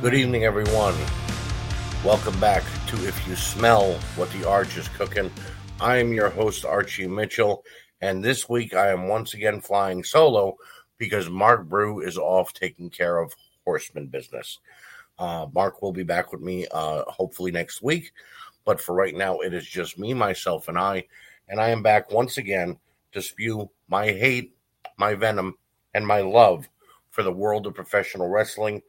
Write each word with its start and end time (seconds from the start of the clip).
Good 0.00 0.14
evening, 0.14 0.44
everyone. 0.44 0.94
Welcome 2.02 2.40
back 2.40 2.62
to 2.86 3.06
If 3.06 3.28
You 3.28 3.36
Smell 3.36 3.92
What 4.16 4.30
the 4.30 4.48
Arch 4.48 4.78
is 4.78 4.88
Cooking. 4.88 5.30
I 5.78 5.98
am 5.98 6.14
your 6.14 6.30
host, 6.30 6.64
Archie 6.64 7.06
Mitchell, 7.06 7.62
and 8.00 8.24
this 8.24 8.48
week 8.48 8.72
I 8.72 8.92
am 8.92 9.08
once 9.08 9.34
again 9.34 9.60
flying 9.60 10.02
solo 10.02 10.56
because 10.96 11.28
Mark 11.28 11.68
Brew 11.68 12.00
is 12.00 12.16
off 12.16 12.54
taking 12.54 12.88
care 12.88 13.18
of 13.18 13.34
horseman 13.66 14.06
business. 14.06 14.60
Uh, 15.18 15.48
Mark 15.52 15.82
will 15.82 15.92
be 15.92 16.02
back 16.02 16.32
with 16.32 16.40
me 16.40 16.66
uh, 16.72 17.02
hopefully 17.02 17.50
next 17.50 17.82
week, 17.82 18.10
but 18.64 18.80
for 18.80 18.94
right 18.94 19.14
now, 19.14 19.40
it 19.40 19.52
is 19.52 19.66
just 19.66 19.98
me, 19.98 20.14
myself, 20.14 20.68
and 20.68 20.78
I, 20.78 21.04
and 21.46 21.60
I 21.60 21.68
am 21.68 21.82
back 21.82 22.10
once 22.10 22.38
again 22.38 22.78
to 23.12 23.20
spew 23.20 23.70
my 23.86 24.06
hate, 24.06 24.56
my 24.96 25.12
venom, 25.12 25.58
and 25.92 26.06
my 26.06 26.20
love 26.20 26.66
for 27.10 27.22
the 27.22 27.30
world 27.30 27.66
of 27.66 27.74
professional 27.74 28.28
wrestling 28.28 28.80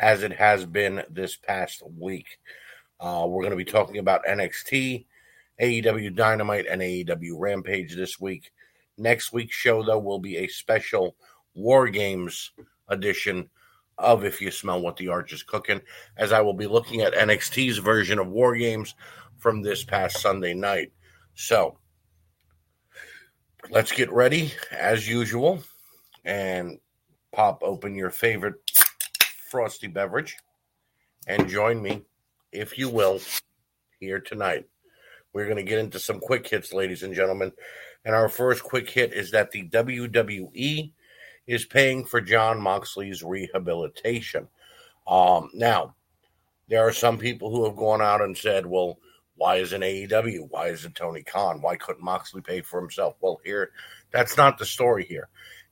as 0.00 0.22
it 0.22 0.32
has 0.32 0.66
been 0.66 1.02
this 1.10 1.36
past 1.36 1.82
week. 1.98 2.38
Uh, 3.00 3.26
we're 3.28 3.42
going 3.42 3.50
to 3.50 3.56
be 3.56 3.64
talking 3.64 3.98
about 3.98 4.24
NXT, 4.24 5.06
AEW 5.60 6.14
Dynamite, 6.14 6.66
and 6.66 6.80
AEW 6.80 7.32
Rampage 7.38 7.94
this 7.94 8.20
week. 8.20 8.50
Next 8.96 9.32
week's 9.32 9.56
show, 9.56 9.82
though, 9.82 9.98
will 9.98 10.18
be 10.18 10.38
a 10.38 10.48
special 10.48 11.16
War 11.54 11.88
Games 11.88 12.52
edition 12.88 13.48
of 13.98 14.24
If 14.24 14.40
You 14.40 14.50
Smell 14.50 14.80
What 14.80 14.96
the 14.96 15.08
Arch 15.08 15.32
is 15.32 15.42
Cooking, 15.42 15.80
as 16.16 16.32
I 16.32 16.40
will 16.40 16.54
be 16.54 16.66
looking 16.66 17.02
at 17.02 17.14
NXT's 17.14 17.78
version 17.78 18.18
of 18.18 18.28
War 18.28 18.56
Games 18.56 18.94
from 19.38 19.62
this 19.62 19.84
past 19.84 20.20
Sunday 20.20 20.54
night. 20.54 20.92
So, 21.34 21.78
let's 23.70 23.92
get 23.92 24.12
ready 24.12 24.52
as 24.70 25.08
usual 25.08 25.62
and 26.24 26.78
pop 27.32 27.62
open 27.62 27.94
your 27.94 28.10
favorite 28.10 28.63
frosty 29.54 29.86
beverage 29.86 30.36
and 31.28 31.48
join 31.48 31.80
me, 31.80 32.02
if 32.50 32.76
you 32.76 32.88
will, 32.88 33.20
here 34.00 34.18
tonight. 34.18 34.66
We're 35.32 35.44
going 35.44 35.58
to 35.58 35.62
get 35.62 35.78
into 35.78 36.00
some 36.00 36.18
quick 36.18 36.48
hits, 36.48 36.72
ladies 36.72 37.04
and 37.04 37.14
gentlemen. 37.14 37.52
And 38.04 38.16
our 38.16 38.28
first 38.28 38.64
quick 38.64 38.90
hit 38.90 39.12
is 39.12 39.30
that 39.30 39.52
the 39.52 39.68
WWE 39.68 40.90
is 41.46 41.64
paying 41.66 42.04
for 42.04 42.20
Jon 42.20 42.60
Moxley's 42.60 43.22
rehabilitation. 43.22 44.48
Um, 45.06 45.50
now, 45.54 45.94
there 46.66 46.84
are 46.84 46.92
some 46.92 47.16
people 47.16 47.52
who 47.52 47.64
have 47.64 47.76
gone 47.76 48.02
out 48.02 48.22
and 48.22 48.36
said, 48.36 48.66
well, 48.66 48.98
why 49.36 49.58
isn't 49.58 49.80
AEW? 49.80 50.48
Why 50.50 50.70
isn't 50.70 50.96
Tony 50.96 51.22
Khan? 51.22 51.62
Why 51.62 51.76
couldn't 51.76 52.02
Moxley 52.02 52.40
pay 52.40 52.60
for 52.60 52.80
himself? 52.80 53.14
Well, 53.20 53.40
here, 53.44 53.70
that's 54.10 54.36
not 54.36 54.58
the 54.58 54.66
story 54.66 55.04
here. 55.04 55.28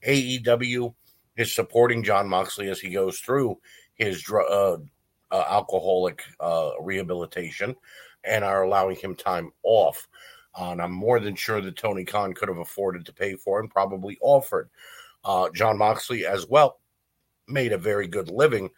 AEW 0.06 0.94
is 1.36 1.52
supporting 1.52 2.02
Jon 2.02 2.28
Moxley 2.28 2.69
as 2.69 2.80
he 2.80 2.91
goes 2.91 3.19
through 3.19 3.58
his 3.94 4.25
uh, 4.30 4.75
uh, 4.75 4.77
alcoholic 5.30 6.22
uh, 6.41 6.70
rehabilitation 6.80 7.74
and 8.24 8.44
are 8.44 8.62
allowing 8.62 8.97
him 8.97 9.14
time 9.14 9.52
off. 9.62 10.08
and 10.56 10.80
I'm 10.80 10.92
more 10.92 11.20
than 11.20 11.34
sure 11.34 11.61
that 11.61 11.77
Tony 11.77 12.05
Khan 12.05 12.34
could 12.34 12.48
have 12.48 12.58
afforded 12.58 13.06
to 13.06 13.12
pay 13.12 13.34
for 13.34 13.61
and 13.61 13.70
probably 13.70 14.19
offered. 14.20 14.69
Uh, 15.24 15.48
Jon 15.55 15.78
Moxley, 15.78 16.27
as 16.27 16.47
well, 16.47 16.80
made 17.48 17.72
a 17.72 17.78
very 17.78 18.06
good 18.06 18.30
living 18.30 18.70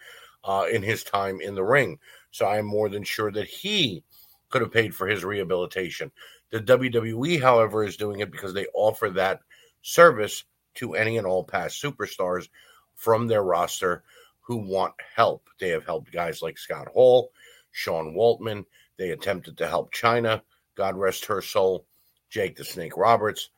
uh, 0.44 0.66
in 0.70 0.83
his 0.83 1.02
time 1.02 1.41
in 1.41 1.55
the 1.55 1.64
ring. 1.64 1.98
So 2.30 2.46
I'm 2.46 2.66
more 2.66 2.89
than 2.89 3.02
sure 3.05 3.33
that 3.33 3.48
he 3.48 4.02
could 4.50 4.62
have 4.62 4.72
paid 4.72 4.94
for 4.94 5.06
his 5.06 5.24
rehabilitation. 5.24 6.11
The 6.50 6.61
WWE, 6.61 7.41
however, 7.41 7.84
is 7.84 7.96
doing 7.96 8.20
it 8.20 8.30
because 8.30 8.55
they 8.55 8.66
offer 8.74 9.11
that 9.11 9.41
service 9.83 10.45
to 10.77 10.95
any 10.95 11.18
and 11.18 11.27
all 11.27 11.45
past 11.45 11.83
superstars 11.83 12.48
from 12.95 13.27
their 13.27 13.42
roster 13.42 14.02
who 14.40 14.57
want 14.57 14.95
help. 15.17 15.48
They 15.58 15.70
have 15.70 15.85
helped 15.85 16.12
guys 16.12 16.42
like 16.42 16.58
Scott 16.58 16.89
Hall, 16.89 17.33
Sean 17.73 18.14
Waltman. 18.14 18.64
They 18.96 19.11
attempted 19.11 19.58
to 19.58 19.67
help 19.67 19.92
Chyna, 19.92 20.42
God 20.77 20.96
rest 20.96 21.27
her 21.27 21.42
soul, 21.42 21.86
Jake 22.30 22.57
the 22.57 22.64
Snake 22.64 22.96
Roberts. 22.96 23.51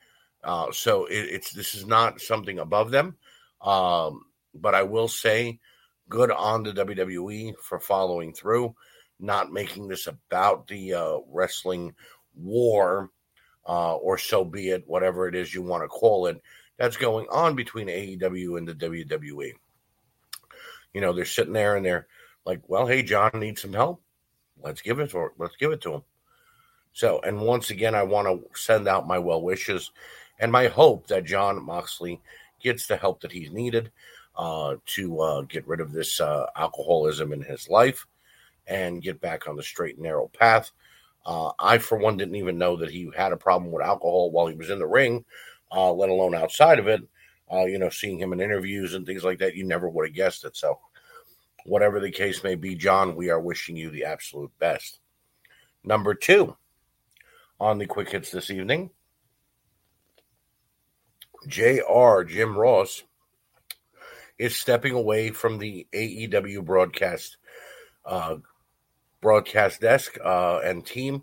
Uh, 0.44 0.71
so 0.72 1.06
it, 1.06 1.28
it's 1.31 1.50
this 1.50 1.75
is 1.75 1.87
not 1.87 2.21
something 2.21 2.59
above 2.59 2.91
them, 2.91 3.16
um, 3.60 4.26
but 4.55 4.75
I 4.75 4.84
will 4.84 5.09
say, 5.09 5.59
good 6.09 6.31
on 6.31 6.62
the 6.62 6.72
WWE 6.72 7.55
for 7.60 7.81
following 7.81 8.32
through, 8.32 8.75
not 9.19 9.53
making 9.53 9.88
this 9.88 10.06
about 10.06 10.69
the 10.69 10.94
uh, 10.94 11.19
wrestling 11.28 11.94
war, 12.37 13.10
uh, 13.69 13.97
or 13.97 14.19
so 14.19 14.44
be 14.44 14.69
it, 14.71 14.84
whatever 14.87 15.26
it 15.26 15.34
is 15.34 15.53
you 15.53 15.62
want 15.62 15.82
to 15.82 15.88
call 15.88 16.26
it 16.26 16.41
that's 16.78 16.97
going 16.97 17.26
on 17.31 17.54
between 17.54 17.88
AEW 17.88 18.59
and 18.59 18.69
the 18.69 18.75
WWE. 18.75 19.53
You 20.92 21.00
know, 21.00 21.12
they're 21.12 21.25
sitting 21.25 21.53
there 21.53 21.76
and 21.76 21.84
they're 21.84 22.06
like, 22.44 22.60
"Well, 22.69 22.87
hey, 22.87 23.03
John 23.03 23.31
needs 23.34 23.62
some 23.62 23.72
help. 23.72 24.03
Let's 24.62 24.82
give 24.82 25.00
it 25.00 25.10
to 25.10 25.31
let's 25.38 25.56
give 25.56 25.72
it 25.72 25.81
to 25.82 25.94
him." 25.94 26.03
So, 26.92 27.20
and 27.20 27.41
once 27.41 27.70
again, 27.70 27.94
I 27.94 28.03
want 28.03 28.26
to 28.26 28.59
send 28.59 28.88
out 28.88 29.06
my 29.06 29.19
well 29.19 29.42
wishes 29.42 29.91
and 30.38 30.50
my 30.53 30.69
hope 30.69 31.06
that 31.09 31.25
Jon 31.25 31.62
Moxley 31.62 32.20
gets 32.62 32.87
the 32.87 32.97
help 32.97 33.20
that 33.20 33.32
he's 33.32 33.50
needed 33.50 33.91
uh, 34.37 34.76
to 34.87 35.20
uh, 35.20 35.41
get 35.43 35.66
rid 35.66 35.81
of 35.81 35.93
this 35.93 36.20
uh, 36.20 36.47
alcoholism 36.56 37.32
in 37.32 37.43
his 37.43 37.69
life 37.69 38.06
and 38.66 39.03
get 39.03 39.20
back 39.20 39.47
on 39.47 39.56
the 39.56 39.62
straight 39.62 39.97
and 39.97 40.04
narrow 40.04 40.28
path. 40.28 40.72
Uh, 41.25 41.50
I, 41.58 41.78
for 41.78 41.98
one, 41.98 42.16
didn't 42.16 42.37
even 42.37 42.58
know 42.58 42.76
that 42.76 42.91
he 42.91 43.10
had 43.16 43.32
a 43.32 43.37
problem 43.37 43.72
with 43.72 43.84
alcohol 43.84 44.31
while 44.31 44.47
he 44.47 44.54
was 44.54 44.70
in 44.70 44.78
the 44.78 44.87
ring 44.87 45.25
uh, 45.72 45.93
let 45.93 46.09
alone 46.09 46.34
outside 46.34 46.78
of 46.78 46.88
it. 46.88 47.03
Uh, 47.53 47.65
you 47.65 47.78
know, 47.78 47.91
seeing 47.91 48.19
him 48.19 48.32
in 48.32 48.41
interviews 48.41 48.94
and 48.94 49.06
things 49.06 49.22
like 49.22 49.38
that, 49.38 49.54
you 49.54 49.65
never 49.65 49.88
would 49.88 50.09
have 50.09 50.16
guessed 50.16 50.44
it. 50.44 50.56
So, 50.56 50.81
whatever 51.65 52.00
the 52.00 52.10
case 52.10 52.43
may 52.43 52.56
be, 52.56 52.75
John, 52.75 53.15
we 53.15 53.31
are 53.31 53.41
wishing 53.41 53.76
you 53.76 53.91
the 53.91 54.05
absolute 54.05 54.50
best. 54.59 54.99
Number 55.84 56.15
two 56.15 56.56
on 57.60 57.78
the 57.78 57.87
quick 57.87 58.10
hits 58.10 58.31
this 58.31 58.50
evening, 58.50 58.91
JR 61.47 62.22
Jim 62.22 62.56
Ross 62.56 63.05
is 64.38 64.56
stepping 64.56 64.93
away 64.93 65.31
from 65.31 65.59
the 65.59 65.87
AEW 65.93 66.65
broadcast 66.65 67.37
uh, 68.05 68.37
broadcast 69.21 69.81
desk 69.81 70.19
uh, 70.25 70.60
and 70.65 70.84
team 70.84 71.22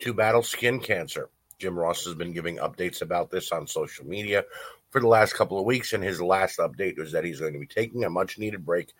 to 0.00 0.14
battle 0.14 0.42
skin 0.42 0.80
cancer. 0.80 1.30
Jim 1.58 1.78
Ross 1.78 2.04
has 2.04 2.14
been 2.14 2.32
giving 2.32 2.58
updates 2.58 3.02
about 3.02 3.30
this 3.30 3.50
on 3.52 3.66
social 3.66 4.06
media 4.06 4.44
for 4.90 5.00
the 5.00 5.08
last 5.08 5.34
couple 5.34 5.58
of 5.58 5.64
weeks, 5.64 5.92
and 5.92 6.02
his 6.02 6.20
last 6.20 6.58
update 6.58 6.98
was 6.98 7.12
that 7.12 7.24
he's 7.24 7.40
going 7.40 7.54
to 7.54 7.58
be 7.58 7.66
taking 7.66 8.04
a 8.04 8.10
much 8.10 8.38
needed 8.38 8.64
break 8.64 8.92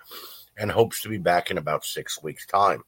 and 0.56 0.71
hopes 0.71 1.03
to 1.03 1.09
be 1.09 1.19
back 1.19 1.50
in 1.50 1.59
about 1.59 1.84
six 1.84 2.22
weeks' 2.22 2.47
time. 2.47 2.83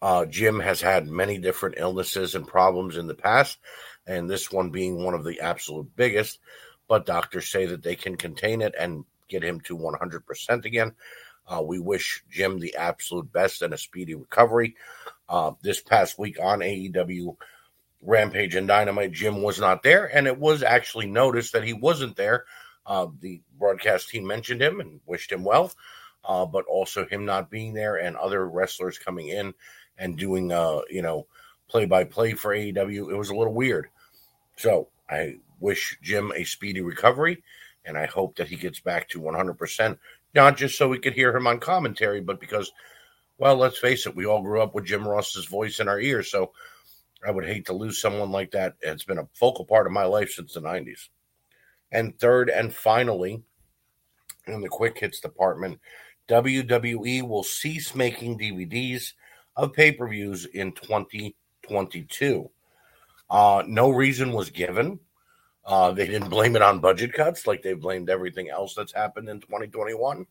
Uh, 0.00 0.24
Jim 0.26 0.60
has 0.60 0.80
had 0.80 1.06
many 1.06 1.38
different 1.38 1.76
illnesses 1.78 2.34
and 2.34 2.46
problems 2.46 2.96
in 2.96 3.06
the 3.06 3.14
past, 3.14 3.58
and 4.06 4.28
this 4.28 4.50
one 4.50 4.70
being 4.70 5.02
one 5.02 5.14
of 5.14 5.24
the 5.24 5.40
absolute 5.40 5.94
biggest. 5.96 6.38
But 6.88 7.06
doctors 7.06 7.48
say 7.48 7.66
that 7.66 7.82
they 7.82 7.96
can 7.96 8.16
contain 8.16 8.60
it 8.60 8.74
and 8.78 9.04
get 9.28 9.42
him 9.42 9.60
to 9.60 9.76
100% 9.76 10.64
again. 10.64 10.92
Uh, 11.46 11.62
we 11.62 11.78
wish 11.78 12.22
Jim 12.30 12.58
the 12.58 12.76
absolute 12.76 13.32
best 13.32 13.62
and 13.62 13.72
a 13.72 13.78
speedy 13.78 14.14
recovery. 14.14 14.76
Uh, 15.28 15.52
this 15.62 15.80
past 15.80 16.18
week 16.18 16.38
on 16.42 16.58
AEW 16.60 17.36
Rampage 18.04 18.54
and 18.54 18.68
Dynamite, 18.68 19.12
Jim 19.12 19.42
was 19.42 19.58
not 19.58 19.82
there, 19.82 20.14
and 20.14 20.26
it 20.26 20.38
was 20.38 20.62
actually 20.62 21.06
noticed 21.06 21.52
that 21.54 21.64
he 21.64 21.72
wasn't 21.72 22.16
there. 22.16 22.44
Uh, 22.86 23.06
the 23.20 23.40
broadcast 23.58 24.10
team 24.10 24.26
mentioned 24.26 24.60
him 24.60 24.80
and 24.80 25.00
wished 25.06 25.32
him 25.32 25.42
well, 25.42 25.72
uh, 26.24 26.44
but 26.44 26.66
also 26.66 27.06
him 27.06 27.24
not 27.24 27.50
being 27.50 27.72
there 27.72 27.96
and 27.96 28.16
other 28.16 28.46
wrestlers 28.46 28.98
coming 28.98 29.28
in 29.28 29.54
and 29.96 30.18
doing, 30.18 30.52
uh, 30.52 30.80
you 30.90 31.00
know, 31.00 31.26
play 31.68 31.86
by 31.86 32.04
play 32.04 32.34
for 32.34 32.54
AEW. 32.54 33.10
It 33.10 33.16
was 33.16 33.30
a 33.30 33.34
little 33.34 33.54
weird. 33.54 33.88
So 34.56 34.88
I 35.08 35.36
wish 35.60 35.96
Jim 36.02 36.30
a 36.36 36.44
speedy 36.44 36.82
recovery, 36.82 37.42
and 37.86 37.96
I 37.96 38.04
hope 38.04 38.36
that 38.36 38.48
he 38.48 38.56
gets 38.56 38.80
back 38.80 39.08
to 39.10 39.20
100%, 39.20 39.98
not 40.34 40.58
just 40.58 40.76
so 40.76 40.88
we 40.88 40.98
could 40.98 41.14
hear 41.14 41.34
him 41.34 41.46
on 41.46 41.58
commentary, 41.58 42.20
but 42.20 42.38
because, 42.38 42.70
well, 43.38 43.56
let's 43.56 43.78
face 43.78 44.06
it, 44.06 44.14
we 44.14 44.26
all 44.26 44.42
grew 44.42 44.60
up 44.60 44.74
with 44.74 44.84
Jim 44.84 45.08
Ross's 45.08 45.46
voice 45.46 45.80
in 45.80 45.88
our 45.88 46.00
ears. 46.00 46.30
So 46.30 46.52
I 47.26 47.30
would 47.30 47.46
hate 47.46 47.66
to 47.66 47.72
lose 47.72 48.00
someone 48.00 48.30
like 48.30 48.50
that. 48.52 48.74
It's 48.80 49.04
been 49.04 49.18
a 49.18 49.28
focal 49.34 49.64
part 49.64 49.86
of 49.86 49.92
my 49.92 50.04
life 50.04 50.30
since 50.30 50.54
the 50.54 50.60
90s. 50.60 51.08
And 51.92 52.18
third 52.18 52.50
and 52.50 52.74
finally, 52.74 53.42
in 54.46 54.60
the 54.60 54.68
quick 54.68 54.98
hits 54.98 55.20
department, 55.20 55.78
WWE 56.28 57.26
will 57.26 57.44
cease 57.44 57.94
making 57.94 58.38
DVDs 58.38 59.12
of 59.56 59.72
pay 59.72 59.92
per 59.92 60.08
views 60.08 60.46
in 60.46 60.72
2022. 60.72 62.50
Uh, 63.30 63.62
no 63.66 63.90
reason 63.90 64.32
was 64.32 64.50
given. 64.50 64.98
Uh, 65.64 65.92
they 65.92 66.06
didn't 66.06 66.28
blame 66.28 66.56
it 66.56 66.62
on 66.62 66.80
budget 66.80 67.12
cuts 67.12 67.46
like 67.46 67.62
they 67.62 67.72
blamed 67.72 68.10
everything 68.10 68.50
else 68.50 68.74
that's 68.74 68.92
happened 68.92 69.28
in 69.28 69.40
2021. 69.40 70.26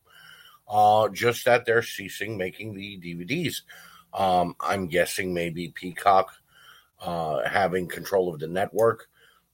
Uh, 0.68 1.10
just 1.10 1.46
that 1.46 1.66
they're 1.66 1.84
ceasing 1.84 2.38
making 2.38 2.74
the 2.74 3.00
DVDs. 3.00 3.62
Um, 4.14 4.56
I'm 4.60 4.88
guessing 4.88 5.34
maybe 5.34 5.70
Peacock 5.70 6.32
uh, 7.04 7.48
having 7.48 7.88
control 7.88 8.34
of 8.34 8.40
the 8.40 8.48
network 8.48 9.08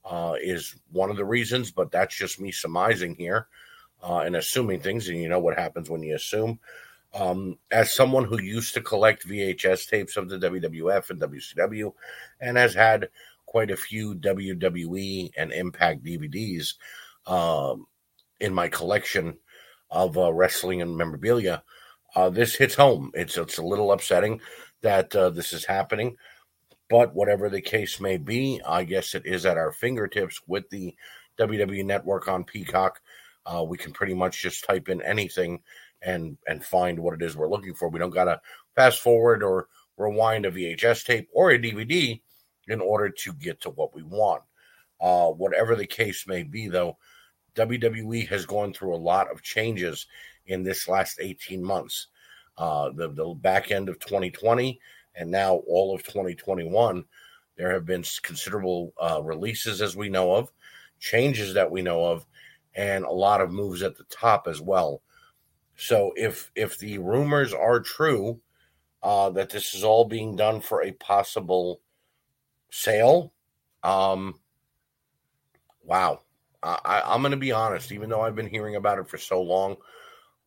uh, 0.04 0.34
is 0.40 0.76
one 0.92 1.10
of 1.10 1.16
the 1.16 1.24
reasons, 1.24 1.70
but 1.70 1.90
that's 1.90 2.16
just 2.16 2.40
me 2.40 2.50
surmising 2.50 3.14
here 3.14 3.48
uh, 4.02 4.18
and 4.20 4.36
assuming 4.36 4.80
things. 4.80 5.08
And 5.08 5.18
you 5.18 5.28
know 5.28 5.40
what 5.40 5.58
happens 5.58 5.90
when 5.90 6.02
you 6.02 6.14
assume. 6.14 6.58
Um, 7.12 7.58
as 7.72 7.92
someone 7.92 8.24
who 8.24 8.40
used 8.40 8.74
to 8.74 8.80
collect 8.80 9.26
VHS 9.26 9.88
tapes 9.88 10.16
of 10.16 10.28
the 10.28 10.38
WWF 10.38 11.10
and 11.10 11.20
WCW 11.20 11.92
and 12.40 12.56
has 12.56 12.72
had 12.72 13.08
quite 13.46 13.72
a 13.72 13.76
few 13.76 14.14
WWE 14.14 15.32
and 15.36 15.52
Impact 15.52 16.04
DVDs 16.04 16.74
um, 17.26 17.86
in 18.38 18.54
my 18.54 18.68
collection 18.68 19.36
of 19.90 20.16
uh, 20.16 20.32
wrestling 20.32 20.82
and 20.82 20.96
memorabilia, 20.96 21.64
uh, 22.14 22.30
this 22.30 22.54
hits 22.54 22.74
home. 22.74 23.10
It's 23.14 23.36
it's 23.36 23.58
a 23.58 23.62
little 23.62 23.92
upsetting 23.92 24.40
that 24.82 25.14
uh, 25.14 25.30
this 25.30 25.52
is 25.52 25.64
happening, 25.64 26.16
but 26.90 27.14
whatever 27.14 27.48
the 27.48 27.60
case 27.60 28.00
may 28.00 28.18
be, 28.18 28.60
I 28.66 28.82
guess 28.82 29.14
it 29.14 29.24
is 29.24 29.46
at 29.46 29.56
our 29.56 29.72
fingertips 29.72 30.40
with 30.48 30.68
the 30.70 30.94
WWE 31.38 31.84
Network 31.84 32.28
on 32.28 32.44
Peacock. 32.44 33.00
Uh, 33.46 33.64
we 33.66 33.78
can 33.78 33.92
pretty 33.92 34.12
much 34.12 34.42
just 34.42 34.64
type 34.64 34.88
in 34.88 35.00
anything 35.00 35.60
and 36.02 36.36
and 36.48 36.64
find 36.64 36.98
what 36.98 37.14
it 37.14 37.22
is 37.22 37.36
we're 37.36 37.48
looking 37.48 37.74
for. 37.74 37.88
We 37.88 38.00
don't 38.00 38.10
gotta 38.10 38.40
fast 38.74 39.00
forward 39.00 39.42
or 39.42 39.68
rewind 39.96 40.46
a 40.46 40.50
VHS 40.50 41.04
tape 41.04 41.28
or 41.32 41.52
a 41.52 41.58
DVD 41.58 42.20
in 42.68 42.80
order 42.80 43.08
to 43.08 43.32
get 43.34 43.60
to 43.62 43.70
what 43.70 43.94
we 43.94 44.02
want. 44.02 44.42
Uh, 45.00 45.28
whatever 45.28 45.76
the 45.76 45.86
case 45.86 46.26
may 46.26 46.42
be, 46.42 46.68
though, 46.68 46.98
WWE 47.54 48.28
has 48.28 48.44
gone 48.46 48.72
through 48.72 48.94
a 48.94 48.96
lot 48.96 49.30
of 49.30 49.42
changes 49.42 50.06
in 50.46 50.62
this 50.62 50.88
last 50.88 51.18
18 51.20 51.62
months. 51.62 52.08
Uh, 52.58 52.90
the, 52.94 53.08
the 53.12 53.34
back 53.40 53.70
end 53.70 53.88
of 53.88 53.98
2020 54.00 54.78
and 55.20 55.30
now 55.30 55.56
all 55.68 55.94
of 55.94 56.02
2021, 56.02 57.04
there 57.56 57.72
have 57.72 57.84
been 57.84 58.02
considerable 58.22 58.94
uh, 58.98 59.20
releases, 59.22 59.82
as 59.82 59.94
we 59.94 60.08
know 60.08 60.34
of, 60.34 60.50
changes 60.98 61.54
that 61.54 61.70
we 61.70 61.82
know 61.82 62.06
of, 62.06 62.26
and 62.74 63.04
a 63.04 63.12
lot 63.12 63.42
of 63.42 63.52
moves 63.52 63.82
at 63.82 63.98
the 63.98 64.04
top 64.04 64.48
as 64.48 64.62
well. 64.62 65.02
So 65.76 66.12
if 66.16 66.50
if 66.54 66.78
the 66.78 66.98
rumors 66.98 67.52
are 67.52 67.80
true 67.80 68.40
uh, 69.02 69.28
that 69.30 69.50
this 69.50 69.74
is 69.74 69.84
all 69.84 70.06
being 70.06 70.36
done 70.36 70.62
for 70.62 70.82
a 70.82 70.92
possible 70.92 71.82
sale, 72.70 73.34
um, 73.82 74.40
wow, 75.84 76.20
I, 76.62 77.02
I'm 77.04 77.20
going 77.20 77.32
to 77.32 77.36
be 77.36 77.52
honest. 77.52 77.92
Even 77.92 78.08
though 78.08 78.22
I've 78.22 78.36
been 78.36 78.48
hearing 78.48 78.76
about 78.76 78.98
it 78.98 79.08
for 79.08 79.18
so 79.18 79.42
long, 79.42 79.76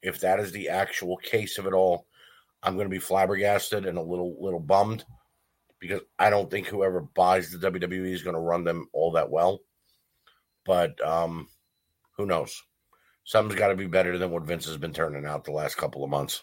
if 0.01 0.21
that 0.21 0.39
is 0.39 0.51
the 0.51 0.69
actual 0.69 1.17
case 1.17 1.59
of 1.59 1.67
it 1.67 1.73
all, 1.73 2.07
I'm 2.63 2.75
going 2.75 2.85
to 2.85 2.89
be 2.89 2.99
flabbergasted 2.99 3.85
and 3.85 3.97
a 3.97 4.01
little 4.01 4.35
little 4.39 4.59
bummed 4.59 5.03
because 5.79 6.01
I 6.17 6.29
don't 6.29 6.49
think 6.49 6.67
whoever 6.67 7.01
buys 7.01 7.51
the 7.51 7.71
WWE 7.71 8.13
is 8.13 8.23
going 8.23 8.35
to 8.35 8.39
run 8.39 8.63
them 8.63 8.87
all 8.93 9.11
that 9.11 9.29
well. 9.29 9.59
But 10.65 11.05
um, 11.05 11.49
who 12.15 12.25
knows? 12.25 12.63
Something's 13.25 13.59
got 13.59 13.67
to 13.67 13.75
be 13.75 13.87
better 13.87 14.17
than 14.17 14.31
what 14.31 14.43
Vince 14.43 14.65
has 14.65 14.77
been 14.77 14.93
turning 14.93 15.25
out 15.25 15.43
the 15.43 15.51
last 15.51 15.75
couple 15.75 16.03
of 16.03 16.09
months. 16.09 16.41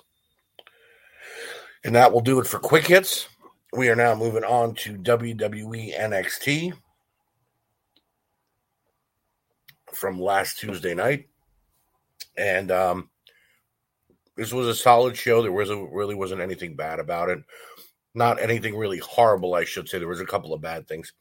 And 1.85 1.95
that 1.95 2.13
will 2.13 2.21
do 2.21 2.39
it 2.39 2.47
for 2.47 2.59
quick 2.59 2.87
hits. 2.87 3.29
We 3.73 3.89
are 3.89 3.97
now 3.97 4.15
moving 4.15 4.45
on 4.45 4.75
to 4.77 4.99
WWE 4.99 5.99
NXT 5.99 6.75
from 9.95 10.21
last 10.21 10.59
Tuesday 10.59 10.95
night. 10.95 11.29
And 12.37 12.71
um, 12.71 13.11
this 14.41 14.55
was 14.55 14.67
a 14.67 14.75
solid 14.75 15.15
show. 15.19 15.43
There 15.43 15.53
was 15.53 15.69
a, 15.69 15.77
really 15.77 16.15
wasn't 16.15 16.41
anything 16.41 16.75
bad 16.75 16.99
about 16.99 17.29
it. 17.29 17.41
Not 18.15 18.41
anything 18.41 18.75
really 18.75 18.97
horrible, 18.97 19.55
I 19.55 19.65
should 19.65 19.87
say. 19.87 19.99
There 19.99 20.09
was 20.09 20.23
a 20.23 20.27
couple 20.27 20.55
of 20.55 20.63
bad 20.63 20.89
things. 20.89 21.13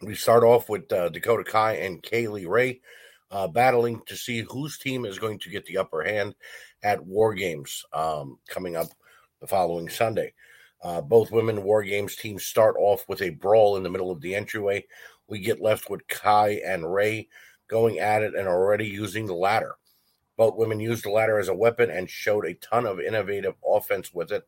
We 0.00 0.14
start 0.14 0.42
off 0.42 0.70
with 0.70 0.90
uh, 0.90 1.10
Dakota 1.10 1.44
Kai 1.44 1.74
and 1.74 2.02
Kay 2.02 2.26
Lee 2.28 2.46
Ray 2.46 2.80
uh, 3.30 3.46
battling 3.46 4.00
to 4.06 4.16
see 4.16 4.40
whose 4.40 4.78
team 4.78 5.04
is 5.04 5.18
going 5.18 5.38
to 5.40 5.50
get 5.50 5.66
the 5.66 5.76
upper 5.76 6.02
hand 6.02 6.34
at 6.82 7.04
War 7.04 7.34
Games 7.34 7.84
um, 7.92 8.38
coming 8.48 8.74
up 8.74 8.88
the 9.42 9.46
following 9.46 9.90
Sunday. 9.90 10.32
Uh, 10.82 11.02
both 11.02 11.30
women 11.30 11.62
War 11.62 11.82
Games 11.82 12.16
teams 12.16 12.46
start 12.46 12.74
off 12.78 13.06
with 13.06 13.20
a 13.20 13.30
brawl 13.30 13.76
in 13.76 13.82
the 13.82 13.90
middle 13.90 14.10
of 14.10 14.22
the 14.22 14.34
entryway. 14.34 14.82
We 15.28 15.40
get 15.40 15.60
left 15.60 15.90
with 15.90 16.08
Kai 16.08 16.62
and 16.64 16.90
Ray 16.90 17.28
going 17.68 17.98
at 17.98 18.22
it 18.22 18.34
and 18.34 18.48
already 18.48 18.86
using 18.86 19.26
the 19.26 19.34
ladder. 19.34 19.74
Both 20.36 20.56
women 20.56 20.80
used 20.80 21.04
the 21.04 21.10
ladder 21.10 21.38
as 21.38 21.48
a 21.48 21.54
weapon 21.54 21.90
and 21.90 22.10
showed 22.10 22.44
a 22.44 22.54
ton 22.54 22.86
of 22.86 23.00
innovative 23.00 23.54
offense 23.66 24.12
with 24.12 24.32
it. 24.32 24.46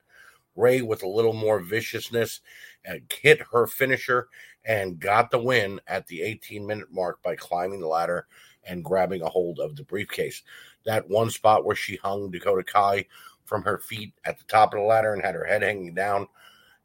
Ray, 0.56 0.83
with 0.83 1.03
a 1.03 1.09
little 1.09 1.35
more 1.35 1.61
viciousness, 1.61 2.41
uh, 2.88 2.94
hit 3.12 3.41
her 3.53 3.67
finisher 3.67 4.29
and 4.65 4.99
got 4.99 5.31
the 5.31 5.38
win 5.38 5.81
at 5.87 6.06
the 6.06 6.23
18 6.23 6.67
minute 6.67 6.88
mark 6.91 7.23
by 7.23 7.37
climbing 7.37 7.81
the 7.81 7.87
ladder 7.87 8.27
and 8.65 8.85
grabbing 8.85 9.23
a 9.23 9.29
hold 9.29 9.61
of 9.61 9.77
the 9.77 9.85
briefcase. 9.85 10.43
That 10.85 11.09
one 11.09 11.31
spot 11.31 11.65
where 11.65 11.77
she 11.77 11.97
hung 11.97 12.31
Dakota 12.31 12.65
Kai 12.65 13.06
from 13.44 13.62
her 13.62 13.79
feet 13.79 14.12
at 14.25 14.38
the 14.38 14.44
top 14.44 14.75
of 14.75 14.81
the 14.81 14.87
ladder 14.87 15.12
and 15.12 15.23
had 15.23 15.35
her 15.35 15.44
head 15.44 15.62
hanging 15.62 15.94
down, 15.94 16.27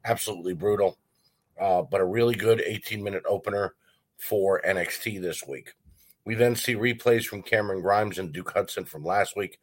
absolutely 0.06 0.54
brutal. 0.54 0.98
Uh, 1.60 1.82
but 1.82 2.02
a 2.02 2.06
really 2.06 2.36
good 2.36 2.62
18 2.62 3.04
minute 3.04 3.24
opener 3.28 3.76
for 4.18 4.62
NXT 4.62 5.22
this 5.22 5.46
week. 5.48 5.74
We 6.26 6.36
then 6.36 6.56
see 6.56 6.76
replays 6.76 7.26
from 7.26 7.42
Cameron 7.42 7.82
Grimes 7.82 8.20
and 8.20 8.32
Duke 8.32 8.52
Hudson 8.52 8.86
from 8.86 9.04
last 9.04 9.36
week. 9.36 9.60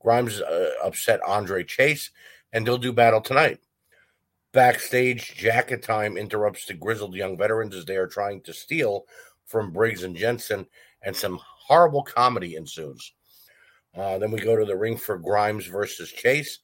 Grimes 0.00 0.40
uh, 0.40 0.70
upset 0.82 1.20
Andre 1.26 1.64
Chase, 1.64 2.10
and 2.52 2.66
they'll 2.66 2.78
do 2.78 2.92
battle 2.92 3.20
tonight. 3.20 3.58
Backstage, 4.52 5.34
Jacket 5.36 5.82
Time 5.82 6.16
interrupts 6.16 6.64
the 6.64 6.74
grizzled 6.74 7.14
young 7.14 7.36
veterans 7.36 7.74
as 7.74 7.84
they 7.84 7.96
are 7.96 8.06
trying 8.06 8.40
to 8.42 8.54
steal 8.54 9.04
from 9.44 9.72
Briggs 9.72 10.04
and 10.04 10.16
Jensen, 10.16 10.66
and 11.02 11.14
some 11.14 11.38
horrible 11.42 12.02
comedy 12.02 12.56
ensues. 12.56 13.12
Uh, 13.96 14.18
then 14.18 14.30
we 14.30 14.38
go 14.38 14.56
to 14.56 14.64
the 14.64 14.76
ring 14.76 14.96
for 14.96 15.18
Grimes 15.18 15.66
versus 15.66 16.10
Chase. 16.10 16.60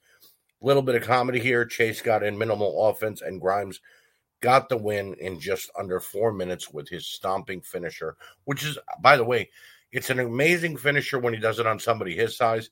Little 0.61 0.83
bit 0.83 0.95
of 0.95 1.03
comedy 1.03 1.41
here. 1.41 1.65
Chase 1.67 2.01
got 2.01 2.23
in 2.23 2.39
minimal 2.39 2.89
offense, 2.89 3.21
and 3.21 3.41
Grimes 3.41 3.81
got 4.45 4.69
the 4.69 4.77
win 4.77 5.15
in 5.15 5.41
just 5.41 5.71
under 5.75 5.99
four 6.01 6.31
minutes 6.31 6.71
with 6.71 6.87
his 6.87 7.07
stomping 7.07 7.63
finisher, 7.63 8.15
which 8.45 8.63
is, 8.63 8.77
by 9.01 9.17
the 9.17 9.25
way, 9.25 9.49
it's 9.91 10.11
an 10.11 10.21
amazing 10.21 10.77
finisher 10.77 11.19
when 11.19 11.33
he 11.33 11.41
does 11.41 11.59
it 11.59 11.67
on 11.67 11.79
somebody 11.79 12.15
his 12.15 12.37
size. 12.37 12.69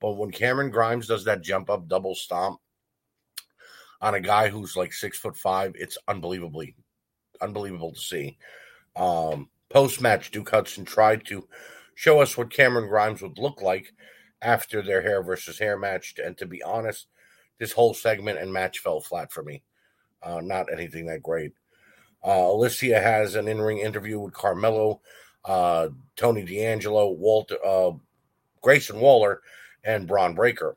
But 0.00 0.12
when 0.12 0.30
Cameron 0.30 0.70
Grimes 0.70 1.08
does 1.08 1.24
that 1.24 1.42
jump 1.42 1.68
up 1.68 1.88
double 1.88 2.14
stomp 2.14 2.60
on 4.00 4.14
a 4.14 4.20
guy 4.20 4.50
who's 4.50 4.76
like 4.76 4.92
six 4.92 5.18
foot 5.18 5.36
five, 5.36 5.72
it's 5.74 5.98
unbelievably 6.06 6.76
unbelievable 7.40 7.92
to 7.92 8.00
see. 8.00 8.38
Um, 8.94 9.48
Post 9.68 10.00
match, 10.00 10.30
Duke 10.30 10.50
Hudson 10.50 10.84
tried 10.84 11.26
to 11.26 11.48
show 11.96 12.20
us 12.20 12.36
what 12.38 12.52
Cameron 12.52 12.88
Grimes 12.88 13.20
would 13.20 13.36
look 13.36 13.60
like 13.62 13.92
after 14.40 14.80
their 14.80 15.02
hair 15.02 15.24
versus 15.24 15.58
hair 15.58 15.76
match. 15.76 16.14
And 16.24 16.38
to 16.38 16.46
be 16.46 16.62
honest, 16.62 17.08
this 17.58 17.72
whole 17.72 17.94
segment 17.94 18.38
and 18.38 18.52
match 18.52 18.78
fell 18.78 19.00
flat 19.00 19.32
for 19.32 19.42
me. 19.42 19.64
Uh, 20.22 20.40
not 20.42 20.72
anything 20.72 21.06
that 21.06 21.22
great. 21.22 21.52
Uh, 22.26 22.48
Alicia 22.50 23.00
has 23.00 23.34
an 23.34 23.48
in 23.48 23.60
ring 23.60 23.78
interview 23.78 24.18
with 24.18 24.34
Carmelo, 24.34 25.00
uh, 25.44 25.88
Tony 26.16 26.44
D'Angelo, 26.44 27.10
Walter, 27.10 27.56
uh, 27.64 27.92
Grayson 28.62 29.00
Waller, 29.00 29.42
and 29.84 30.08
Bron 30.08 30.34
Breakker. 30.34 30.76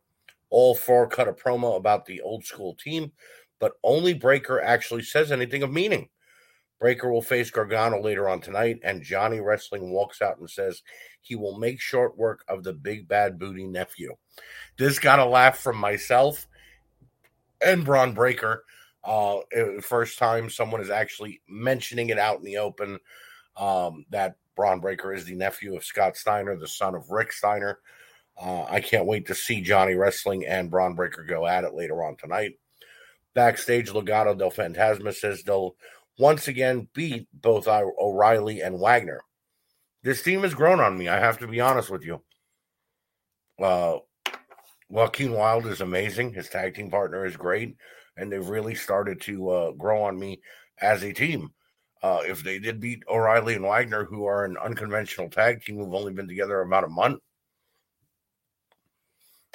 All 0.52 0.76
four 0.76 1.08
cut 1.08 1.28
a 1.28 1.34
promo 1.34 1.78
about 1.78 2.06
the 2.06 2.22
old 2.22 2.46
school 2.46 2.76
team, 2.76 3.12
but 3.60 3.74
only 3.84 4.14
Breakker 4.14 4.62
actually 4.62 5.04
says 5.04 5.32
anything 5.32 5.64
of 5.64 5.72
meaning. 5.72 6.10
Breakker 6.80 7.12
will 7.12 7.22
face 7.22 7.52
Gargano 7.52 8.02
later 8.02 8.30
on 8.30 8.40
tonight, 8.40 8.80
and 8.84 9.04
Johnny 9.04 9.42
Wrestling 9.42 9.92
walks 9.92 10.22
out 10.22 10.40
and 10.40 10.50
says 10.50 10.82
he 11.22 11.36
will 11.36 11.58
make 11.58 11.82
short 11.82 12.18
work 12.18 12.44
of 12.48 12.64
the 12.64 12.74
big 12.74 13.08
bad 13.08 13.38
booty 13.38 13.66
nephew. 13.66 14.16
This 14.78 14.98
got 14.98 15.20
a 15.20 15.26
laugh 15.26 15.60
from 15.60 15.78
myself 15.78 16.48
and 17.62 17.84
Bron 17.84 18.14
Breakker. 18.14 18.64
Uh, 19.04 19.38
first 19.82 20.18
time 20.18 20.50
someone 20.50 20.82
is 20.82 20.90
actually 20.90 21.42
mentioning 21.48 22.10
it 22.10 22.20
out 22.20 22.38
in 22.38 22.44
the 22.44 22.58
open 22.58 23.00
um, 23.56 24.06
that 24.10 24.36
Bron 24.56 24.80
Breakker 24.80 25.14
is 25.14 25.26
the 25.26 25.36
nephew 25.36 25.76
of 25.76 25.86
Scott 25.86 26.18
Steiner, 26.18 26.58
the 26.58 26.68
son 26.68 26.96
of 26.96 27.10
Rick 27.10 27.32
Steiner. 27.32 27.80
Uh, 28.42 28.64
I 28.64 28.80
can't 28.82 29.06
wait 29.06 29.28
to 29.28 29.36
see 29.36 29.62
Johnny 29.62 29.96
Wrestling 29.96 30.46
and 30.46 30.70
Bron 30.70 30.96
Breakker 30.96 31.24
go 31.24 31.46
at 31.46 31.64
it 31.64 31.74
later 31.74 32.04
on 32.04 32.16
tonight. 32.16 32.54
Backstage, 33.34 33.90
Legado 33.90 34.38
del 34.38 34.52
Fantasma 34.52 35.14
says 35.14 35.44
they'll 35.44 35.76
once 36.18 36.48
again 36.48 36.88
beat 36.94 37.28
both 37.34 37.68
O'Reilly 37.68 38.62
and 38.62 38.80
Wagner. 38.80 39.22
This 40.04 40.24
team 40.24 40.42
has 40.42 40.54
grown 40.54 40.80
on 40.80 40.98
me. 40.98 41.08
I 41.08 41.20
have 41.20 41.38
to 41.40 41.48
be 41.48 41.62
honest 41.62 41.90
with 41.90 42.06
you. 42.06 42.22
Uh, 43.62 43.98
Joaquin 44.90 45.34
Wilde 45.34 45.68
is 45.68 45.82
amazing. 45.82 46.34
His 46.34 46.50
tag 46.50 46.76
team 46.76 46.90
partner 46.90 47.26
is 47.26 47.38
great, 47.38 47.76
and 48.20 48.32
they've 48.32 48.48
really 48.48 48.76
started 48.76 49.22
to 49.22 49.50
uh, 49.50 49.72
grow 49.72 50.04
on 50.04 50.20
me 50.20 50.42
as 50.82 51.04
a 51.04 51.14
team. 51.14 51.52
Uh, 52.02 52.22
if 52.26 52.44
they 52.44 52.60
did 52.60 52.80
beat 52.80 53.04
O'Reilly 53.10 53.56
and 53.56 53.66
Wagner, 53.66 54.06
who 54.06 54.26
are 54.26 54.46
an 54.46 54.58
unconventional 54.58 55.30
tag 55.30 55.64
team 55.64 55.78
who've 55.78 55.94
only 55.94 56.14
been 56.14 56.28
together 56.28 56.62
about 56.62 56.86
a 56.86 56.90
month, 56.90 57.20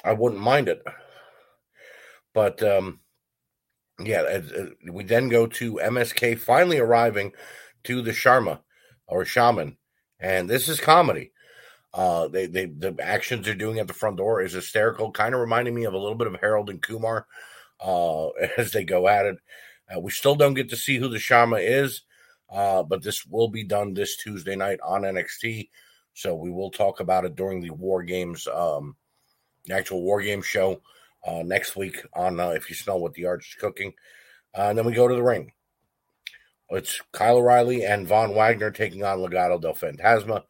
I 0.03 0.13
wouldn't 0.13 0.41
mind 0.41 0.67
it. 0.67 0.83
But 2.33 2.61
um, 2.61 2.99
yeah, 3.99 4.41
we 4.91 5.03
then 5.03 5.29
go 5.29 5.47
to 5.47 5.79
MSK 5.83 6.37
finally 6.37 6.79
arriving 6.79 7.31
to 7.85 8.01
the 8.01 8.11
Sharma 8.11 8.59
or 9.07 9.25
Shaman, 9.25 9.77
and 10.19 10.49
this 10.49 10.67
is 10.67 10.79
comedy. 10.79 11.31
Uh, 11.93 12.27
they 12.27 12.45
they 12.45 12.65
the 12.65 12.95
actions 12.99 13.45
they're 13.45 13.55
doing 13.55 13.79
at 13.79 13.87
the 13.87 13.93
front 13.93 14.17
door 14.17 14.41
is 14.41 14.53
hysterical, 14.53 15.11
kind 15.11 15.33
of 15.33 15.41
reminding 15.41 15.73
me 15.73 15.85
of 15.85 15.93
a 15.93 15.97
little 15.97 16.17
bit 16.17 16.27
of 16.27 16.35
Harold 16.41 16.69
and 16.69 16.81
Kumar 16.81 17.25
uh, 17.81 18.27
as 18.57 18.71
they 18.71 18.83
go 18.83 19.07
at 19.07 19.25
it. 19.25 19.37
Uh, 19.93 19.99
we 19.99 20.11
still 20.11 20.35
don't 20.35 20.55
get 20.55 20.69
to 20.69 20.75
see 20.75 20.97
who 20.97 21.07
the 21.07 21.19
Shama 21.19 21.57
is, 21.57 22.01
uh, 22.49 22.83
but 22.83 23.03
this 23.03 23.25
will 23.25 23.47
be 23.47 23.63
done 23.63 23.93
this 23.93 24.17
Tuesday 24.17 24.55
night 24.55 24.79
on 24.83 25.03
NXT. 25.03 25.69
So 26.13 26.33
we 26.33 26.49
will 26.49 26.71
talk 26.71 26.99
about 27.01 27.25
it 27.25 27.35
during 27.35 27.61
the 27.61 27.71
War 27.71 28.01
Games, 28.01 28.47
um, 28.47 28.95
the 29.65 29.75
actual 29.75 30.01
War 30.01 30.21
Games 30.21 30.45
show 30.45 30.81
uh, 31.25 31.43
next 31.43 31.75
week 31.75 32.01
on 32.13 32.39
uh, 32.39 32.49
If 32.49 32.69
You 32.69 32.75
Smell 32.75 32.99
What 32.99 33.13
the 33.13 33.25
Arch 33.25 33.49
is 33.49 33.61
Cooking. 33.61 33.93
Uh, 34.57 34.69
and 34.69 34.77
then 34.77 34.85
we 34.85 34.93
go 34.93 35.07
to 35.07 35.15
the 35.15 35.23
ring. 35.23 35.51
It's 36.69 36.99
Kyle 37.11 37.37
O'Reilly 37.37 37.85
and 37.85 38.07
Von 38.07 38.33
Wagner 38.33 38.71
taking 38.71 39.03
on 39.03 39.19
Legado 39.19 39.61
del 39.61 39.75
Fantasma. 39.75 40.43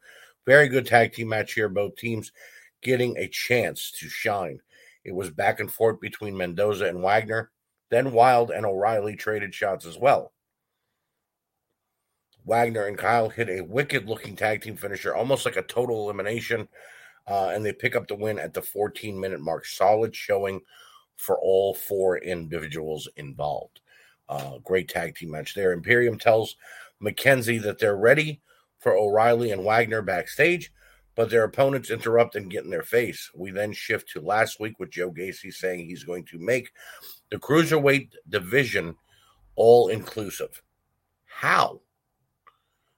Very 0.46 0.68
good 0.68 0.86
tag 0.86 1.12
team 1.12 1.28
match 1.28 1.54
here. 1.54 1.68
Both 1.68 1.96
teams 1.96 2.32
getting 2.80 3.16
a 3.16 3.28
chance 3.28 3.90
to 3.98 4.08
shine. 4.08 4.60
It 5.06 5.14
was 5.14 5.30
back 5.30 5.60
and 5.60 5.72
forth 5.72 6.00
between 6.00 6.36
Mendoza 6.36 6.86
and 6.86 7.00
Wagner. 7.00 7.52
Then 7.90 8.12
Wilde 8.12 8.50
and 8.50 8.66
O'Reilly 8.66 9.14
traded 9.14 9.54
shots 9.54 9.86
as 9.86 9.96
well. 9.96 10.32
Wagner 12.44 12.86
and 12.86 12.98
Kyle 12.98 13.28
hit 13.28 13.48
a 13.48 13.60
wicked 13.60 14.08
looking 14.08 14.34
tag 14.34 14.62
team 14.62 14.76
finisher, 14.76 15.14
almost 15.14 15.44
like 15.44 15.56
a 15.56 15.62
total 15.62 16.02
elimination. 16.02 16.68
Uh, 17.28 17.50
and 17.54 17.64
they 17.64 17.72
pick 17.72 17.94
up 17.94 18.08
the 18.08 18.16
win 18.16 18.40
at 18.40 18.52
the 18.52 18.62
14 18.62 19.18
minute 19.18 19.40
mark. 19.40 19.64
Solid 19.64 20.14
showing 20.14 20.60
for 21.16 21.38
all 21.38 21.72
four 21.72 22.18
individuals 22.18 23.08
involved. 23.16 23.80
Uh, 24.28 24.58
great 24.64 24.88
tag 24.88 25.14
team 25.14 25.30
match 25.30 25.54
there. 25.54 25.72
Imperium 25.72 26.18
tells 26.18 26.56
McKenzie 27.00 27.62
that 27.62 27.78
they're 27.78 27.96
ready 27.96 28.40
for 28.80 28.96
O'Reilly 28.96 29.52
and 29.52 29.64
Wagner 29.64 30.02
backstage, 30.02 30.72
but 31.16 31.30
their 31.30 31.44
opponents 31.44 31.90
interrupt 31.90 32.36
and 32.36 32.50
get 32.50 32.64
in 32.64 32.70
their 32.70 32.82
face. 32.82 33.30
We 33.34 33.50
then 33.50 33.72
shift 33.72 34.10
to 34.10 34.20
last 34.20 34.60
week 34.60 34.78
with 34.78 34.90
Joe 34.90 35.10
Gacy 35.10 35.52
saying 35.52 35.86
he's 35.86 36.04
going 36.04 36.26
to 36.26 36.38
make 36.38 36.70
the 37.30 37.38
cruiserweight 37.38 38.10
division 38.28 38.94
all 39.56 39.88
inclusive. 39.88 40.62
How? 41.24 41.80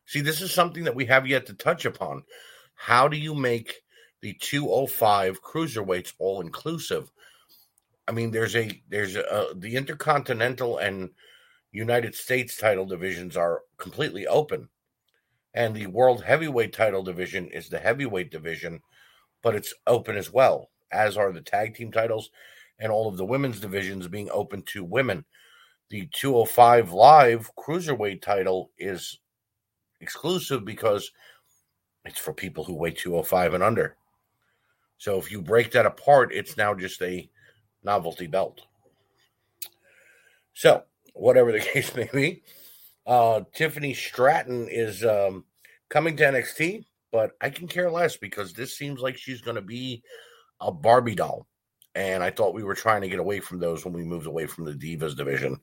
See, 0.05 0.21
this 0.21 0.43
is 0.43 0.53
something 0.53 0.85
that 0.85 0.97
we 0.97 1.07
have 1.07 1.29
yet 1.29 1.47
to 1.47 1.55
touch 1.55 1.85
upon. 1.85 2.25
How 2.75 3.07
do 3.07 3.17
you 3.17 3.35
make 3.35 3.83
the 4.21 4.35
205 4.41 5.41
cruiserweights 5.43 6.15
all 6.19 6.41
inclusive? 6.41 7.11
I 8.09 8.13
mean, 8.13 8.33
there's 8.33 8.57
a 8.57 8.83
there's 8.89 9.15
a 9.17 9.53
the 9.55 9.77
intercontinental 9.77 10.79
and 10.79 11.11
United 11.71 12.15
States 12.15 12.57
title 12.57 12.87
divisions 12.87 13.37
are 13.37 13.63
completely 13.77 14.27
open 14.27 14.69
and 15.59 15.75
the 15.75 15.89
world 15.89 16.23
heavyweight 16.23 16.73
title 16.73 17.03
division 17.03 17.49
is 17.49 17.69
the 17.69 17.81
heavyweight 17.81 18.31
division, 18.31 18.81
but 19.43 19.57
it's 19.57 19.75
open 19.89 20.17
as 20.17 20.33
well, 20.33 20.71
as 20.93 21.17
are 21.17 21.33
the 21.33 21.41
tag 21.41 21.75
team 21.75 21.91
titles 21.91 22.31
and 22.79 22.93
all 22.93 23.09
of 23.09 23.17
the 23.17 23.25
women's 23.25 23.59
divisions 23.59 24.07
being 24.07 24.31
open 24.31 24.63
to 24.63 24.85
women. 24.85 25.25
The 25.91 26.09
205 26.13 26.93
Live 26.93 27.51
cruiserweight 27.57 28.23
title 28.23 28.71
is 28.79 29.19
exclusive 30.01 30.65
because 30.65 31.11
it's 32.05 32.21
for 32.21 32.33
people 32.33 32.63
who 32.63 32.77
weigh 32.77 32.93
205 32.93 33.55
and 33.55 33.65
under. 33.65 33.97
So 34.97 35.19
if 35.19 35.33
you 35.33 35.43
break 35.43 35.73
that 35.73 35.87
apart, 35.87 36.31
it's 36.33 36.57
now 36.57 36.73
just 36.73 37.03
a 37.03 37.29
novelty 37.83 38.29
belt. 38.29 38.61
So, 40.55 40.85
whatever 41.15 41.51
the 41.51 41.59
case 41.73 41.97
may 41.97 42.09
be, 42.13 42.45
uh, 43.09 43.41
Tiffany 43.53 43.95
Stratton 43.95 44.69
is 44.71 45.03
um, 45.05 45.45
coming 45.89 46.17
to 46.17 46.25
NXT, 46.25 46.85
but 47.13 47.33
I 47.41 47.51
can 47.51 47.69
care 47.69 47.91
less 47.91 48.17
because 48.17 48.53
this 48.53 48.77
seems 48.77 49.01
like 49.01 49.17
she's 49.17 49.41
going 49.41 49.57
to 49.57 49.63
be 49.63 50.03
a 50.61 50.71
Barbie 50.71 51.15
doll. 51.15 51.47
And 51.95 52.23
I 52.23 52.31
thought 52.31 52.55
we 52.55 52.63
were 52.63 52.75
trying 52.75 53.03
to 53.03 53.09
get 53.09 53.19
away 53.19 53.41
from 53.41 53.59
those 53.59 53.85
when 53.85 53.95
we 53.95 54.05
moved 54.05 54.27
away 54.27 54.47
from 54.47 54.65
the 54.65 54.73
Divas 54.73 55.17
division. 55.17 55.59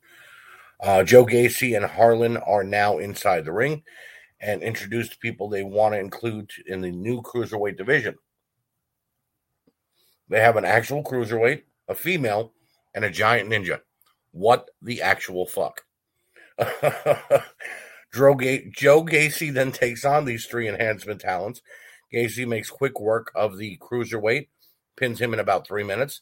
Uh, 0.82 1.04
Joe 1.04 1.26
Gacy 1.26 1.78
and 1.78 1.86
Harlan 1.86 2.38
are 2.38 2.64
now 2.64 2.98
inside 2.98 3.46
the 3.46 3.54
ring 3.54 3.84
and 4.42 4.62
introduced 4.62 5.20
people 5.22 5.48
they 5.48 5.64
want 5.64 5.94
to 5.94 6.00
include 6.00 6.50
in 6.68 6.82
the 6.82 6.92
new 6.92 7.22
cruiserweight 7.22 7.78
division. 7.78 8.16
They 10.28 10.42
have 10.42 10.58
an 10.58 10.66
actual 10.66 11.04
cruiserweight, 11.04 11.64
a 11.88 11.96
female, 11.96 12.54
and 12.94 13.06
a 13.06 13.10
giant 13.10 13.50
ninja. 13.50 13.80
What 14.32 14.70
the 14.82 15.02
actual 15.02 15.46
fuck? 15.46 15.82
Joe 18.16 19.04
Gacy 19.04 19.54
then 19.54 19.72
takes 19.72 20.06
on 20.06 20.26
these 20.26 20.46
three 20.46 20.68
enhancement 20.68 21.22
talents. 21.22 21.62
Gacy 22.14 22.48
makes 22.48 22.70
quick 22.70 23.00
work 23.00 23.32
of 23.36 23.58
the 23.58 23.78
cruiserweight, 23.78 24.48
pins 24.96 25.20
him 25.20 25.34
in 25.34 25.40
about 25.40 25.68
three 25.68 25.84
minutes. 25.84 26.22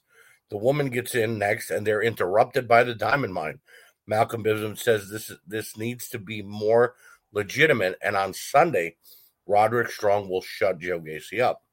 The 0.50 0.58
woman 0.58 0.90
gets 0.90 1.16
in 1.16 1.38
next, 1.38 1.72
and 1.72 1.86
they're 1.86 2.02
interrupted 2.02 2.68
by 2.68 2.84
the 2.84 2.96
diamond 2.96 3.34
mine. 3.34 3.60
Malcolm 4.06 4.44
Bivens 4.44 4.80
says 4.80 5.10
this 5.10 5.32
this 5.48 5.78
needs 5.78 6.10
to 6.10 6.20
be 6.20 6.42
more 6.42 6.96
legitimate, 7.32 7.98
and 8.02 8.16
on 8.16 8.34
Sunday, 8.34 8.98
Roderick 9.46 9.92
Strong 9.92 10.30
will 10.30 10.42
shut 10.42 10.80
Joe 10.80 11.00
Gacy 11.00 11.40
up. 11.40 11.64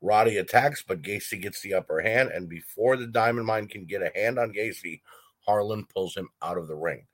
Roddy 0.00 0.36
attacks, 0.38 0.82
but 0.86 1.02
Gacy 1.02 1.40
gets 1.40 1.60
the 1.60 1.74
upper 1.74 2.00
hand, 2.00 2.30
and 2.30 2.48
before 2.48 2.96
the 2.96 3.06
diamond 3.06 3.46
mine 3.46 3.68
can 3.68 3.84
get 3.84 4.02
a 4.02 4.10
hand 4.14 4.38
on 4.38 4.52
Gacy, 4.52 5.02
Harlan 5.46 5.86
pulls 5.94 6.16
him 6.16 6.28
out 6.42 6.58
of 6.58 6.68
the 6.68 6.76
ring. 6.76 7.06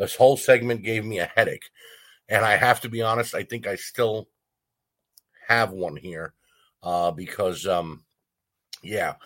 This 0.00 0.16
whole 0.16 0.38
segment 0.38 0.82
gave 0.82 1.04
me 1.04 1.18
a 1.18 1.30
headache. 1.36 1.68
And 2.26 2.42
I 2.42 2.56
have 2.56 2.80
to 2.80 2.88
be 2.88 3.02
honest, 3.02 3.34
I 3.34 3.42
think 3.42 3.66
I 3.66 3.74
still 3.74 4.28
have 5.46 5.72
one 5.72 5.94
here 5.94 6.32
uh, 6.82 7.10
because, 7.10 7.66
um, 7.66 8.02
yeah, 8.82 9.16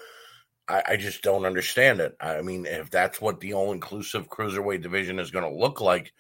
I, 0.67 0.83
I, 0.89 0.97
just 0.97 1.23
don't 1.23 1.45
understand 1.45 2.01
it. 2.01 2.17
I 2.21 2.43
mean, 2.43 2.67
if 2.67 2.91
that's 2.91 3.21
what 3.21 3.39
the 3.39 3.55
all 3.55 3.71
inclusive 3.71 4.29
cruiserweight 4.29 4.83
division 4.83 5.21
is 5.21 5.31
going 5.31 5.45
to 5.45 5.57
look 5.57 5.81
like, 5.81 6.13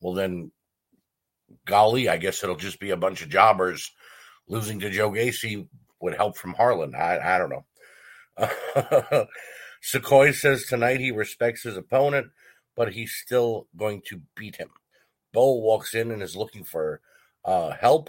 well, 0.00 0.14
then, 0.14 0.50
golly, 1.66 2.08
I 2.08 2.16
guess 2.16 2.42
it'll 2.42 2.56
just 2.56 2.80
be 2.80 2.92
a 2.92 2.96
bunch 2.96 3.20
of 3.20 3.28
jobbers. 3.28 3.92
Losing 4.48 4.80
to 4.80 4.88
Joe 4.88 5.10
Gacy 5.10 5.68
would 6.00 6.14
help 6.14 6.38
from 6.38 6.54
Harlan. 6.54 6.94
I, 6.94 7.18
I 7.18 7.38
don't 7.38 7.50
know. 7.50 9.26
Sikoa 9.84 10.32
says 10.32 10.64
tonight 10.64 11.00
he 11.00 11.10
respects 11.10 11.64
his 11.64 11.76
opponent 11.76 12.28
but 12.80 12.94
he's 12.94 13.12
still 13.12 13.66
going 13.76 14.00
to 14.00 14.22
beat 14.34 14.56
him. 14.56 14.70
Bo 15.34 15.56
walks 15.56 15.92
in 15.92 16.12
and 16.12 16.22
is 16.22 16.34
looking 16.34 16.64
for 16.64 17.02
uh, 17.44 17.72
help, 17.72 18.08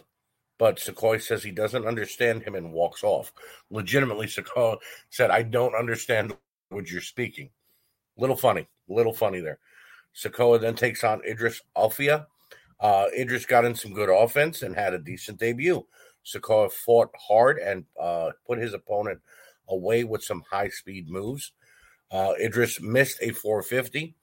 but 0.57 0.77
Sikoa 0.77 1.21
says 1.21 1.43
he 1.43 1.51
doesn't 1.51 1.85
understand 1.85 2.41
him 2.43 2.55
and 2.55 2.71
walks 2.71 3.03
off. 3.03 3.33
Legitimately, 3.69 4.27
Sikoa 4.27 4.77
said, 5.09 5.29
I 5.29 5.43
don't 5.43 5.75
understand 5.75 6.37
what 6.69 6.89
you're 6.89 7.01
speaking. 7.01 7.49
Little 8.15 8.37
funny, 8.37 8.65
little 8.87 9.11
funny 9.11 9.41
there. 9.41 9.59
Sikoa 10.15 10.61
then 10.61 10.75
takes 10.75 11.03
on 11.03 11.21
Idris 11.27 11.61
Alfia. 11.75 12.27
Uh, 12.79 13.07
Idris 13.19 13.45
got 13.45 13.65
in 13.65 13.75
some 13.75 13.91
good 13.91 14.07
offense 14.09 14.61
and 14.61 14.73
had 14.73 14.93
a 14.93 14.99
decent 14.99 15.37
debut. 15.37 15.85
Sikoa 16.25 16.71
fought 16.71 17.09
hard 17.19 17.57
and 17.57 17.83
uh, 17.99 18.29
put 18.47 18.57
his 18.57 18.73
opponent 18.73 19.19
away 19.67 20.05
with 20.05 20.23
some 20.23 20.43
high 20.49 20.69
speed 20.69 21.09
moves. 21.09 21.51
Uh, 22.09 22.35
Idris 22.39 22.79
missed 22.79 23.17
a 23.21 23.31
450 23.31 24.15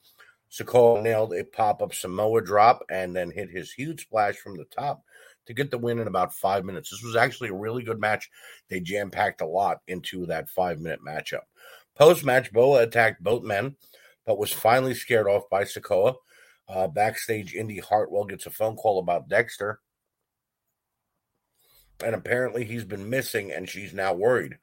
Sikoa 0.51 1.03
nailed 1.03 1.35
a 1.35 1.45
pop 1.45 1.83
up 1.83 1.95
Samoa 1.95 2.43
drop 2.43 2.83
and 2.91 3.15
then 3.15 3.31
hit 3.31 3.51
his 3.51 3.73
huge 3.73 4.03
splash 4.03 4.37
from 4.37 4.57
the 4.57 4.65
top 4.65 5.03
to 5.47 5.55
get 5.55 5.71
the 5.71 5.79
win 5.79 5.99
in 5.99 6.07
about 6.07 6.35
five 6.35 6.65
minutes. 6.65 6.91
This 6.91 7.03
was 7.03 7.17
actually 7.17 7.49
a 7.49 7.55
really 7.55 7.83
good 7.83 8.01
match. 8.01 8.31
They 8.69 8.81
jam 8.81 9.11
packed 9.11 9.41
a 9.41 9.47
lot 9.47 9.79
into 9.87 10.27
that 10.27 10.49
five 10.51 10.79
minute 10.79 11.01
matchup. 11.07 11.43
Post 11.97 12.25
match, 12.25 12.53
Boa 12.53 12.83
attacked 12.83 13.23
both 13.23 13.43
men, 13.43 13.77
but 14.25 14.39
was 14.39 14.53
finally 14.53 14.95
scared 14.95 15.27
off 15.27 15.49
by 15.51 15.65
Sikoa. 15.65 16.15
Uh, 16.69 16.87
backstage, 16.87 17.55
Indi 17.55 17.79
Hartwell 17.79 18.25
gets 18.25 18.47
a 18.47 18.51
phone 18.51 18.77
call 18.77 18.99
about 18.99 19.29
Dexter. 19.29 19.81
And 22.05 22.15
apparently 22.15 22.65
he's 22.65 22.85
been 22.85 23.11
missing, 23.11 23.51
and 23.51 23.69
she's 23.69 23.93
now 23.93 24.13
worried. 24.13 24.59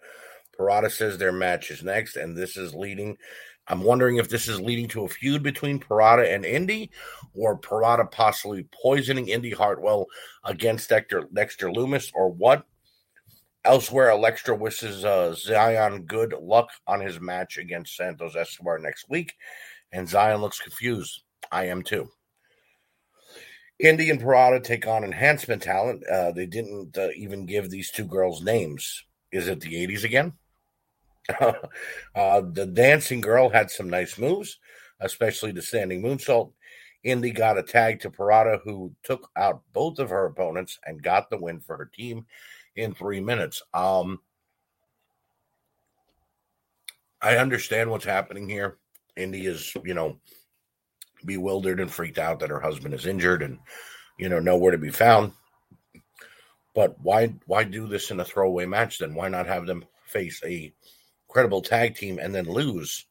Pirotta 0.58 0.92
says 0.92 1.18
their 1.18 1.34
match 1.34 1.72
is 1.72 1.84
next, 1.84 2.16
and 2.16 2.38
this 2.38 2.56
is 2.56 2.74
leading 2.74 3.18
I'm 3.68 3.82
wondering 3.82 4.18
if 4.18 4.30
this 4.30 4.48
is 4.48 4.62
leading 4.62 4.88
to 4.90 5.06
a 5.06 5.10
feud 5.10 5.42
between 5.42 5.80
Pirotta 5.80 6.34
and 6.34 6.46
Indi, 6.46 6.92
or 7.34 7.58
Pirotta 7.58 8.10
possibly 8.12 8.68
poisoning 8.84 9.30
Indi 9.30 9.52
Hartwell 9.52 10.06
against 10.44 10.90
Dexter, 10.90 11.28
Dexter 11.34 11.70
Lumis, 11.70 12.12
or 12.14 12.32
what. 12.32 12.66
Elsewhere, 13.64 14.12
Elektra 14.12 14.56
wishes 14.56 15.04
uh, 15.04 15.34
Xyon 15.36 16.06
good 16.06 16.34
luck 16.40 16.70
on 16.86 17.02
his 17.02 17.20
match 17.20 17.58
against 17.58 17.96
Santos 17.96 18.36
Escobar 18.36 18.78
next 18.78 19.10
week, 19.10 19.34
and 19.92 20.08
Xyon 20.08 20.40
looks 20.40 20.60
confused. 20.60 21.24
I 21.52 21.66
am 21.66 21.82
too. 21.82 22.10
Indi 23.80 24.10
and 24.10 24.22
Pirotta 24.22 24.64
take 24.64 24.88
on 24.88 25.04
enhancement 25.04 25.64
talent. 25.64 26.06
Uh, 26.08 26.32
they 26.32 26.46
didn't 26.46 26.98
uh, 26.98 27.10
even 27.16 27.46
give 27.46 27.70
these 27.70 27.92
two 27.92 28.06
girls 28.06 28.44
names. 28.44 29.04
Is 29.32 29.48
it 29.48 29.60
the 29.60 29.74
80s 29.74 30.04
again? 30.04 30.34
uh, 32.16 32.42
the 32.52 32.70
dancing 32.72 33.22
girl 33.22 33.50
had 33.50 33.72
some 33.72 33.90
nice 33.90 34.18
moves, 34.18 34.60
especially 35.00 35.52
the 35.52 35.62
standing 35.62 36.02
moonsault. 36.02 36.52
Indi 37.04 37.32
got 37.32 37.58
a 37.58 37.64
tag 37.64 38.00
to 38.00 38.10
Pirotta, 38.10 38.60
who 38.64 38.92
took 39.04 39.30
out 39.38 39.62
both 39.74 40.00
of 40.00 40.10
her 40.10 40.26
opponents 40.26 40.80
and 40.86 41.04
got 41.04 41.30
the 41.30 41.38
win 41.38 41.60
for 41.60 41.78
her 41.78 41.90
team. 41.94 42.26
in 42.76 42.94
three 42.94 43.22
minutes. 43.22 43.62
Um, 43.74 44.20
I 47.22 47.38
understand 47.38 47.90
what's 47.90 48.06
happening 48.06 48.50
here. 48.50 48.78
Indi 49.16 49.46
is, 49.46 49.74
you 49.84 49.94
know, 49.94 50.18
bewildered 51.26 51.80
and 51.80 51.90
freaked 51.90 52.20
out 52.20 52.40
that 52.40 52.50
her 52.50 52.60
husband 52.60 52.94
is 52.94 53.06
injured 53.06 53.42
and, 53.42 53.60
you 54.20 54.30
know, 54.30 54.40
nowhere 54.40 54.72
to 54.72 54.78
be 54.78 54.90
found. 54.92 55.32
But 56.74 57.00
why 57.00 57.34
why 57.46 57.64
do 57.64 57.88
this 57.88 58.12
in 58.12 58.20
a 58.20 58.26
throwaway 58.26 58.66
match 58.66 59.00
then? 59.00 59.16
Why 59.16 59.30
not 59.30 59.48
have 59.48 59.66
them 59.66 59.86
face 60.06 60.42
a 60.46 60.74
credible 61.36 61.62
tag 61.62 61.96
team 61.96 62.18
and 62.18 62.34
then 62.34 62.46
lose? 62.46 63.06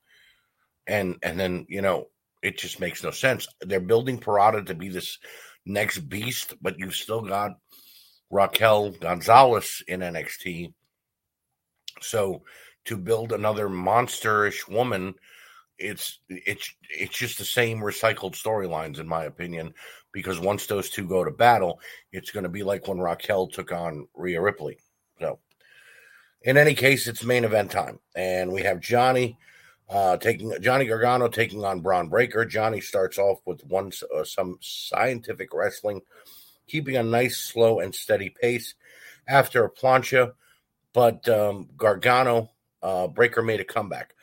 And 0.86 1.16
and 1.22 1.38
then, 1.38 1.66
you 1.68 1.82
know, 1.82 2.06
it 2.42 2.56
just 2.56 2.80
makes 2.80 3.02
no 3.04 3.10
sense. 3.10 3.46
They're 3.60 3.80
building 3.80 4.18
Pirotta 4.18 4.64
to 4.64 4.74
be 4.74 4.88
this 4.88 5.18
next 5.66 5.98
beast, 5.98 6.54
but 6.62 6.78
you've 6.78 6.94
still 6.94 7.20
got 7.20 7.58
Raquel 8.30 8.92
Gonzalez 8.92 9.82
in 9.86 10.00
NXT. 10.00 10.72
So 12.00 12.42
to 12.86 12.96
build 12.96 13.32
another 13.32 13.68
monsterish 13.68 14.66
woman, 14.68 15.14
it's 15.78 16.20
it's 16.30 16.74
it's 16.88 17.18
just 17.18 17.36
the 17.36 17.44
same 17.44 17.80
recycled 17.80 18.40
storylines 18.42 18.98
in 18.98 19.06
my 19.06 19.24
opinion. 19.24 19.74
Because 20.12 20.40
once 20.40 20.66
those 20.66 20.88
two 20.88 21.06
go 21.06 21.24
to 21.24 21.30
battle, 21.30 21.78
it's 22.10 22.30
going 22.30 22.44
to 22.44 22.48
be 22.48 22.62
like 22.62 22.88
when 22.88 23.00
Raquel 23.00 23.48
took 23.48 23.70
on 23.70 24.08
Rhea 24.14 24.40
Ripley. 24.40 24.78
In 26.44 26.58
any 26.58 26.74
case, 26.74 27.08
it's 27.08 27.24
main 27.24 27.44
event 27.44 27.70
time, 27.70 27.98
and 28.14 28.52
we 28.52 28.62
have 28.64 28.78
Johnny 28.78 29.38
uh, 29.88 30.18
taking 30.18 30.54
Johnny 30.60 30.84
Gargano 30.84 31.28
taking 31.28 31.64
on 31.64 31.80
Bron 31.80 32.10
Breakker. 32.10 32.44
Johnny 32.44 32.82
starts 32.82 33.16
off 33.16 33.38
with 33.46 33.64
one 33.64 33.90
uh, 34.14 34.24
some 34.24 34.58
scientific 34.60 35.54
wrestling, 35.54 36.02
keeping 36.66 36.98
a 36.98 37.02
nice 37.02 37.38
slow 37.38 37.80
and 37.80 37.94
steady 37.94 38.28
pace 38.28 38.74
after 39.26 39.64
a 39.64 39.70
plancha, 39.70 40.32
but 40.92 41.26
um, 41.30 41.66
Gargano 41.78 42.50
uh, 42.82 43.06
Breakker 43.08 43.42
made 43.42 43.60
a 43.60 43.64
comeback. 43.64 44.14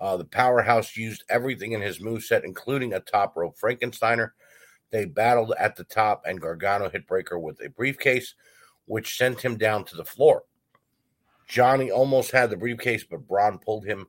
Uh, 0.00 0.16
the 0.16 0.24
powerhouse 0.24 0.96
used 0.96 1.22
everything 1.28 1.72
in 1.72 1.80
his 1.80 2.00
moveset, 2.00 2.42
including 2.42 2.92
a 2.92 3.00
top 3.00 3.36
rope 3.36 3.56
Frankensteiner. 3.56 4.30
They 4.90 5.04
battled 5.04 5.54
at 5.56 5.76
the 5.76 5.84
top, 5.84 6.22
and 6.26 6.40
Gargano 6.40 6.90
hit 6.90 7.06
Breakker 7.06 7.38
with 7.38 7.64
a 7.64 7.70
briefcase, 7.70 8.34
which 8.86 9.16
sent 9.16 9.40
him 9.40 9.56
down 9.56 9.84
to 9.84 9.96
the 9.96 10.04
floor. 10.04 10.42
Johnny 11.48 11.90
almost 11.90 12.30
had 12.30 12.50
the 12.50 12.56
briefcase, 12.56 13.04
but 13.04 13.26
Bron 13.26 13.58
pulled 13.58 13.86
him 13.86 14.06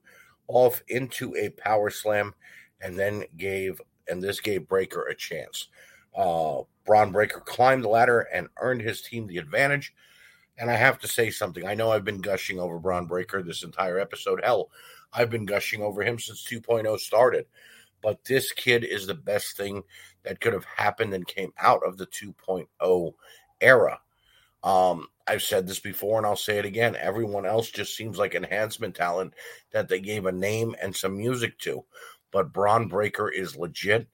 off 0.47 0.83
into 0.87 1.35
a 1.35 1.49
power 1.49 1.89
slam 1.89 2.33
and 2.81 2.97
then 2.99 3.23
gave 3.37 3.81
and 4.09 4.21
this 4.21 4.39
gave 4.39 4.67
Breakker 4.67 5.03
a 5.03 5.15
chance. 5.15 5.67
Uh, 6.15 6.61
Bron 6.85 7.11
Breakker 7.11 7.41
climbed 7.41 7.83
the 7.83 7.89
ladder 7.89 8.21
and 8.33 8.47
earned 8.57 8.81
his 8.81 9.01
team 9.01 9.27
the 9.27 9.37
advantage. 9.37 9.93
And 10.57 10.69
I 10.69 10.75
have 10.75 10.99
to 10.99 11.07
say 11.07 11.29
something. 11.29 11.65
I 11.65 11.75
know 11.75 11.91
I've 11.91 12.03
been 12.03 12.21
gushing 12.21 12.59
over 12.59 12.79
Bron 12.79 13.05
Breakker 13.05 13.43
this 13.43 13.63
entire 13.63 13.99
episode. 13.99 14.41
Hell, 14.43 14.69
I've 15.13 15.29
been 15.29 15.45
gushing 15.45 15.81
over 15.81 16.01
him 16.01 16.19
since 16.19 16.45
2.0 16.45 16.99
started. 16.99 17.45
But 18.01 18.23
this 18.25 18.51
kid 18.51 18.83
is 18.83 19.07
the 19.07 19.13
best 19.13 19.55
thing 19.55 19.83
that 20.23 20.41
could 20.41 20.53
have 20.53 20.65
happened 20.65 21.13
and 21.13 21.27
came 21.27 21.53
out 21.59 21.83
of 21.85 21.97
the 21.97 22.07
2.0 22.07 23.13
era. 23.61 23.99
Um, 24.63 25.07
I've 25.29 25.43
said 25.43 25.67
this 25.67 25.79
before 25.79 26.17
and 26.17 26.25
I'll 26.25 26.35
say 26.35 26.57
it 26.57 26.65
again. 26.65 26.95
Everyone 26.95 27.45
else 27.45 27.69
just 27.69 27.95
seems 27.95 28.17
like 28.17 28.33
enhancement 28.33 28.95
talent 28.95 29.35
that 29.71 29.87
they 29.87 29.99
gave 29.99 30.25
a 30.25 30.31
name 30.31 30.75
and 30.81 30.95
some 30.95 31.15
music 31.15 31.59
to. 31.59 31.85
But 32.31 32.51
Bron 32.51 32.87
Breakker 32.87 33.29
is 33.29 33.55
legit. 33.55 34.07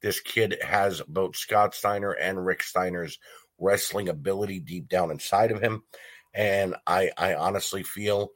This 0.00 0.20
kid 0.20 0.58
has 0.62 1.02
both 1.08 1.36
Scott 1.36 1.74
Steiner 1.74 2.12
and 2.12 2.46
Rick 2.46 2.62
Steiner's 2.62 3.18
wrestling 3.58 4.08
ability 4.08 4.60
deep 4.60 4.88
down 4.88 5.10
inside 5.10 5.50
of 5.50 5.60
him. 5.60 5.82
And 6.32 6.76
I, 6.86 7.10
I 7.18 7.34
honestly 7.34 7.82
feel 7.82 8.30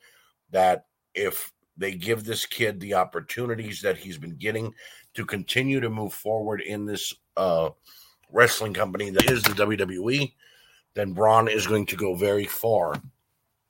that 0.50 0.86
if 1.14 1.52
they 1.76 1.94
give 1.94 2.24
this 2.24 2.46
kid 2.46 2.80
the 2.80 2.94
opportunities 2.94 3.80
that 3.82 3.96
he's 3.96 4.18
been 4.18 4.36
getting 4.36 4.74
to 5.14 5.24
continue 5.24 5.78
to 5.80 5.88
move 5.88 6.12
forward 6.12 6.60
in 6.60 6.84
this 6.84 7.14
uh, 7.36 7.70
wrestling 8.32 8.74
company 8.74 9.10
that 9.10 9.30
is 9.30 9.42
the 9.44 9.52
WWE, 9.52 10.32
then 10.94 11.12
Bron 11.12 11.48
is 11.48 11.66
going 11.66 11.86
to 11.86 11.96
go 11.96 12.14
very 12.14 12.46
far 12.46 12.94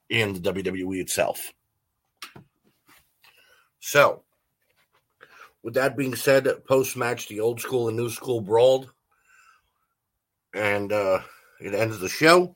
in 0.09 0.35
the 0.35 0.53
WWE 0.53 1.01
itself. 1.01 1.53
So, 3.81 4.23
with 5.63 5.75
that 5.75 5.97
being 5.97 6.15
said, 6.15 6.49
post 6.67 6.97
match, 6.97 7.29
the 7.29 7.41
old 7.41 7.61
school 7.61 7.89
and 7.89 7.97
new 7.97 8.11
school 8.11 8.41
brawled, 8.41 8.91
and 10.55 10.93
uh, 10.93 11.21
it 11.61 11.75
ends 11.75 11.99
the 11.99 12.09
show. 12.09 12.55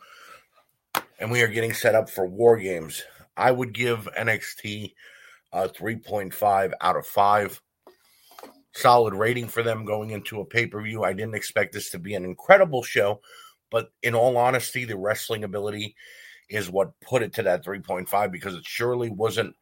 And 1.19 1.31
we 1.31 1.43
are 1.43 1.49
getting 1.49 1.73
set 1.73 1.95
up 1.95 2.09
for 2.09 2.27
War 2.27 2.57
Games. 2.57 3.03
I 3.37 3.51
would 3.51 3.73
give 3.73 4.09
NXT 4.17 4.95
a 5.53 5.69
3.5 5.69 6.73
out 6.81 6.97
of 6.97 7.07
5. 7.07 7.61
Solid 8.73 9.15
rating 9.15 9.49
for 9.49 9.63
them 9.63 9.85
going 9.85 10.11
into 10.11 10.41
a 10.41 10.45
pay 10.45 10.67
per 10.67 10.81
view. 10.83 11.03
I 11.03 11.13
didn't 11.13 11.35
expect 11.35 11.73
this 11.73 11.91
to 11.91 11.99
be 11.99 12.15
an 12.15 12.25
incredible 12.25 12.83
show, 12.83 13.21
but 13.71 13.93
in 14.03 14.15
all 14.15 14.37
honesty, 14.37 14.85
the 14.85 14.97
wrestling 14.97 15.45
ability 15.45 15.95
is 16.49 16.71
what 16.71 16.99
put 17.01 17.23
it 17.23 17.35
to 17.35 17.43
that 17.43 17.65
3.5 17.65 18.33
because 18.33 18.55
it 18.55 18.65
surely 18.65 19.11
wasn't 19.11 19.55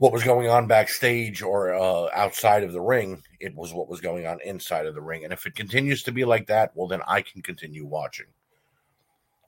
what 0.00 0.12
was 0.12 0.22
going 0.22 0.48
on 0.48 0.66
backstage 0.66 1.42
or 1.42 1.74
uh, 1.74 2.08
outside 2.14 2.62
of 2.62 2.72
the 2.72 2.80
ring. 2.80 3.22
It 3.38 3.54
was 3.54 3.72
what 3.74 3.88
was 3.88 4.00
going 4.00 4.26
on 4.26 4.38
inside 4.42 4.86
of 4.86 4.94
the 4.94 5.02
ring. 5.02 5.24
And 5.24 5.32
if 5.32 5.46
it 5.46 5.54
continues 5.54 6.02
to 6.04 6.12
be 6.12 6.24
like 6.24 6.46
that, 6.46 6.72
well, 6.74 6.88
then 6.88 7.02
I 7.06 7.20
can 7.22 7.42
continue 7.42 7.84
watching. 7.84 8.26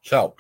So, 0.03 0.35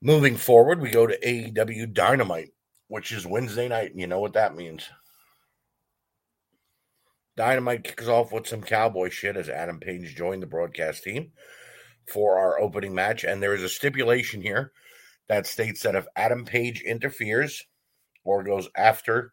moving 0.00 0.36
forward, 0.36 0.80
we 0.80 0.90
go 0.90 1.06
to 1.06 1.18
AEW 1.18 1.92
Dynamite, 1.92 2.52
which 2.88 3.12
is 3.12 3.26
Wednesday 3.26 3.68
night. 3.68 3.90
And 3.90 4.00
you 4.00 4.06
know 4.06 4.20
what 4.20 4.32
that 4.32 4.56
means. 4.56 4.88
Dynamite 7.36 7.84
kicks 7.84 8.08
off 8.08 8.32
with 8.32 8.46
some 8.46 8.62
cowboy 8.62 9.10
shit 9.10 9.36
as 9.36 9.48
Adam 9.48 9.78
Page 9.78 10.14
joined 10.16 10.42
the 10.42 10.46
broadcast 10.46 11.04
team 11.04 11.32
for 12.06 12.38
our 12.38 12.58
opening 12.58 12.94
match. 12.94 13.24
And 13.24 13.42
there 13.42 13.54
is 13.54 13.62
a 13.62 13.68
stipulation 13.68 14.40
here 14.40 14.72
that 15.28 15.46
states 15.46 15.82
that 15.82 15.94
if 15.94 16.06
Adam 16.16 16.44
Page 16.44 16.80
interferes 16.80 17.64
or 18.24 18.42
goes 18.42 18.68
after 18.76 19.32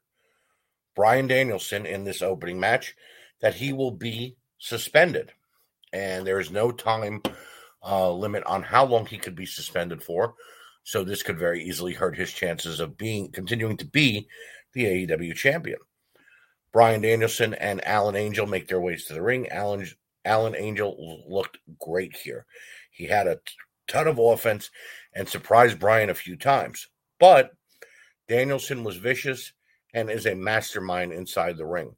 Bryan 0.95 1.27
Danielson 1.27 1.85
in 1.85 2.03
this 2.03 2.21
opening 2.21 2.59
match, 2.59 2.95
that 3.41 3.55
he 3.55 3.73
will 3.73 3.91
be 3.91 4.35
suspended. 4.57 5.31
And 5.91 6.27
there 6.27 6.39
is 6.39 6.51
no 6.51 6.71
time 6.71 7.21
uh, 7.85 8.11
limit 8.11 8.43
on 8.45 8.63
how 8.63 8.85
long 8.85 9.05
he 9.05 9.17
could 9.17 9.35
be 9.35 9.45
suspended 9.45 10.03
for. 10.03 10.35
So 10.83 11.03
this 11.03 11.23
could 11.23 11.39
very 11.39 11.63
easily 11.63 11.93
hurt 11.93 12.17
his 12.17 12.33
chances 12.33 12.79
of 12.79 12.97
being 12.97 13.31
continuing 13.31 13.77
to 13.77 13.85
be 13.85 14.27
the 14.73 14.85
AEW 14.85 15.35
champion. 15.35 15.79
Bryan 16.73 17.01
Danielson 17.01 17.53
and 17.53 17.85
Alan 17.85 18.15
Angel 18.15 18.47
make 18.47 18.67
their 18.67 18.81
ways 18.81 19.05
to 19.05 19.13
the 19.13 19.21
ring. 19.21 19.47
Alan 19.49 19.87
Alan 20.25 20.55
Angel 20.55 21.23
looked 21.29 21.59
great 21.79 22.15
here. 22.15 22.45
He 22.89 23.05
had 23.05 23.27
a 23.27 23.39
ton 23.87 24.07
of 24.07 24.17
offense 24.17 24.71
and 25.13 25.29
surprised 25.29 25.79
Bryan 25.79 26.09
a 26.09 26.15
few 26.15 26.35
times. 26.35 26.87
But 27.19 27.51
Danielson 28.27 28.83
was 28.83 28.97
vicious 28.97 29.53
and 29.93 30.09
is 30.09 30.25
a 30.25 30.33
mastermind 30.33 31.13
inside 31.13 31.57
the 31.57 31.65
ring. 31.65 31.95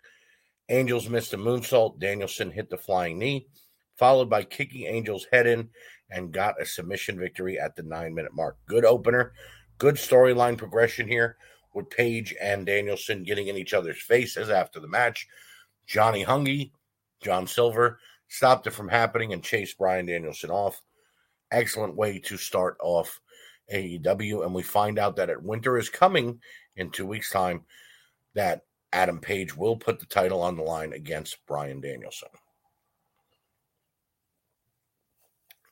Angels 0.67 1.07
missed 1.07 1.33
a 1.33 1.37
moonsault. 1.37 1.99
Danielson 1.99 2.51
hit 2.51 2.69
the 2.69 2.77
flying 2.77 3.17
knee, 3.17 3.47
followed 3.95 4.29
by 4.29 4.43
kicking 4.43 4.87
Angel's 4.87 5.27
head 5.31 5.47
in 5.47 5.69
and 6.09 6.33
got 6.33 6.59
a 6.61 6.65
submission 6.65 7.17
victory 7.17 7.57
at 7.59 7.75
the 7.75 7.83
nine 7.83 8.13
minute 8.13 8.33
mark. 8.33 8.57
Good 8.65 8.83
opener, 8.83 9.33
good 9.77 9.95
storyline 9.95 10.57
progression 10.57 11.07
here 11.07 11.37
with 11.75 11.89
Page 11.89 12.33
and 12.41 12.65
Danielson 12.65 13.23
getting 13.23 13.47
in 13.47 13.57
each 13.57 13.73
other's 13.73 14.01
faces 14.01 14.49
after 14.49 14.79
the 14.79 14.87
match. 14.87 15.27
Johnny 15.85 16.25
Hungee, 16.25 16.71
John 17.21 17.45
Silver 17.45 17.99
stopped 18.27 18.65
it 18.65 18.71
from 18.71 18.87
happening 18.87 19.33
and 19.33 19.43
chased 19.43 19.77
Bryan 19.77 20.05
Danielson 20.05 20.49
off. 20.49 20.81
Excellent 21.51 21.95
way 21.95 22.19
to 22.19 22.37
start 22.37 22.77
off 22.81 23.19
AEW. 23.71 24.43
And 24.43 24.55
we 24.55 24.63
find 24.63 24.97
out 24.97 25.17
that 25.17 25.29
at 25.29 25.43
Winter 25.43 25.77
is 25.77 25.89
coming 25.89 26.39
in 26.75 26.89
two 26.89 27.05
weeks' 27.05 27.29
time 27.29 27.65
that 28.33 28.61
Adam 28.91 29.19
Page 29.19 29.55
will 29.55 29.75
put 29.75 29.99
the 29.99 30.05
title 30.05 30.41
on 30.41 30.55
the 30.55 30.63
line 30.63 30.93
against 30.93 31.45
Bryan 31.45 31.81
Danielson. 31.81 32.29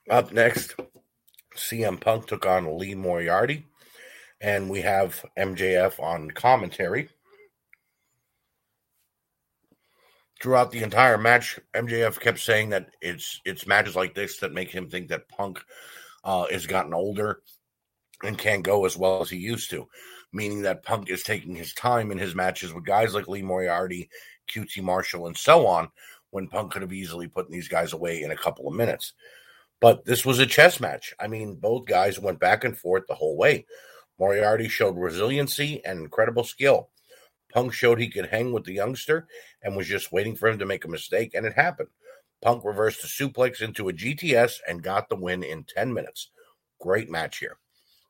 Up 0.10 0.34
next, 0.34 0.76
CM 1.56 2.00
Punk 2.00 2.28
took 2.28 2.46
on 2.46 2.78
Lee 2.78 2.94
Moriarty 2.94 3.66
and 4.44 4.70
we 4.70 4.82
have 4.82 5.26
MJF 5.38 6.00
on 6.04 6.30
commentary. 6.30 7.08
Throughout 10.42 10.70
the 10.70 10.84
entire 10.84 11.18
match, 11.18 11.58
MJF 11.74 12.20
kept 12.20 12.40
saying 12.40 12.70
that 12.72 12.90
it's 13.02 13.40
it's 13.46 13.66
matches 13.66 13.96
like 13.96 14.14
this 14.14 14.38
that 14.40 14.52
make 14.52 14.70
him 14.70 14.90
think 14.90 15.08
that 15.08 15.30
Punk 15.30 15.64
uh, 16.26 16.46
has 16.52 16.68
gotten 16.68 16.94
older 16.94 17.42
and 18.22 18.38
can't 18.38 18.64
go 18.64 18.86
as 18.86 18.98
well 18.98 19.22
as 19.22 19.30
he 19.30 19.38
used 19.38 19.70
to, 19.70 19.88
meaning 20.34 20.62
that 20.64 20.84
Punk 20.84 21.10
is 21.10 21.24
taking 21.24 21.56
his 21.56 21.74
time 21.74 22.12
in 22.12 22.18
his 22.18 22.36
matches 22.36 22.74
with 22.74 22.86
guys 22.86 23.14
like 23.14 23.30
Lee 23.30 23.42
Moriarty, 23.42 24.10
QT 24.54 24.84
Marshall, 24.84 25.28
and 25.28 25.38
so 25.38 25.66
on, 25.66 25.88
when 26.32 26.50
Punk 26.50 26.74
could 26.74 26.82
have 26.82 26.92
easily 26.92 27.28
put 27.28 27.50
these 27.50 27.70
guys 27.70 27.94
away 27.94 28.24
in 28.24 28.32
a 28.32 28.38
couple 28.38 28.68
of 28.68 28.76
minutes. 28.76 29.14
But 29.80 30.04
this 30.04 30.26
was 30.26 30.40
a 30.40 30.46
chess 30.46 30.82
match. 30.82 31.14
I 31.18 31.28
mean, 31.28 31.56
both 31.56 31.86
guys 31.86 32.20
went 32.20 32.40
back 32.40 32.66
and 32.66 32.78
forth 32.78 33.04
the 33.08 33.16
whole 33.16 33.38
way. 33.38 33.66
Moriarty 34.20 34.68
showed 34.68 34.98
resiliency 34.98 35.84
and 35.86 36.00
incredible 36.00 36.44
skill. 36.44 36.90
Punk 37.54 37.74
showed 37.74 38.00
he 38.00 38.10
could 38.10 38.28
hang 38.28 38.52
with 38.52 38.66
the 38.66 38.74
youngster 38.74 39.28
and 39.62 39.76
was 39.76 39.88
just 39.88 40.12
waiting 40.12 40.36
for 40.36 40.50
him 40.50 40.60
to 40.60 40.66
make 40.66 40.86
a 40.86 40.90
mistake, 40.90 41.34
and 41.34 41.46
it 41.46 41.54
happened. 41.54 41.90
Punk 42.42 42.66
reversed 42.66 43.04
a 43.04 43.08
suplex 43.08 43.62
into 43.62 43.90
a 43.90 43.94
GTS 43.94 44.60
and 44.68 44.84
got 44.84 45.08
the 45.08 45.16
win 45.16 45.44
in 45.44 45.64
10 45.64 45.94
minutes. 45.94 46.30
Great 46.80 47.10
match 47.10 47.38
here. 47.38 47.58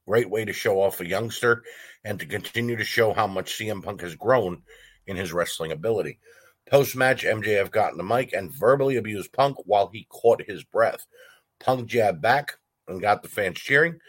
Great 0.08 0.30
way 0.30 0.44
to 0.44 0.54
show 0.54 0.82
off 0.82 1.00
a 1.00 1.08
youngster 1.08 1.64
and 2.04 2.20
to 2.20 2.26
continue 2.26 2.76
to 2.76 2.84
show 2.84 3.14
how 3.14 3.28
much 3.28 3.58
CM 3.58 3.84
Punk 3.84 4.02
has 4.02 4.16
grown 4.16 4.64
in 5.08 5.16
his 5.16 5.32
wrestling 5.32 5.72
ability. 5.72 6.20
Post 6.70 6.96
match, 6.96 7.24
MJF 7.24 7.72
got 7.72 7.92
in 7.92 7.98
the 7.98 8.04
mic 8.04 8.34
and 8.34 8.52
verbally 8.52 8.96
abused 8.96 9.34
Punk 9.34 9.58
while 9.66 9.90
he 9.94 10.08
caught 10.10 10.42
his 10.42 10.64
breath. 10.64 11.06
Punk 11.60 11.88
jabbed 11.88 12.22
back 12.22 12.54
and 12.88 13.02
got 13.02 13.22
the 13.22 13.30
fans 13.30 13.60
cheering. 13.60 14.00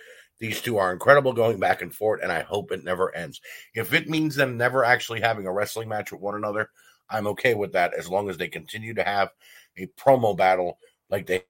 These 0.40 0.60
two 0.62 0.78
are 0.78 0.92
incredible 0.92 1.32
going 1.32 1.60
back 1.60 1.82
and 1.82 1.94
forth, 1.94 2.20
and 2.22 2.32
I 2.32 2.42
hope 2.42 2.72
it 2.72 2.84
never 2.84 3.14
ends. 3.14 3.40
If 3.74 3.92
it 3.92 4.08
means 4.08 4.34
them 4.34 4.56
never 4.56 4.84
actually 4.84 5.20
having 5.20 5.46
a 5.46 5.52
wrestling 5.52 5.88
match 5.88 6.12
with 6.12 6.20
one 6.20 6.34
another, 6.34 6.70
I'm 7.08 7.26
okay 7.28 7.54
with 7.54 7.72
that 7.72 7.94
as 7.94 8.08
long 8.08 8.28
as 8.28 8.36
they 8.36 8.48
continue 8.48 8.94
to 8.94 9.04
have 9.04 9.30
a 9.76 9.86
promo 9.98 10.36
battle 10.36 10.78
like 11.10 11.26
they 11.26 11.44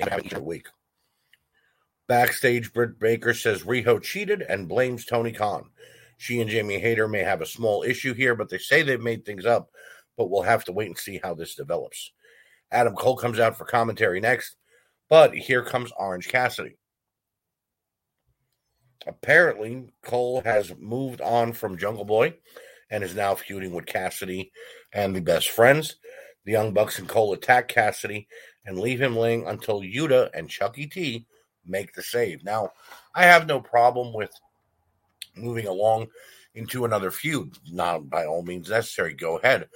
have 0.00 0.24
each 0.24 0.34
week. 0.34 0.66
Backstage, 2.06 2.72
Britt 2.72 2.98
Baker 2.98 3.34
says 3.34 3.62
Riho 3.62 4.00
cheated 4.02 4.42
and 4.42 4.68
blames 4.68 5.04
Tony 5.04 5.32
Khan. 5.32 5.70
She 6.18 6.40
and 6.40 6.50
Jamie 6.50 6.78
Hayter 6.78 7.08
may 7.08 7.22
have 7.22 7.40
a 7.40 7.46
small 7.46 7.82
issue 7.82 8.14
here, 8.14 8.34
but 8.34 8.48
they 8.48 8.58
say 8.58 8.82
they've 8.82 9.00
made 9.00 9.24
things 9.24 9.46
up, 9.46 9.70
but 10.16 10.30
we'll 10.30 10.42
have 10.42 10.64
to 10.64 10.72
wait 10.72 10.88
and 10.88 10.98
see 10.98 11.20
how 11.22 11.34
this 11.34 11.54
develops. 11.54 12.12
Adam 12.70 12.94
Cole 12.94 13.16
comes 13.16 13.38
out 13.38 13.56
for 13.56 13.64
commentary 13.64 14.20
next. 14.20 14.56
But 15.08 15.34
here 15.34 15.62
comes 15.62 15.92
Orange 15.96 16.28
Cassidy. 16.28 16.76
Apparently, 19.06 19.90
Cole 20.02 20.40
has 20.42 20.72
moved 20.78 21.20
on 21.20 21.52
from 21.52 21.78
Jungle 21.78 22.04
Boy 22.04 22.34
and 22.90 23.04
is 23.04 23.14
now 23.14 23.34
feuding 23.34 23.72
with 23.72 23.86
Cassidy 23.86 24.52
and 24.92 25.14
the 25.14 25.20
best 25.20 25.50
friends. 25.50 25.96
The 26.44 26.52
Young 26.52 26.72
Bucks 26.72 26.98
and 26.98 27.08
Cole 27.08 27.32
attack 27.32 27.68
Cassidy 27.68 28.28
and 28.66 28.78
leave 28.78 29.00
him 29.00 29.16
laying 29.16 29.46
until 29.46 29.80
Yuta 29.80 30.30
and 30.34 30.48
Chucky 30.48 30.86
T 30.86 31.26
make 31.66 31.94
the 31.94 32.02
save. 32.02 32.44
Now, 32.44 32.70
I 33.14 33.24
have 33.24 33.46
no 33.46 33.60
problem 33.60 34.12
with 34.12 34.30
moving 35.36 35.66
along 35.66 36.08
into 36.54 36.84
another 36.84 37.10
feud. 37.10 37.58
Not 37.70 38.08
by 38.08 38.26
all 38.26 38.42
means 38.42 38.70
necessary. 38.70 39.14
Go 39.14 39.38
ahead. 39.38 39.68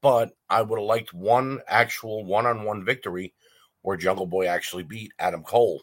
But 0.00 0.30
I 0.48 0.62
would 0.62 0.78
have 0.78 0.86
liked 0.86 1.12
one 1.12 1.60
actual 1.66 2.24
one 2.24 2.46
on 2.46 2.64
one 2.64 2.84
victory 2.84 3.34
where 3.82 3.96
Jungle 3.96 4.26
Boy 4.26 4.46
actually 4.46 4.82
beat 4.82 5.12
Adam 5.18 5.42
Cole, 5.42 5.82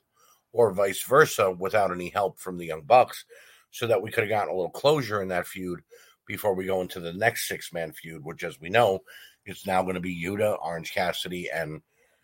or 0.55 0.71
vice 0.71 1.03
versa, 1.03 1.51
without 1.51 1.91
any 1.91 2.09
help 2.09 2.39
from 2.39 2.57
the 2.57 2.65
Young 2.65 2.81
Bucks, 2.81 3.25
so 3.71 3.85
that 3.85 4.01
we 4.01 4.09
could 4.09 4.23
have 4.23 4.29
gotten 4.29 4.53
a 4.53 4.55
little 4.55 4.71
closure 4.71 5.21
in 5.21 5.27
that 5.27 5.45
feud 5.45 5.81
before 6.25 6.55
we 6.55 6.65
go 6.65 6.79
into 6.79 7.01
the 7.01 7.11
next 7.11 7.49
six 7.49 7.73
man 7.73 7.91
feud, 7.91 8.23
which, 8.23 8.43
as 8.43 8.59
we 8.61 8.69
know, 8.69 9.03
is 9.45 9.67
now 9.67 9.81
going 9.81 9.95
to 9.95 10.01
be 10.01 10.23
Yuta, 10.23 10.57
Orange 10.63 10.93
Cassidy, 10.93 11.49
and 11.53 11.81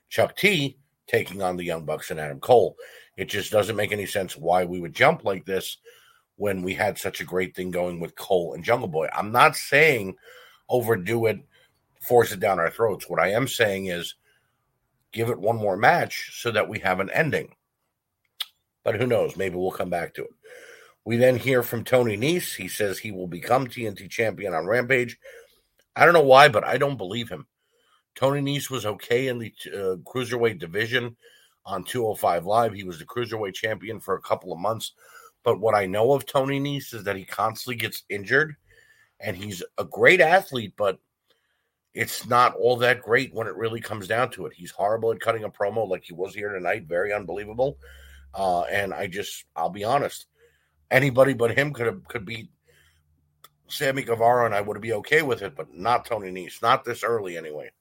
Chuck 0.07 0.37
T 0.37 0.77
taking 1.07 1.41
on 1.41 1.57
the 1.57 1.65
Young 1.65 1.83
Bucks 1.83 2.09
and 2.09 2.21
Adam 2.21 2.39
Cole. 2.39 2.77
It 3.17 3.25
just 3.25 3.51
doesn't 3.51 3.75
make 3.75 3.91
any 3.91 4.05
sense 4.05 4.37
why 4.37 4.63
we 4.63 4.79
would 4.79 4.93
jump 4.93 5.25
like 5.25 5.45
this 5.45 5.77
when 6.37 6.63
we 6.63 6.73
had 6.73 6.97
such 6.97 7.19
a 7.19 7.25
great 7.25 7.53
thing 7.53 7.69
going 7.69 7.99
with 7.99 8.15
Cole 8.15 8.53
and 8.53 8.63
Jungle 8.63 8.87
Boy. 8.87 9.09
I'm 9.13 9.33
not 9.33 9.57
saying 9.57 10.15
overdo 10.69 11.25
it, 11.25 11.39
force 11.99 12.31
it 12.31 12.39
down 12.39 12.59
our 12.59 12.71
throats. 12.71 13.09
What 13.09 13.19
I 13.19 13.31
am 13.31 13.47
saying 13.47 13.87
is 13.87 14.15
give 15.11 15.29
it 15.29 15.39
one 15.39 15.57
more 15.57 15.75
match 15.75 16.31
so 16.41 16.49
that 16.51 16.69
we 16.69 16.79
have 16.79 17.01
an 17.01 17.09
ending. 17.09 17.53
But 18.83 18.95
who 18.95 19.05
knows? 19.05 19.37
Maybe 19.37 19.55
we'll 19.55 19.71
come 19.71 19.89
back 19.89 20.13
to 20.15 20.23
it. 20.23 20.31
We 21.05 21.17
then 21.17 21.35
hear 21.35 21.63
from 21.63 21.83
Tony 21.83 22.17
Nese. 22.17 22.55
He 22.55 22.67
says 22.67 22.99
he 22.99 23.11
will 23.11 23.27
become 23.27 23.67
TNT 23.67 24.09
champion 24.09 24.53
on 24.53 24.67
Rampage. 24.67 25.17
I 25.95 26.05
don't 26.05 26.13
know 26.13 26.21
why, 26.21 26.47
but 26.49 26.63
I 26.63 26.77
don't 26.77 26.97
believe 26.97 27.29
him. 27.29 27.47
Tony 28.15 28.41
Nese 28.41 28.69
was 28.69 28.85
okay 28.85 29.27
in 29.27 29.39
the 29.39 29.53
uh, 29.67 29.95
cruiserweight 30.05 30.59
division 30.59 31.15
on 31.65 31.83
205 31.83 32.45
Live. 32.45 32.73
He 32.73 32.83
was 32.83 32.99
the 32.99 33.05
cruiserweight 33.05 33.53
champion 33.53 33.99
for 33.99 34.15
a 34.15 34.21
couple 34.21 34.51
of 34.51 34.59
months. 34.59 34.93
But 35.43 35.59
what 35.59 35.75
I 35.75 35.85
know 35.85 36.13
of 36.13 36.25
Tony 36.25 36.59
Nese 36.59 36.93
is 36.93 37.03
that 37.03 37.15
he 37.15 37.25
constantly 37.25 37.75
gets 37.75 38.03
injured 38.09 38.55
and 39.19 39.35
he's 39.35 39.63
a 39.77 39.85
great 39.85 40.21
athlete, 40.21 40.73
but 40.77 40.99
it's 41.93 42.25
not 42.25 42.55
all 42.55 42.77
that 42.77 43.01
great 43.01 43.33
when 43.33 43.47
it 43.47 43.55
really 43.55 43.81
comes 43.81 44.07
down 44.07 44.29
to 44.31 44.45
it. 44.45 44.53
He's 44.53 44.71
horrible 44.71 45.11
at 45.11 45.19
cutting 45.19 45.43
a 45.43 45.49
promo 45.49 45.87
like 45.87 46.03
he 46.03 46.13
was 46.13 46.33
here 46.33 46.53
tonight. 46.53 46.85
Very 46.87 47.11
unbelievable. 47.11 47.77
Uh, 48.33 48.61
and 48.61 48.93
I 48.93 49.07
just, 49.07 49.45
I'll 49.55 49.69
be 49.69 49.83
honest, 49.83 50.25
anybody 50.89 51.33
but 51.33 51.57
him 51.57 51.73
could 51.73 51.87
have 51.87 52.07
could 52.07 52.25
beat 52.25 52.49
Sammy 53.67 54.03
Guevara, 54.03 54.45
and 54.45 54.55
I 54.55 54.61
would 54.61 54.79
be 54.81 54.93
okay 54.93 55.21
with 55.21 55.41
it, 55.41 55.55
but 55.55 55.73
not 55.73 56.05
Tony 56.05 56.31
Nese, 56.31 56.61
not 56.61 56.83
this 56.83 57.03
early 57.03 57.37
anyway. 57.37 57.71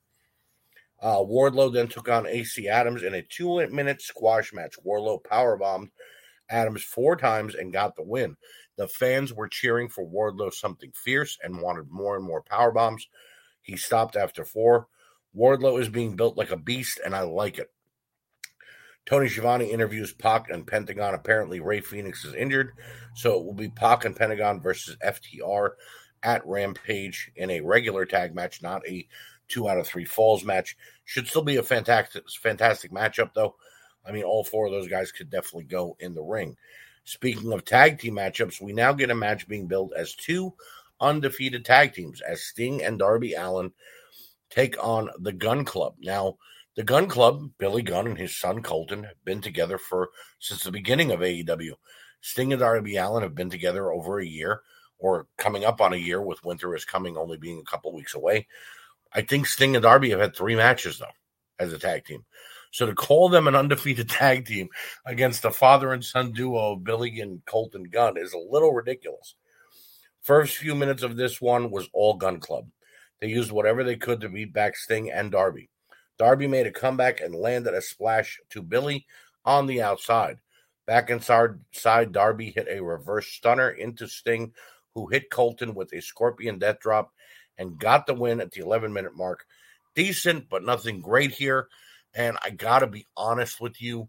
Uh, 1.00 1.16
Wardlow 1.16 1.72
then 1.72 1.88
took 1.88 2.08
on 2.08 2.26
AC 2.26 2.68
Adams 2.68 3.02
in 3.02 3.14
a 3.14 3.22
two-minute 3.22 4.02
squash 4.02 4.52
match. 4.52 4.74
Wardlow 4.86 5.22
powerbombed 5.22 5.88
Adams 6.50 6.82
four 6.82 7.16
times 7.16 7.54
and 7.54 7.72
got 7.72 7.96
the 7.96 8.02
win. 8.02 8.36
The 8.76 8.88
fans 8.88 9.32
were 9.32 9.48
cheering 9.48 9.88
for 9.88 10.06
Wardlow 10.06 10.52
something 10.52 10.92
fierce 10.94 11.38
and 11.42 11.60
wanted 11.60 11.90
more 11.90 12.16
and 12.16 12.24
more 12.24 12.42
power 12.42 12.70
bombs. 12.70 13.08
He 13.62 13.76
stopped 13.76 14.16
after 14.16 14.44
four. 14.44 14.88
Wardlow 15.36 15.80
is 15.80 15.88
being 15.88 16.16
built 16.16 16.36
like 16.36 16.50
a 16.50 16.56
beast, 16.56 17.00
and 17.04 17.14
I 17.14 17.22
like 17.22 17.58
it. 17.58 17.70
Tony 19.10 19.28
Schiavone 19.28 19.68
interviews 19.68 20.12
Pac 20.12 20.50
and 20.50 20.64
Pentagon. 20.64 21.14
Apparently, 21.14 21.58
Rey 21.58 21.80
Fenix 21.80 22.24
is 22.24 22.32
injured, 22.32 22.74
so 23.16 23.36
it 23.36 23.44
will 23.44 23.54
be 23.54 23.68
Pac 23.68 24.04
and 24.04 24.14
Pentagon 24.14 24.60
versus 24.60 24.96
FTR 25.04 25.70
at 26.22 26.46
Rampage 26.46 27.32
in 27.34 27.50
a 27.50 27.60
regular 27.60 28.04
tag 28.04 28.36
match, 28.36 28.62
not 28.62 28.86
a 28.86 29.08
two 29.48 29.68
out 29.68 29.78
of 29.78 29.88
three 29.88 30.04
falls 30.04 30.44
match. 30.44 30.76
Should 31.06 31.26
still 31.26 31.42
be 31.42 31.56
a 31.56 31.62
fantastic, 31.64 32.22
fantastic 32.40 32.92
matchup, 32.92 33.34
though. 33.34 33.56
I 34.06 34.12
mean, 34.12 34.22
all 34.22 34.44
four 34.44 34.66
of 34.66 34.72
those 34.72 34.86
guys 34.86 35.10
could 35.10 35.28
definitely 35.28 35.64
go 35.64 35.96
in 35.98 36.14
the 36.14 36.22
ring. 36.22 36.56
Speaking 37.02 37.52
of 37.52 37.64
tag 37.64 37.98
team 37.98 38.14
matchups, 38.14 38.60
we 38.60 38.72
now 38.72 38.92
get 38.92 39.10
a 39.10 39.14
match 39.16 39.48
being 39.48 39.66
billed 39.66 39.92
as 39.96 40.14
two 40.14 40.54
undefeated 41.00 41.64
tag 41.64 41.94
teams 41.94 42.20
as 42.20 42.44
Sting 42.44 42.84
and 42.84 42.96
Darby 42.96 43.34
Allin 43.34 43.72
take 44.50 44.76
on 44.80 45.10
the 45.18 45.32
Gun 45.32 45.64
Club. 45.64 45.96
Now, 45.98 46.36
the 46.76 46.84
Gun 46.84 47.08
Club, 47.08 47.50
Billy 47.58 47.82
Gunn 47.82 48.06
and 48.06 48.18
his 48.18 48.36
son 48.36 48.62
Colten, 48.62 49.04
have 49.04 49.24
been 49.24 49.40
together 49.40 49.78
for 49.78 50.10
since 50.38 50.62
the 50.62 50.70
beginning 50.70 51.10
of 51.10 51.20
AEW. 51.20 51.72
Sting 52.20 52.52
and 52.52 52.60
Darby 52.60 52.96
Allin 52.96 53.22
have 53.22 53.34
been 53.34 53.50
together 53.50 53.90
over 53.90 54.18
a 54.18 54.26
year, 54.26 54.62
or 54.98 55.26
coming 55.36 55.64
up 55.64 55.80
on 55.80 55.92
a 55.92 55.96
year, 55.96 56.22
with 56.22 56.44
winter 56.44 56.74
is 56.74 56.84
coming 56.84 57.16
only 57.16 57.38
being 57.38 57.58
a 57.58 57.70
couple 57.70 57.92
weeks 57.92 58.14
away. 58.14 58.46
I 59.12 59.22
think 59.22 59.46
Sting 59.46 59.74
and 59.74 59.82
Darby 59.82 60.10
have 60.10 60.20
had 60.20 60.36
three 60.36 60.54
matches 60.54 60.98
though 60.98 61.06
as 61.58 61.72
a 61.72 61.78
tag 61.78 62.04
team. 62.04 62.24
So 62.72 62.86
to 62.86 62.94
call 62.94 63.28
them 63.28 63.48
an 63.48 63.56
undefeated 63.56 64.08
tag 64.08 64.46
team 64.46 64.68
against 65.04 65.42
the 65.42 65.50
father 65.50 65.92
and 65.92 66.04
son 66.04 66.32
duo 66.32 66.72
of 66.72 66.84
Billy 66.84 67.20
and 67.20 67.44
Colten 67.44 67.90
Gunn 67.90 68.16
is 68.16 68.32
a 68.32 68.38
little 68.38 68.72
ridiculous. 68.72 69.34
First 70.22 70.56
few 70.56 70.74
minutes 70.74 71.02
of 71.02 71.16
this 71.16 71.40
one 71.40 71.70
was 71.70 71.88
all 71.92 72.14
Gun 72.14 72.40
Club. 72.40 72.68
They 73.20 73.28
used 73.28 73.50
whatever 73.50 73.82
they 73.82 73.96
could 73.96 74.20
to 74.20 74.28
beat 74.28 74.52
back 74.52 74.76
Sting 74.76 75.10
and 75.10 75.32
Darby. 75.32 75.68
Darby 76.20 76.46
made 76.46 76.66
a 76.66 76.70
comeback 76.70 77.22
and 77.22 77.34
landed 77.34 77.72
a 77.72 77.80
splash 77.80 78.38
to 78.50 78.60
Billy 78.60 79.06
on 79.46 79.66
the 79.66 79.80
outside. 79.80 80.36
Back 80.84 81.08
inside, 81.08 81.52
side, 81.72 82.12
Darby 82.12 82.50
hit 82.50 82.68
a 82.68 82.82
reverse 82.82 83.28
stunner 83.28 83.70
into 83.70 84.06
Sting, 84.06 84.52
who 84.92 85.06
hit 85.06 85.30
Colten 85.30 85.72
with 85.72 85.94
a 85.94 86.02
scorpion 86.02 86.58
death 86.58 86.80
drop 86.80 87.14
and 87.56 87.78
got 87.78 88.06
the 88.06 88.12
win 88.12 88.42
at 88.42 88.50
the 88.50 88.60
11 88.60 88.92
minute 88.92 89.16
mark. 89.16 89.46
Decent, 89.94 90.50
but 90.50 90.62
nothing 90.62 91.00
great 91.00 91.30
here. 91.30 91.68
And 92.12 92.36
I 92.42 92.50
got 92.50 92.80
to 92.80 92.86
be 92.86 93.06
honest 93.16 93.58
with 93.58 93.80
you. 93.80 94.06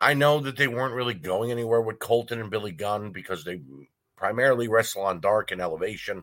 I 0.00 0.14
know 0.14 0.40
that 0.40 0.56
they 0.56 0.66
weren't 0.66 0.94
really 0.94 1.12
going 1.12 1.50
anywhere 1.50 1.82
with 1.82 1.98
Colten 1.98 2.40
and 2.40 2.50
Billy 2.50 2.72
Gunn 2.72 3.12
because 3.12 3.44
they 3.44 3.60
primarily 4.16 4.66
wrestle 4.66 5.02
on 5.02 5.20
dark 5.20 5.50
and 5.50 5.60
elevation, 5.60 6.22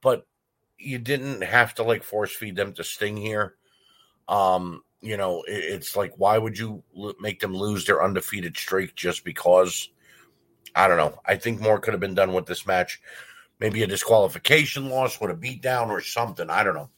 but 0.00 0.26
you 0.78 0.98
didn't 0.98 1.42
have 1.42 1.74
to 1.74 1.82
like 1.82 2.02
force 2.02 2.34
feed 2.34 2.56
them 2.56 2.72
to 2.72 2.82
Sting 2.82 3.18
here. 3.18 3.56
Um, 4.28 4.82
you 5.00 5.16
know, 5.16 5.42
it, 5.42 5.64
it's 5.64 5.96
like 5.96 6.12
why 6.16 6.38
would 6.38 6.58
you 6.58 6.82
make 7.20 7.40
them 7.40 7.54
lose 7.54 7.84
their 7.84 8.02
undefeated 8.02 8.56
streak 8.56 8.94
just 8.94 9.24
because? 9.24 9.90
I 10.74 10.88
don't 10.88 10.96
know. 10.96 11.18
I 11.26 11.36
think 11.36 11.60
more 11.60 11.78
could 11.78 11.92
have 11.92 12.00
been 12.00 12.14
done 12.14 12.32
with 12.32 12.46
this 12.46 12.66
match. 12.66 13.00
Maybe 13.60 13.82
a 13.82 13.86
disqualification 13.86 14.88
loss 14.88 15.20
with 15.20 15.30
a 15.30 15.34
beatdown 15.34 15.88
or 15.88 16.00
something. 16.00 16.48
I 16.48 16.64
don't 16.64 16.74
know. 16.74 16.90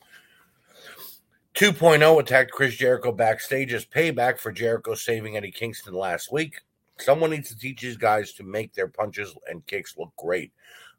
2.0 1.54 2.20
attacked 2.20 2.50
Chris 2.50 2.74
Jericho 2.74 3.12
backstage 3.12 3.72
as 3.72 3.84
payback 3.84 4.38
for 4.38 4.50
Jericho 4.50 4.94
saving 4.94 5.36
Eddie 5.36 5.52
Kingston 5.52 5.94
last 5.94 6.32
week. 6.32 6.60
Someone 6.98 7.30
needs 7.30 7.48
to 7.48 7.58
teach 7.58 7.80
these 7.80 7.96
guys 7.96 8.32
to 8.34 8.42
make 8.42 8.72
their 8.72 8.88
punches 8.88 9.36
and 9.48 9.64
kicks 9.66 9.96
look 9.96 10.12
great, 10.16 10.52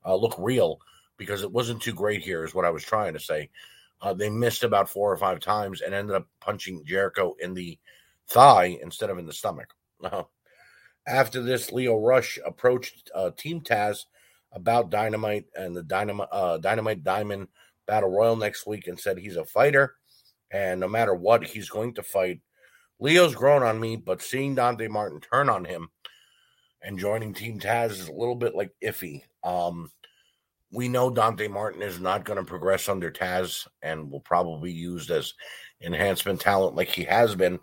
uh, 0.05 0.15
look 0.15 0.35
real, 0.37 0.79
because 1.17 1.43
it 1.43 1.51
wasn't 1.51 1.81
too 1.81 1.93
great 1.93 2.21
here, 2.21 2.45
is 2.45 2.55
what 2.55 2.63
I 2.63 2.69
was 2.69 2.83
trying 2.83 3.13
to 3.13 3.19
say. 3.19 3.49
Uh, 4.01 4.13
they 4.13 4.29
missed 4.29 4.63
about 4.63 4.89
four 4.89 5.11
or 5.11 5.17
five 5.17 5.39
times 5.39 5.81
and 5.81 5.93
ended 5.93 6.15
up 6.15 6.27
punching 6.39 6.83
Jericho 6.85 7.35
in 7.39 7.53
the 7.53 7.79
thigh 8.27 8.77
instead 8.81 9.09
of 9.09 9.17
in 9.17 9.25
the 9.25 9.33
stomach. 9.33 9.73
Uh-huh. 10.03 10.23
After 11.07 11.41
this, 11.41 11.71
Lio 11.71 11.97
Rush 11.97 12.37
approached 12.45 13.09
uh, 13.13 13.31
Team 13.37 13.61
Taz 13.61 14.05
about 14.51 14.89
Dynamite 14.89 15.45
and 15.55 15.75
the 15.75 15.83
Dynamite 15.83 16.27
uh, 16.31 16.57
Dynamite 16.57 17.03
Diamond 17.03 17.47
Battle 17.85 18.09
Royal 18.09 18.35
next 18.35 18.65
week 18.65 18.87
and 18.87 18.99
said 18.99 19.17
he's 19.17 19.37
a 19.37 19.45
fighter 19.45 19.95
and 20.51 20.79
no 20.79 20.87
matter 20.87 21.13
what, 21.13 21.45
he's 21.45 21.69
going 21.69 21.93
to 21.95 22.03
fight. 22.03 22.39
Lio's 22.99 23.35
grown 23.35 23.63
on 23.63 23.79
me, 23.79 23.97
but 23.97 24.21
seeing 24.21 24.55
Dante 24.55 24.87
Martin 24.87 25.19
turn 25.19 25.49
on 25.49 25.65
him 25.65 25.89
and 26.81 26.99
joining 26.99 27.33
Team 27.33 27.59
Taz 27.59 27.91
is 27.91 28.07
a 28.07 28.13
little 28.13 28.35
bit 28.35 28.55
like 28.55 28.71
iffy. 28.83 29.23
Um, 29.43 29.91
we 30.75 30.89
know 30.89 31.09
Dante 31.09 31.47
Martin 31.47 31.81
is 31.81 31.99
not 31.99 32.25
going 32.25 32.37
to 32.37 32.43
progress 32.43 32.89
under 32.89 33.09
Taz 33.09 33.65
and 33.81 34.11
will 34.11 34.19
probably 34.19 34.71
be 34.71 34.77
used 34.77 35.09
as 35.09 35.33
enhancement 35.81 36.41
talent 36.41 36.75
like 36.75 36.89
he 36.89 37.05
has 37.05 37.33
been. 37.33 37.59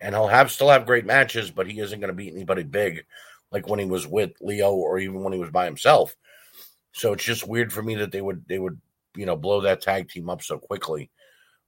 And 0.00 0.14
he'll 0.14 0.28
have 0.28 0.50
still 0.50 0.70
have 0.70 0.86
great 0.86 1.04
matches, 1.04 1.50
but 1.50 1.68
he 1.68 1.80
isn't 1.80 2.00
going 2.00 2.08
to 2.08 2.14
beat 2.16 2.32
anybody 2.32 2.62
big 2.62 3.04
like 3.50 3.68
when 3.68 3.78
he 3.78 3.84
was 3.84 4.06
with 4.06 4.32
Lio 4.40 4.72
or 4.72 4.98
even 4.98 5.22
when 5.22 5.32
he 5.32 5.38
was 5.38 5.50
by 5.50 5.64
himself. 5.64 6.16
So 6.92 7.12
it's 7.12 7.24
just 7.24 7.46
weird 7.46 7.72
for 7.72 7.82
me 7.82 7.96
that 7.96 8.12
they 8.12 8.20
would 8.20 8.44
they 8.48 8.58
would 8.58 8.80
you 9.16 9.26
know 9.26 9.36
blow 9.36 9.60
that 9.62 9.80
tag 9.80 10.08
team 10.08 10.30
up 10.30 10.42
so 10.42 10.58
quickly. 10.58 11.10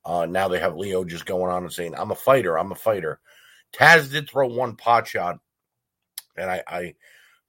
Uh, 0.05 0.27
now 0.27 0.49
they 0.49 0.59
have 0.59 0.77
Lio 0.77 1.05
just 1.05 1.27
going 1.27 1.51
on 1.51 1.63
and 1.63 1.73
saying, 1.73 1.95
"I'm 1.97 2.11
a 2.11 2.17
fighter. 2.17 2.59
I'm 2.59 2.73
a 2.73 2.77
fighter." 2.77 3.21
Taz 3.73 4.11
did 4.11 4.29
throw 4.29 4.49
one 4.49 4.77
pot 4.77 5.07
shot, 5.07 5.39
and 6.37 6.51
I, 6.51 6.63
I 6.67 6.95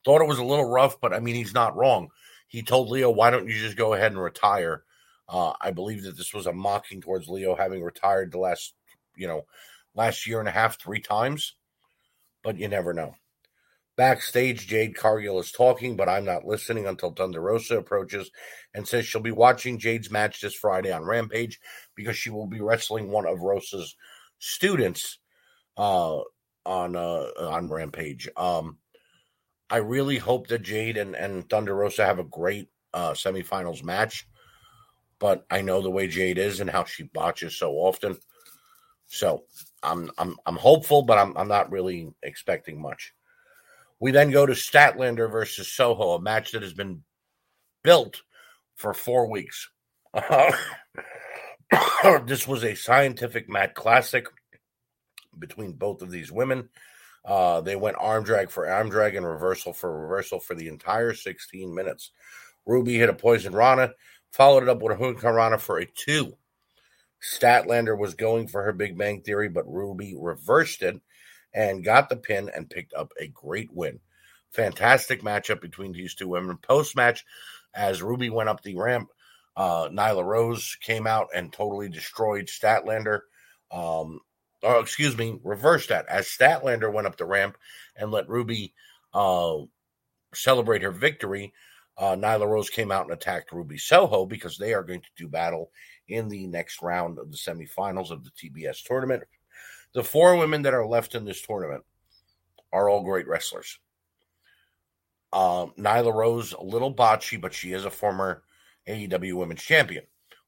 thought 0.03 0.21
it 0.21 0.27
was 0.27 0.39
a 0.39 0.43
little 0.43 0.69
rough, 0.69 0.99
but 1.01 1.13
I 1.13 1.19
mean 1.19 1.35
he's 1.35 1.53
not 1.53 1.75
wrong. 1.75 2.09
He 2.55 2.63
told 2.63 2.87
Lio, 2.87 3.09
"Why 3.09 3.31
don't 3.31 3.49
you 3.49 3.59
just 3.59 3.75
go 3.75 3.93
ahead 3.93 4.13
and 4.13 4.21
retire?" 4.21 4.85
Uh, 5.27 5.51
I 5.59 5.71
believe 5.71 6.03
that 6.03 6.15
this 6.15 6.33
was 6.33 6.45
a 6.45 6.53
mocking 6.53 7.01
towards 7.01 7.27
Lio 7.27 7.53
having 7.53 7.83
retired 7.83 8.31
the 8.31 8.39
last, 8.39 8.73
you 9.17 9.27
know, 9.27 9.45
last 9.93 10.25
year 10.25 10.39
and 10.39 10.47
a 10.47 10.53
half, 10.53 10.79
three 10.79 11.01
times. 11.01 11.55
But 12.43 12.57
you 12.57 12.69
never 12.69 12.93
know. 12.93 13.15
Backstage, 13.97 14.67
Jade 14.67 14.95
Cargill 14.95 15.37
is 15.39 15.51
talking, 15.51 15.97
but 15.97 16.07
I'm 16.07 16.23
not 16.23 16.45
listening 16.45 16.87
until 16.87 17.11
Thunder 17.11 17.41
Rosa 17.41 17.77
approaches 17.77 18.31
and 18.73 18.87
says 18.87 19.05
she'll 19.05 19.19
be 19.19 19.31
watching 19.31 19.77
Jade's 19.77 20.09
match 20.09 20.39
this 20.39 20.55
Friday 20.55 20.93
on 20.93 21.03
Rampage 21.03 21.59
because 21.93 22.15
she 22.15 22.29
will 22.29 22.47
be 22.47 22.61
wrestling 22.61 23.11
one 23.11 23.27
of 23.27 23.41
Rosa's 23.41 23.97
students 24.39 25.19
uh, 25.75 26.19
on 26.65 26.95
uh, 26.95 27.27
on 27.37 27.67
Rampage. 27.67 28.29
Um, 28.37 28.77
I 29.75 29.79
really 29.79 30.17
hope 30.17 30.47
that 30.47 30.61
Jade 30.61 30.95
and, 30.95 31.17
and 31.17 31.49
Thunder 31.49 31.75
Rosa 31.75 32.05
have 32.05 32.19
a 32.19 32.23
great 32.23 32.69
uh, 32.93 33.11
semifinals 33.11 33.83
match, 33.83 34.25
but 35.19 35.45
I 35.51 35.63
know 35.63 35.81
the 35.81 35.91
way 35.91 36.07
Jade 36.07 36.37
is 36.37 36.61
and 36.61 36.69
how 36.69 36.85
she 36.85 37.03
botches 37.03 37.57
so 37.57 37.73
often. 37.73 38.15
So 39.07 39.43
I'm 39.83 40.09
I'm 40.17 40.37
I'm 40.45 40.55
hopeful, 40.55 41.01
but 41.01 41.17
I'm 41.17 41.35
I'm 41.35 41.49
not 41.49 41.73
really 41.73 42.09
expecting 42.23 42.81
much. 42.81 43.13
We 43.99 44.11
then 44.11 44.31
go 44.31 44.45
to 44.45 44.53
Statlander 44.53 45.29
versus 45.29 45.69
Soho, 45.69 46.11
a 46.11 46.21
match 46.21 46.53
that 46.53 46.61
has 46.61 46.71
been 46.71 47.03
built 47.83 48.21
for 48.75 48.93
four 48.93 49.29
weeks. 49.29 49.69
this 52.25 52.47
was 52.47 52.63
a 52.63 52.75
scientific 52.75 53.49
mat 53.49 53.75
classic 53.75 54.27
between 55.37 55.73
both 55.73 56.01
of 56.01 56.11
these 56.11 56.31
women. 56.31 56.69
Uh, 57.25 57.61
they 57.61 57.75
went 57.75 57.97
arm 57.99 58.23
drag 58.23 58.49
for 58.49 58.69
arm 58.69 58.89
drag 58.89 59.15
and 59.15 59.25
reversal 59.25 59.73
for 59.73 60.01
reversal 60.01 60.39
for 60.39 60.53
the 60.53 60.67
entire 60.67 61.13
16 61.13 61.73
minutes. 61.73 62.11
Ruby 62.65 62.97
hit 62.97 63.09
a 63.09 63.13
poison 63.13 63.53
Rana, 63.53 63.93
followed 64.31 64.63
it 64.63 64.69
up 64.69 64.81
with 64.81 64.93
a 64.93 64.95
Hurricane 64.95 65.33
Rana 65.33 65.57
for 65.57 65.79
a 65.79 65.85
two. 65.85 66.37
Statlander 67.21 67.97
was 67.97 68.13
going 68.13 68.47
for 68.47 68.63
her 68.63 68.73
Big 68.73 68.97
Bang 68.97 69.21
Theory, 69.21 69.49
but 69.49 69.71
Ruby 69.71 70.15
reversed 70.17 70.83
it 70.83 71.01
and 71.53 71.83
got 71.83 72.09
the 72.09 72.17
pin 72.17 72.51
and 72.55 72.69
picked 72.69 72.93
up 72.93 73.11
a 73.19 73.27
great 73.27 73.73
win. 73.73 73.99
Fantastic 74.51 75.21
matchup 75.21 75.61
between 75.61 75.91
these 75.91 76.13
two 76.13 76.27
women. 76.27 76.57
Post 76.57 76.95
match, 76.95 77.25
as 77.73 78.03
Ruby 78.03 78.29
went 78.29 78.49
up 78.49 78.61
the 78.61 78.75
ramp, 78.75 79.09
uh, 79.57 79.87
Nyla 79.89 80.23
Rose 80.23 80.77
came 80.81 81.07
out 81.07 81.29
and 81.33 81.51
totally 81.51 81.89
destroyed 81.89 82.47
Statlander. 82.47 83.21
Um, 83.71 84.19
or 84.65 84.79
excuse 84.79 85.17
me, 85.17 85.39
reverse 85.43 85.87
that 85.87 86.07
as 86.07 86.27
Statlander 86.27 86.91
went 86.91 87.07
up 87.07 87.17
the 87.17 87.25
ramp 87.25 87.57
and 87.95 88.11
let 88.11 88.29
Ruby 88.29 88.73
uh, 89.13 89.57
celebrate 90.33 90.81
her 90.81 90.91
victory. 90.91 91.53
Uh, 91.97 92.15
Nyla 92.15 92.47
Rose 92.47 92.69
came 92.69 92.91
out 92.91 93.05
and 93.05 93.13
attacked 93.13 93.53
Ruby 93.53 93.77
Soho 93.77 94.25
because 94.25 94.57
they 94.57 94.73
are 94.73 94.83
going 94.83 95.01
to 95.01 95.09
do 95.15 95.27
battle 95.27 95.71
in 96.07 96.27
the 96.27 96.45
next 96.47 96.81
round 96.81 97.17
of 97.17 97.31
the 97.31 97.37
semifinals 97.37 98.11
of 98.11 98.23
the 98.23 98.31
TBS 98.31 98.83
tournament. 98.83 99.23
The 99.93 100.03
four 100.03 100.35
women 100.35 100.63
that 100.63 100.73
are 100.73 100.85
left 100.85 101.15
in 101.15 101.23
this 101.23 101.41
tournament 101.41 101.83
are 102.73 102.89
all 102.89 103.03
great 103.03 103.27
wrestlers. 103.27 103.79
Um, 105.31 105.73
Nyla 105.77 106.13
Rose, 106.13 106.53
a 106.53 106.63
little 106.63 106.93
botchy, 106.93 107.39
but 107.39 107.53
she 107.53 107.71
is 107.71 107.85
a 107.85 107.91
former 107.91 108.43
AEW 108.87 109.33
Women's 109.33 109.63
Champion. 109.63 110.03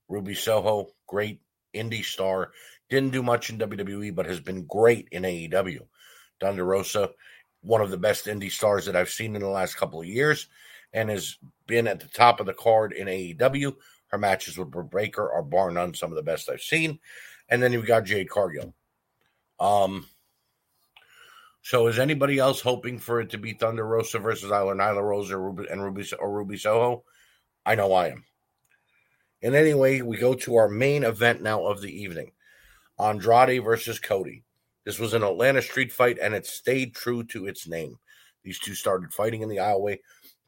Ruby 0.09 0.35
Soho, 0.35 0.89
great 1.07 1.41
indie 1.73 2.03
star. 2.03 2.51
Didn't 2.89 3.11
do 3.11 3.21
much 3.21 3.49
in 3.49 3.57
WWE, 3.57 4.15
but 4.15 4.25
has 4.25 4.39
been 4.39 4.65
great 4.65 5.07
in 5.11 5.23
AEW. 5.23 5.81
Thunder 6.39 6.63
Rosa, 6.63 7.09
one 7.61 7.81
of 7.81 7.91
the 7.91 7.97
best 7.97 8.25
indie 8.25 8.51
stars 8.51 8.85
that 8.85 8.95
I've 8.95 9.09
seen 9.09 9.35
in 9.35 9.41
the 9.41 9.49
last 9.49 9.75
couple 9.75 9.99
of 9.99 10.07
years, 10.07 10.47
and 10.93 11.09
has 11.09 11.37
been 11.65 11.87
at 11.87 11.99
the 11.99 12.07
top 12.07 12.39
of 12.39 12.45
the 12.45 12.53
card 12.53 12.93
in 12.93 13.07
AEW. 13.07 13.75
Her 14.07 14.17
matches 14.17 14.57
with 14.57 14.71
Britt 14.71 14.89
Baker 14.89 15.31
are 15.31 15.43
bar 15.43 15.69
none 15.71 15.93
some 15.93 16.11
of 16.11 16.15
the 16.15 16.23
best 16.23 16.49
I've 16.49 16.61
seen. 16.61 16.99
And 17.49 17.61
then 17.61 17.73
you've 17.73 17.87
got 17.87 18.05
Jade 18.05 18.29
Cargill. 18.29 18.73
Um, 19.59 20.05
so 21.61 21.87
is 21.87 21.99
anybody 21.99 22.39
else 22.39 22.61
hoping 22.61 22.99
for 22.99 23.19
it 23.19 23.31
to 23.31 23.37
be 23.37 23.53
Thunder 23.53 23.85
Rosa 23.85 24.19
versus 24.19 24.51
Isla 24.51 24.73
Nyla 24.73 25.01
Rose 25.01 25.31
or 25.31 25.41
Ruby 25.41 25.65
and 25.69 25.83
Ruby 25.83 26.05
or 26.17 26.31
Ruby 26.31 26.57
Soho? 26.57 27.03
I 27.65 27.75
know 27.75 27.91
I 27.91 28.07
am. 28.07 28.23
And 29.41 29.53
anyway, 29.53 30.01
we 30.01 30.17
go 30.17 30.33
to 30.33 30.55
our 30.55 30.69
main 30.69 31.03
event 31.03 31.41
now 31.41 31.65
of 31.65 31.81
the 31.81 31.91
evening. 31.91 32.31
Andrade 32.99 33.63
versus 33.63 33.99
Cody. 33.99 34.43
This 34.85 34.99
was 34.99 35.13
an 35.13 35.23
Atlanta 35.23 35.61
street 35.61 35.91
fight 35.91 36.17
and 36.21 36.33
it 36.33 36.45
stayed 36.45 36.95
true 36.95 37.23
to 37.25 37.45
its 37.45 37.67
name. 37.67 37.97
These 38.43 38.59
two 38.59 38.73
started 38.73 39.13
fighting 39.13 39.41
in 39.41 39.49
the 39.49 39.57
aisleway. 39.57 39.99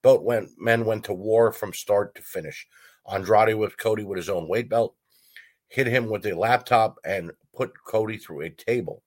Both 0.02 0.22
went, 0.22 0.50
men 0.58 0.86
went 0.86 1.04
to 1.06 1.14
war 1.14 1.52
from 1.52 1.74
start 1.74 2.16
to 2.16 2.22
finish. 2.22 2.66
Andrade 3.12 3.56
with 3.56 3.78
Cody 3.78 4.04
with 4.04 4.18
his 4.18 4.30
own 4.30 4.48
weight 4.48 4.70
belt, 4.70 4.96
hit 5.68 5.88
him 5.88 6.10
with 6.10 6.26
a 6.26 6.34
laptop, 6.34 6.98
and 7.04 7.32
put 7.56 7.74
Cody 7.86 8.18
through 8.18 8.42
a 8.42 8.50
table. 8.50 9.04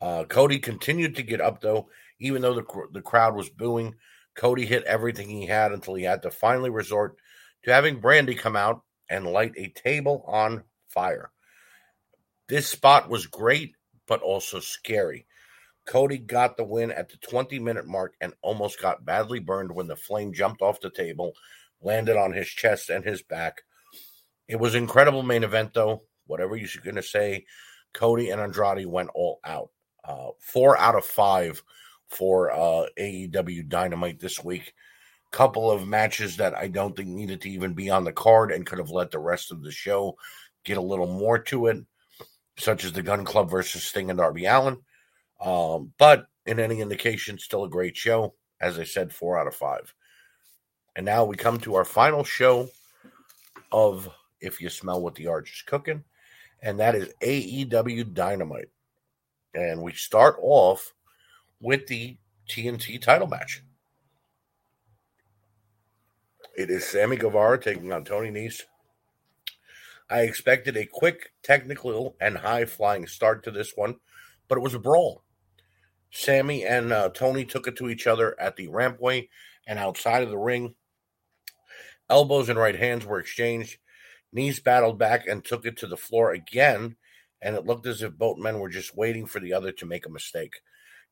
Uh, 0.00 0.24
Cody 0.24 0.58
continued 0.58 1.14
to 1.16 1.22
get 1.22 1.40
up, 1.40 1.60
though, 1.60 1.88
even 2.18 2.42
though 2.42 2.54
the, 2.54 2.64
the 2.92 3.02
crowd 3.02 3.34
was 3.34 3.48
booing. 3.48 3.94
Cody 4.34 4.66
hit 4.66 4.84
everything 4.84 5.28
he 5.28 5.46
had 5.46 5.72
until 5.72 5.94
he 5.94 6.02
had 6.02 6.22
to 6.22 6.30
finally 6.30 6.70
resort 6.70 7.16
to 7.62 7.72
having 7.72 8.00
Brandi 8.00 8.36
come 8.36 8.56
out 8.56 8.82
and 9.08 9.26
light 9.26 9.52
a 9.56 9.68
table 9.68 10.24
on 10.26 10.64
fire. 10.88 11.30
This 12.48 12.68
spot 12.68 13.08
was 13.08 13.26
great, 13.26 13.74
but 14.06 14.22
also 14.22 14.60
scary. 14.60 15.26
Cody 15.86 16.18
got 16.18 16.56
the 16.56 16.64
win 16.64 16.90
at 16.90 17.10
the 17.10 17.16
20 17.18 17.58
minute 17.58 17.86
mark 17.86 18.14
and 18.20 18.32
almost 18.42 18.80
got 18.80 19.04
badly 19.04 19.38
burned 19.38 19.72
when 19.72 19.86
the 19.86 19.96
flame 19.96 20.32
jumped 20.32 20.62
off 20.62 20.80
the 20.80 20.90
table, 20.90 21.32
landed 21.82 22.16
on 22.16 22.32
his 22.32 22.48
chest 22.48 22.90
and 22.90 23.04
his 23.04 23.22
back. 23.22 23.62
It 24.48 24.56
was 24.56 24.74
incredible 24.74 25.22
main 25.22 25.44
event, 25.44 25.74
though 25.74 26.02
whatever 26.26 26.56
you're 26.56 26.68
going 26.82 26.96
to 26.96 27.02
say, 27.02 27.44
Cody 27.92 28.30
and 28.30 28.40
Andrade 28.40 28.86
went 28.86 29.10
all 29.14 29.40
out. 29.44 29.70
Uh, 30.06 30.30
four 30.40 30.76
out 30.76 30.96
of 30.96 31.04
five 31.04 31.62
for 32.08 32.50
uh, 32.50 32.86
AEW 32.98 33.68
Dynamite 33.68 34.20
this 34.20 34.42
week. 34.42 34.74
Couple 35.30 35.70
of 35.70 35.88
matches 35.88 36.36
that 36.36 36.54
I 36.54 36.68
don't 36.68 36.94
think 36.94 37.08
needed 37.08 37.40
to 37.42 37.50
even 37.50 37.74
be 37.74 37.90
on 37.90 38.04
the 38.04 38.12
card 38.12 38.52
and 38.52 38.64
could 38.64 38.78
have 38.78 38.90
let 38.90 39.10
the 39.10 39.18
rest 39.18 39.50
of 39.50 39.62
the 39.62 39.72
show 39.72 40.16
get 40.64 40.76
a 40.76 40.82
little 40.82 41.06
more 41.06 41.38
to 41.38 41.66
it, 41.66 41.78
such 42.56 42.84
as 42.84 42.92
the 42.92 43.02
Gun 43.02 43.24
Club 43.24 43.50
versus 43.50 43.84
Sting 43.84 44.10
and 44.10 44.18
Darby 44.18 44.46
Allin. 44.46 44.78
Um, 45.40 45.92
but 45.98 46.26
in 46.46 46.60
any 46.60 46.80
indication, 46.80 47.38
still 47.38 47.64
a 47.64 47.68
great 47.68 47.96
show. 47.96 48.34
As 48.60 48.78
I 48.78 48.84
said, 48.84 49.12
four 49.12 49.38
out 49.38 49.46
of 49.46 49.54
five. 49.54 49.92
And 50.96 51.04
now 51.04 51.24
we 51.24 51.36
come 51.36 51.58
to 51.60 51.74
our 51.74 51.84
final 51.84 52.24
show 52.24 52.68
of 53.72 54.08
If 54.40 54.60
You 54.60 54.68
Smell 54.68 55.02
What 55.02 55.16
the 55.16 55.26
Arch 55.26 55.50
is 55.52 55.62
Cooking 55.62 56.04
and 56.64 56.80
that 56.80 56.94
is 56.94 57.12
AEW 57.20 58.14
Dynamite. 58.14 58.70
And 59.54 59.82
we 59.82 59.92
start 59.92 60.36
off 60.40 60.94
with 61.60 61.86
the 61.86 62.16
TNT 62.48 63.00
title 63.00 63.28
match. 63.28 63.62
It 66.56 66.70
is 66.70 66.86
Sammy 66.86 67.16
Guevara 67.16 67.60
taking 67.60 67.92
on 67.92 68.04
Tony 68.04 68.30
Nese. 68.30 68.62
I 70.10 70.20
expected 70.20 70.76
a 70.76 70.86
quick, 70.86 71.32
technical, 71.42 72.16
and 72.20 72.38
high 72.38 72.66
flying 72.66 73.06
start 73.06 73.44
to 73.44 73.50
this 73.50 73.72
one, 73.74 73.96
but 74.48 74.58
it 74.58 74.62
was 74.62 74.74
a 74.74 74.78
brawl. 74.78 75.24
Sammy 76.10 76.64
and 76.64 76.92
uh, 76.92 77.10
Tony 77.10 77.44
took 77.44 77.66
it 77.66 77.76
to 77.76 77.88
each 77.88 78.06
other 78.06 78.38
at 78.40 78.56
the 78.56 78.68
rampway 78.68 79.28
and 79.66 79.78
outside 79.78 80.22
of 80.22 80.30
the 80.30 80.38
ring. 80.38 80.74
Elbows 82.08 82.48
and 82.48 82.58
right 82.58 82.76
hands 82.76 83.04
were 83.04 83.18
exchanged. 83.18 83.78
Nese 84.34 84.62
battled 84.62 84.98
back 84.98 85.26
and 85.26 85.44
took 85.44 85.64
it 85.64 85.76
to 85.78 85.86
the 85.86 85.96
floor 85.96 86.32
again 86.32 86.96
and 87.44 87.54
it 87.54 87.66
looked 87.66 87.86
as 87.86 88.02
if 88.02 88.16
both 88.16 88.38
men 88.38 88.58
were 88.58 88.70
just 88.70 88.96
waiting 88.96 89.26
for 89.26 89.38
the 89.38 89.52
other 89.52 89.70
to 89.70 89.86
make 89.86 90.06
a 90.06 90.10
mistake. 90.10 90.60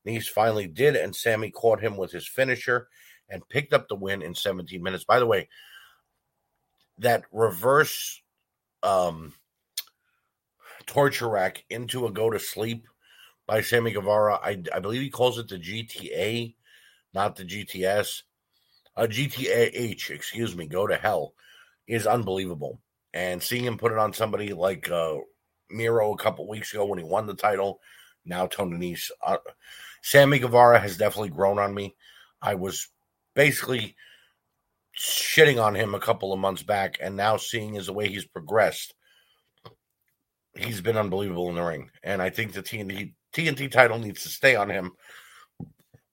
Nese 0.07 0.29
finally 0.29 0.67
did, 0.67 0.97
and 0.97 1.15
Sammy 1.15 1.51
caught 1.51 1.83
him 1.83 1.97
with 1.97 2.11
his 2.11 2.27
finisher 2.27 2.89
and 3.29 3.49
picked 3.51 3.75
up 3.75 3.87
the 3.87 3.95
win 3.95 4.23
in 4.23 4.35
17 4.35 4.83
minutes. 4.83 5.05
By 5.05 5.19
the 5.19 5.27
way, 5.27 5.49
that 6.99 7.25
reverse 7.31 8.22
um, 8.83 9.33
torture 10.87 11.29
rack 11.29 11.65
into 11.71 12.07
a 12.07 12.13
go 12.13 12.31
to 12.31 12.39
sleep 12.39 12.87
by 13.47 13.61
Sammy 13.61 13.93
Guevara, 13.93 14.39
I, 14.43 14.63
I 14.73 14.79
believe 14.79 15.03
he 15.03 15.11
calls 15.11 15.39
it 15.39 15.49
the 15.49 15.59
GTA, 15.59 16.55
not 17.13 17.37
the 17.37 17.45
GTS. 17.45 18.23
A 18.97 19.01
uh, 19.01 19.07
GTAH, 19.07 20.11
excuse 20.11 20.57
me, 20.57 20.67
go 20.67 20.87
to 20.87 20.97
hell, 20.97 21.35
is 21.87 22.07
unbelievable. 22.07 22.81
And 23.15 23.43
seeing 23.43 23.65
him 23.65 23.79
put 23.79 23.93
it 23.93 23.99
on 23.99 24.13
somebody 24.13 24.53
like 24.53 24.91
uh, 24.91 25.17
Miro 25.71 26.13
a 26.13 26.19
couple 26.19 26.49
weeks 26.49 26.73
ago 26.73 26.85
when 26.85 26.99
he 26.99 27.05
won 27.05 27.27
the 27.27 27.35
title, 27.35 27.81
now 28.25 28.47
Tony 28.47 28.77
Nese. 28.77 29.11
Uh, 29.25 29.39
Sammy 30.03 30.39
Guevara 30.39 30.79
has 30.79 30.97
definitely 30.97 31.31
grown 31.31 31.59
on 31.59 31.75
me. 31.75 31.95
I 32.41 32.55
was 32.55 32.89
basically 33.35 33.97
shitting 34.99 35.63
on 35.63 35.75
him 35.75 35.95
a 35.95 36.01
couple 36.01 36.33
of 36.33 36.39
months 36.39 36.63
back, 36.63 36.99
and 37.01 37.17
now 37.17 37.37
seeing 37.37 37.77
as 37.77 37.87
the 37.87 37.93
way 37.93 38.09
he's 38.09 38.27
progressed, 38.27 38.95
he's 40.57 40.81
been 40.81 40.97
unbelievable 40.97 41.49
in 41.49 41.55
the 41.55 41.63
ring. 41.63 41.91
And 42.03 42.21
I 42.21 42.31
think 42.31 42.53
the 42.53 42.63
TNT 42.63 43.15
TNT 43.35 43.71
title 43.71 43.99
needs 43.99 44.23
to 44.23 44.29
stay 44.29 44.55
on 44.55 44.69
him 44.69 44.93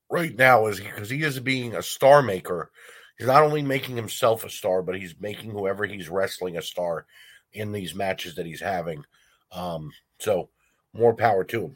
right 0.09 0.35
now, 0.35 0.67
is 0.67 0.79
because 0.79 1.09
he 1.09 1.21
is 1.23 1.39
being 1.39 1.75
a 1.75 1.83
star 1.83 2.21
maker. 2.21 2.71
He's 3.17 3.27
not 3.27 3.43
only 3.43 3.61
making 3.61 3.97
himself 3.97 4.45
a 4.45 4.49
star, 4.49 4.81
but 4.81 4.95
he's 4.95 5.15
making 5.19 5.51
whoever 5.51 5.85
he's 5.85 6.09
wrestling 6.09 6.57
a 6.57 6.61
star 6.61 7.05
in 7.51 7.71
these 7.71 7.93
matches 7.93 8.35
that 8.35 8.45
he's 8.45 8.61
having. 8.61 9.03
Um, 9.51 9.91
so 10.19 10.49
more 10.93 11.13
power 11.13 11.43
to 11.45 11.65
him. 11.65 11.75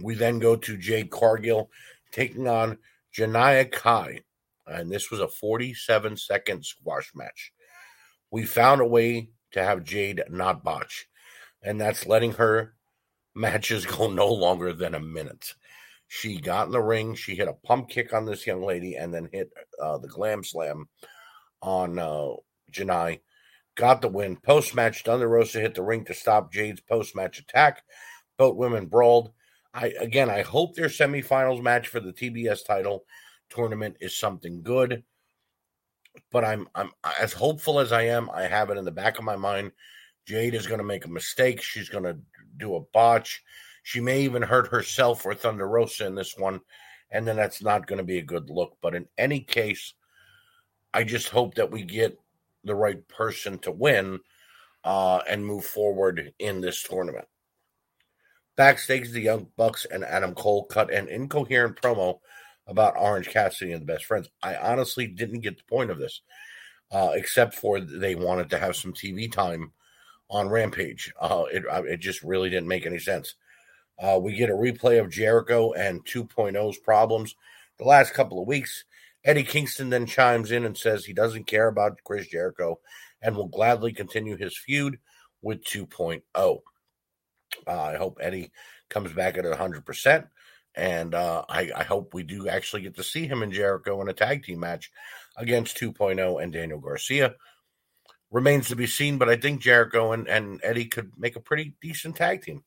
We 0.00 0.14
then 0.14 0.38
go 0.38 0.56
to 0.56 0.76
Jade 0.76 1.10
Cargill 1.10 1.70
taking 2.12 2.48
on 2.48 2.78
Janai 3.14 3.70
Kai. 3.70 4.20
And 4.70 4.90
this 4.90 5.10
was 5.10 5.20
a 5.20 5.28
47 5.28 6.16
second 6.16 6.64
squash 6.64 7.10
match. 7.14 7.52
We 8.30 8.44
found 8.44 8.80
a 8.80 8.86
way 8.86 9.30
to 9.52 9.62
have 9.62 9.84
Jade 9.84 10.22
not 10.28 10.62
botch, 10.62 11.06
and 11.62 11.80
that's 11.80 12.06
letting 12.06 12.32
her 12.32 12.74
matches 13.34 13.86
go 13.86 14.10
no 14.10 14.28
longer 14.28 14.72
than 14.72 14.94
a 14.94 15.00
minute. 15.00 15.54
She 16.08 16.40
got 16.40 16.66
in 16.66 16.72
the 16.72 16.80
ring, 16.80 17.14
she 17.14 17.34
hit 17.34 17.48
a 17.48 17.52
pump 17.52 17.90
kick 17.90 18.12
on 18.12 18.24
this 18.24 18.46
young 18.46 18.62
lady, 18.62 18.96
and 18.96 19.12
then 19.12 19.28
hit 19.32 19.50
uh, 19.80 19.98
the 19.98 20.08
glam 20.08 20.42
slam 20.42 20.88
on 21.62 21.98
uh, 21.98 22.28
Janai 22.72 23.20
got 23.78 24.02
the 24.02 24.08
win. 24.08 24.36
Post 24.36 24.74
match, 24.74 25.04
Thunder 25.04 25.28
Rosa 25.28 25.60
hit 25.60 25.74
the 25.74 25.82
ring 25.82 26.04
to 26.04 26.14
stop 26.14 26.52
Jade's 26.52 26.80
post 26.80 27.16
match 27.16 27.38
attack. 27.38 27.82
Both 28.36 28.56
women 28.56 28.86
brawled. 28.86 29.30
I 29.72 29.94
again, 30.00 30.28
I 30.28 30.42
hope 30.42 30.74
their 30.74 30.88
semifinals 30.88 31.62
match 31.62 31.88
for 31.88 32.00
the 32.00 32.12
TBS 32.12 32.66
title 32.66 33.04
tournament 33.50 33.96
is 34.00 34.16
something 34.16 34.62
good. 34.62 35.02
But 36.32 36.44
I'm 36.44 36.68
I'm 36.74 36.90
as 37.20 37.32
hopeful 37.32 37.78
as 37.80 37.92
I 37.92 38.02
am. 38.02 38.28
I 38.30 38.42
have 38.42 38.70
it 38.70 38.78
in 38.78 38.84
the 38.84 38.90
back 38.90 39.18
of 39.18 39.24
my 39.24 39.36
mind. 39.36 39.72
Jade 40.26 40.54
is 40.54 40.66
going 40.66 40.78
to 40.78 40.84
make 40.84 41.04
a 41.04 41.10
mistake. 41.10 41.62
She's 41.62 41.88
going 41.88 42.04
to 42.04 42.18
do 42.56 42.74
a 42.74 42.80
botch. 42.92 43.42
She 43.82 44.00
may 44.00 44.22
even 44.22 44.42
hurt 44.42 44.68
herself 44.68 45.24
or 45.24 45.34
Thunder 45.34 45.66
Rosa 45.66 46.06
in 46.06 46.14
this 46.14 46.36
one, 46.36 46.60
and 47.10 47.26
then 47.26 47.36
that's 47.36 47.62
not 47.62 47.86
going 47.86 47.98
to 47.98 48.04
be 48.04 48.18
a 48.18 48.22
good 48.22 48.50
look. 48.50 48.76
But 48.82 48.94
in 48.94 49.06
any 49.16 49.40
case, 49.40 49.94
I 50.92 51.04
just 51.04 51.28
hope 51.28 51.54
that 51.54 51.70
we 51.70 51.82
get 51.82 52.18
the 52.64 52.74
right 52.74 53.06
person 53.08 53.58
to 53.60 53.70
win 53.70 54.20
uh, 54.84 55.20
and 55.28 55.46
move 55.46 55.64
forward 55.64 56.32
in 56.38 56.60
this 56.60 56.82
tournament. 56.82 57.26
Backstage, 58.56 59.10
the 59.10 59.20
Young 59.20 59.46
Bucks 59.56 59.86
and 59.90 60.04
Adam 60.04 60.34
Cole 60.34 60.64
cut 60.64 60.92
an 60.92 61.08
incoherent 61.08 61.80
promo 61.80 62.18
about 62.68 62.96
Orange 62.98 63.28
Cassidy 63.28 63.72
and 63.72 63.82
the 63.82 63.92
best 63.92 64.04
friends. 64.04 64.28
I 64.42 64.56
honestly 64.56 65.06
didn't 65.06 65.40
get 65.40 65.56
the 65.56 65.64
point 65.64 65.90
of 65.90 65.98
this, 65.98 66.20
uh, 66.92 67.10
except 67.14 67.54
for 67.54 67.80
they 67.80 68.14
wanted 68.14 68.50
to 68.50 68.58
have 68.58 68.76
some 68.76 68.92
TV 68.92 69.30
time 69.30 69.72
on 70.30 70.48
Rampage. 70.48 71.12
Uh, 71.20 71.44
it, 71.52 71.64
uh, 71.68 71.82
it 71.84 71.98
just 71.98 72.22
really 72.22 72.50
didn't 72.50 72.68
make 72.68 72.86
any 72.86 72.98
sense. 72.98 73.34
Uh, 73.98 74.18
we 74.22 74.34
get 74.34 74.50
a 74.50 74.54
replay 74.54 75.00
of 75.00 75.10
Jericho 75.10 75.72
and 75.72 76.04
2.0's 76.04 76.78
problems 76.78 77.34
the 77.78 77.84
last 77.84 78.14
couple 78.14 78.40
of 78.40 78.46
weeks. 78.46 78.84
Eddie 79.24 79.42
Kingston 79.42 79.90
then 79.90 80.06
chimes 80.06 80.52
in 80.52 80.64
and 80.64 80.76
says 80.76 81.04
he 81.04 81.12
doesn't 81.12 81.46
care 81.46 81.68
about 81.68 81.98
Chris 82.04 82.28
Jericho 82.28 82.78
and 83.20 83.34
will 83.34 83.48
gladly 83.48 83.92
continue 83.92 84.36
his 84.36 84.56
feud 84.56 84.98
with 85.42 85.64
2.0. 85.64 86.22
Uh, 86.34 86.60
I 87.66 87.96
hope 87.96 88.18
Eddie 88.20 88.52
comes 88.88 89.12
back 89.12 89.36
at 89.36 89.44
100%. 89.44 90.28
And 90.78 91.12
uh, 91.12 91.44
I, 91.48 91.72
I, 91.74 91.82
hope 91.82 92.14
we 92.14 92.22
do 92.22 92.48
actually 92.48 92.82
get 92.82 92.94
to 92.96 93.02
see 93.02 93.26
him 93.26 93.42
and 93.42 93.52
Jericho 93.52 94.00
in 94.00 94.08
a 94.08 94.12
tag 94.12 94.44
team 94.44 94.60
match 94.60 94.92
against 95.36 95.76
2.0 95.76 96.40
and 96.40 96.52
Daniel 96.52 96.78
Garcia. 96.78 97.34
Remains 98.30 98.68
to 98.68 98.76
be 98.76 98.86
seen, 98.86 99.18
but 99.18 99.28
I 99.28 99.34
think 99.34 99.60
Jericho 99.60 100.12
and, 100.12 100.28
and 100.28 100.60
Eddie 100.62 100.84
could 100.84 101.10
make 101.18 101.34
a 101.34 101.40
pretty 101.40 101.74
decent 101.82 102.14
tag 102.14 102.42
team. 102.42 102.62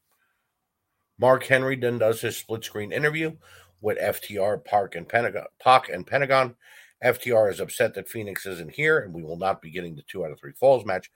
Mark 1.17 1.45
Henry 1.45 1.78
then 1.78 2.00
does 2.00 2.19
his 2.19 2.36
split 2.36 2.65
screen 2.65 2.91
interview 2.91 3.38
with 3.80 3.97
FTR, 3.97 4.65
Park, 4.65 4.95
and 4.95 5.08
Pentagon. 5.08 5.45
Pac 5.63 5.88
and 5.88 6.06
Pentagon. 6.06 6.56
FTR 7.02 7.50
is 7.50 7.62
upset 7.62 7.93
that 7.93 8.10
Fenix 8.10 8.45
isn't 8.45 8.74
here, 8.74 9.00
and 9.00 9.13
we 9.13 9.24
will 9.24 9.38
not 9.38 9.62
be 9.62 9.71
getting 9.71 9.95
the 9.95 10.04
two 10.04 10.26
out 10.26 10.32
of 10.32 10.39
three 10.39 10.52
falls 10.52 10.86
match, 10.86 11.10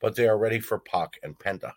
but 0.00 0.16
they 0.16 0.26
are 0.26 0.36
ready 0.36 0.58
for 0.58 0.80
Pac 0.80 1.20
and 1.22 1.38
Penta. 1.38 1.72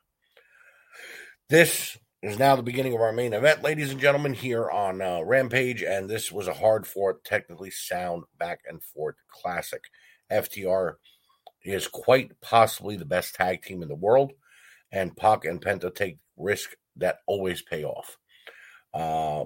This 1.50 1.98
is 2.24 2.40
now 2.40 2.56
the 2.56 2.64
beginning 2.64 2.94
of 2.94 3.02
our 3.02 3.12
main 3.12 3.34
event, 3.34 3.64
ladies 3.64 3.92
and 3.92 4.00
gentlemen, 4.00 4.34
here 4.34 4.72
on 4.72 5.02
uh, 5.02 5.22
Rampage, 5.22 5.84
and 5.84 6.10
this 6.10 6.32
was 6.32 6.48
a 6.48 6.54
hard 6.54 6.88
fought, 6.88 7.26
technically 7.26 7.70
sound 7.70 8.24
back 8.40 8.62
and 8.66 8.82
forth 8.82 9.16
classic. 9.30 9.84
FTR 10.32 10.94
is 11.66 11.90
quite 11.90 12.40
possibly 12.40 12.96
the 12.96 13.04
best 13.04 13.36
tag 13.36 13.62
team 13.62 13.84
in 13.84 13.90
the 13.90 13.96
world, 13.96 14.32
and 14.90 15.18
Pac 15.18 15.44
and 15.44 15.62
Penta 15.62 15.94
take 15.94 16.18
risk 16.38 16.78
that 16.96 17.18
always 17.28 17.62
pay 17.62 17.84
off. 17.84 18.18
Uh, 18.94 19.44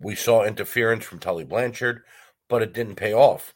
we 0.00 0.16
saw 0.16 0.42
interference 0.42 1.04
from 1.04 1.20
Tully 1.20 1.44
Blanchard, 1.44 2.02
but 2.48 2.62
it 2.62 2.74
didn't 2.74 2.96
pay 2.96 3.14
off. 3.14 3.54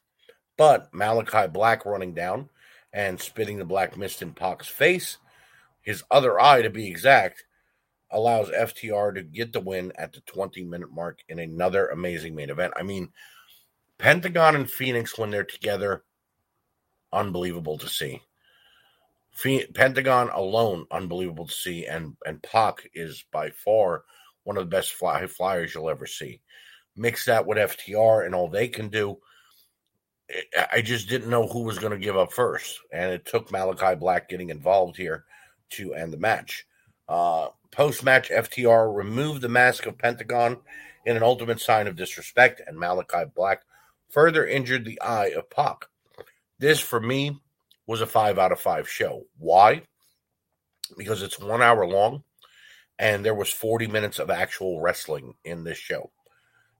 But 0.57 0.95
Malachi 0.95 1.49
Black 1.49 1.85
running 1.85 2.15
down 2.15 2.49
and 2.93 3.21
spitting 3.21 3.59
the 3.59 3.65
black 3.65 3.97
mist 3.97 4.23
in 4.23 4.35
Pac's 4.35 4.69
face, 4.69 5.19
his 5.83 6.05
other 6.13 6.39
eye 6.39 6.63
to 6.63 6.71
be 6.71 6.87
exact, 6.87 7.45
allows 8.15 8.49
FTR 8.49 9.15
to 9.15 9.23
get 9.23 9.53
the 9.53 9.61
win 9.61 9.93
at 9.97 10.13
the 10.13 10.21
20 10.23 10.65
minute 10.65 10.91
mark 10.91 11.19
in 11.29 11.39
another 11.39 11.89
amazing 11.89 12.35
main 12.35 12.51
event. 12.51 12.73
I 12.77 12.83
mean, 12.83 13.11
Pentagon 13.99 14.57
and 14.57 14.71
Fenix, 14.71 15.19
when 15.19 15.31
they're 15.31 15.45
together, 15.45 16.05
unbelievable 17.13 17.79
to 17.79 17.89
see. 17.89 18.23
Pentagon 19.75 20.31
alone, 20.31 20.87
unbelievable 20.91 21.47
to 21.47 21.53
see, 21.53 21.87
and 21.87 22.17
and 22.25 22.43
Pac 22.43 22.89
is 22.95 23.25
by 23.33 23.51
far 23.51 24.05
one 24.45 24.57
of 24.57 24.63
the 24.63 24.77
best 24.77 24.93
fly 24.93 25.27
flyers 25.27 25.75
you'll 25.75 25.91
ever 25.91 26.07
see. 26.07 26.41
Mix 26.97 27.25
that 27.25 27.45
with 27.45 27.59
FTR 27.59 28.25
and 28.25 28.35
all 28.35 28.49
they 28.49 28.69
can 28.69 28.89
do. 28.89 29.19
I 30.73 30.81
just 30.81 31.09
didn't 31.09 31.31
know 31.31 31.49
who 31.49 31.65
was 31.65 31.79
going 31.79 31.93
to 31.93 31.99
give 31.99 32.17
up 32.17 32.33
first, 32.33 32.79
and 32.93 33.13
it 33.13 33.27
took 33.27 33.51
Malachi 33.51 33.97
Black 33.97 34.29
getting 34.29 34.51
involved 34.51 34.97
here 34.97 35.25
to 35.71 35.95
end 35.95 36.13
the 36.13 36.19
match. 36.19 36.65
Uh, 37.09 37.49
Post 37.71 38.05
match, 38.05 38.31
FTR 38.31 38.95
removed 38.95 39.43
the 39.43 39.49
mask 39.49 39.87
of 39.87 39.99
Pentagon 39.99 40.59
in 41.05 41.17
an 41.17 41.25
ultimate 41.25 41.61
sign 41.61 41.89
of 41.89 41.97
disrespect, 41.97 42.63
and 42.65 42.79
Malachi 42.79 43.25
Black 43.35 43.63
further 44.11 44.47
injured 44.47 44.85
the 44.85 45.01
eye 45.01 45.33
of 45.37 45.51
Pac. 45.51 45.87
This, 46.61 46.79
for 46.79 47.01
me, 47.01 47.41
was 47.87 48.01
a 48.01 48.07
five 48.07 48.39
out 48.39 48.53
of 48.53 48.61
five 48.61 48.89
show. 48.89 49.25
Why? 49.39 49.83
Because 50.97 51.21
it's 51.23 51.39
one 51.39 51.63
hour 51.63 51.85
long 51.85 52.23
and 52.99 53.25
there 53.25 53.35
was 53.35 53.51
40 53.51 53.89
minutes 53.89 54.19
of 54.19 54.31
actual 54.31 54.81
wrestling 54.81 55.35
in 55.45 55.65
this 55.65 55.79
show 55.79 56.11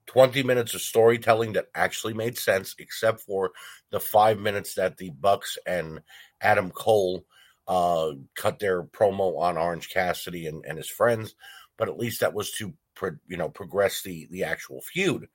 20 0.07 0.43
minutes 0.43 0.73
of 0.73 0.81
storytelling 0.81 1.53
that 1.53 1.67
actually 1.73 2.13
made 2.13 2.37
sense 2.37 2.75
except 2.79 3.21
for 3.21 3.51
the 3.91 3.99
five 3.99 4.39
minutes 4.39 4.75
that 4.75 4.97
the 4.97 5.09
bucks 5.09 5.57
and 5.65 5.99
adam 6.41 6.71
cole 6.71 7.25
uh, 7.67 8.11
cut 8.35 8.59
their 8.59 8.83
promo 8.83 9.39
on 9.39 9.57
orange 9.57 9.89
cassidy 9.89 10.47
and, 10.47 10.63
and 10.65 10.77
his 10.77 10.89
friends 10.89 11.35
but 11.77 11.89
at 11.89 11.97
least 11.97 12.19
that 12.19 12.33
was 12.33 12.51
to 12.51 12.73
pro, 12.93 13.11
you 13.27 13.37
know 13.37 13.49
progress 13.49 14.01
the 14.01 14.27
the 14.31 14.43
actual 14.43 14.81
feud 14.81 15.27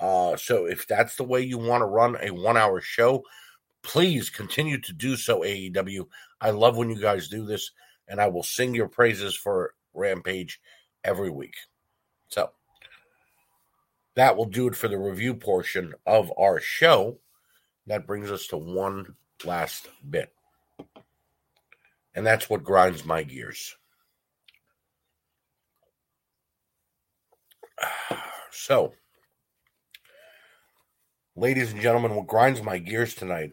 uh, 0.00 0.36
so 0.36 0.66
if 0.66 0.86
that's 0.86 1.16
the 1.16 1.24
way 1.24 1.40
you 1.40 1.58
want 1.58 1.80
to 1.80 1.86
run 1.86 2.16
a 2.22 2.30
one 2.30 2.56
hour 2.56 2.80
show 2.80 3.22
please 3.82 4.30
continue 4.30 4.80
to 4.80 4.92
do 4.92 5.16
so 5.16 5.40
aew 5.40 6.06
i 6.40 6.50
love 6.50 6.76
when 6.76 6.90
you 6.90 7.00
guys 7.00 7.28
do 7.28 7.44
this 7.44 7.70
and 8.08 8.20
i 8.20 8.26
will 8.26 8.42
sing 8.42 8.74
your 8.74 8.88
praises 8.88 9.34
for 9.36 9.74
Rampage 9.96 10.60
every 11.02 11.30
week. 11.30 11.56
So 12.28 12.50
that 14.14 14.36
will 14.36 14.46
do 14.46 14.68
it 14.68 14.76
for 14.76 14.88
the 14.88 14.98
review 14.98 15.34
portion 15.34 15.94
of 16.06 16.32
our 16.38 16.60
show. 16.60 17.18
That 17.86 18.06
brings 18.06 18.30
us 18.30 18.46
to 18.48 18.56
one 18.56 19.14
last 19.44 19.88
bit. 20.08 20.32
And 22.16 22.26
that's 22.26 22.50
what 22.50 22.64
grinds 22.64 23.04
my 23.04 23.22
gears. 23.22 23.76
So, 28.50 28.94
ladies 31.36 31.70
and 31.72 31.80
gentlemen, 31.80 32.14
what 32.14 32.26
grinds 32.26 32.62
my 32.62 32.78
gears 32.78 33.14
tonight 33.14 33.52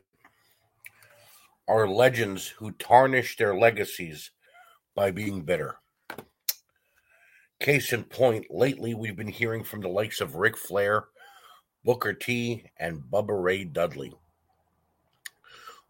are 1.67 1.87
legends 1.87 2.47
who 2.47 2.71
tarnish 2.71 3.35
their 3.35 3.53
legacies 3.53 4.31
by 4.95 5.11
being 5.11 5.41
bitter. 5.41 5.75
Case 7.59 7.91
in 7.91 8.05
point, 8.05 8.45
lately 8.49 8.93
we've 8.93 9.17
been 9.17 9.27
hearing 9.27 9.63
from 9.65 9.81
the 9.81 9.89
likes 9.89 10.21
of 10.21 10.35
Ric 10.35 10.57
Flair, 10.57 11.05
Booker 11.83 12.13
T, 12.13 12.65
and 12.79 13.01
Bubba 13.01 13.43
Ray 13.43 13.65
Dudley. 13.65 14.13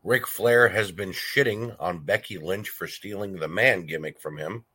Ric 0.04 0.28
Flair 0.28 0.68
has 0.68 0.92
been 0.92 1.12
shitting 1.12 1.76
on 1.80 2.04
Becky 2.04 2.38
Lynch 2.38 2.70
for 2.70 2.88
stealing 2.88 3.38
the 3.38 3.48
man 3.48 3.86
gimmick 3.86 4.20
from 4.20 4.38
him 4.38 4.66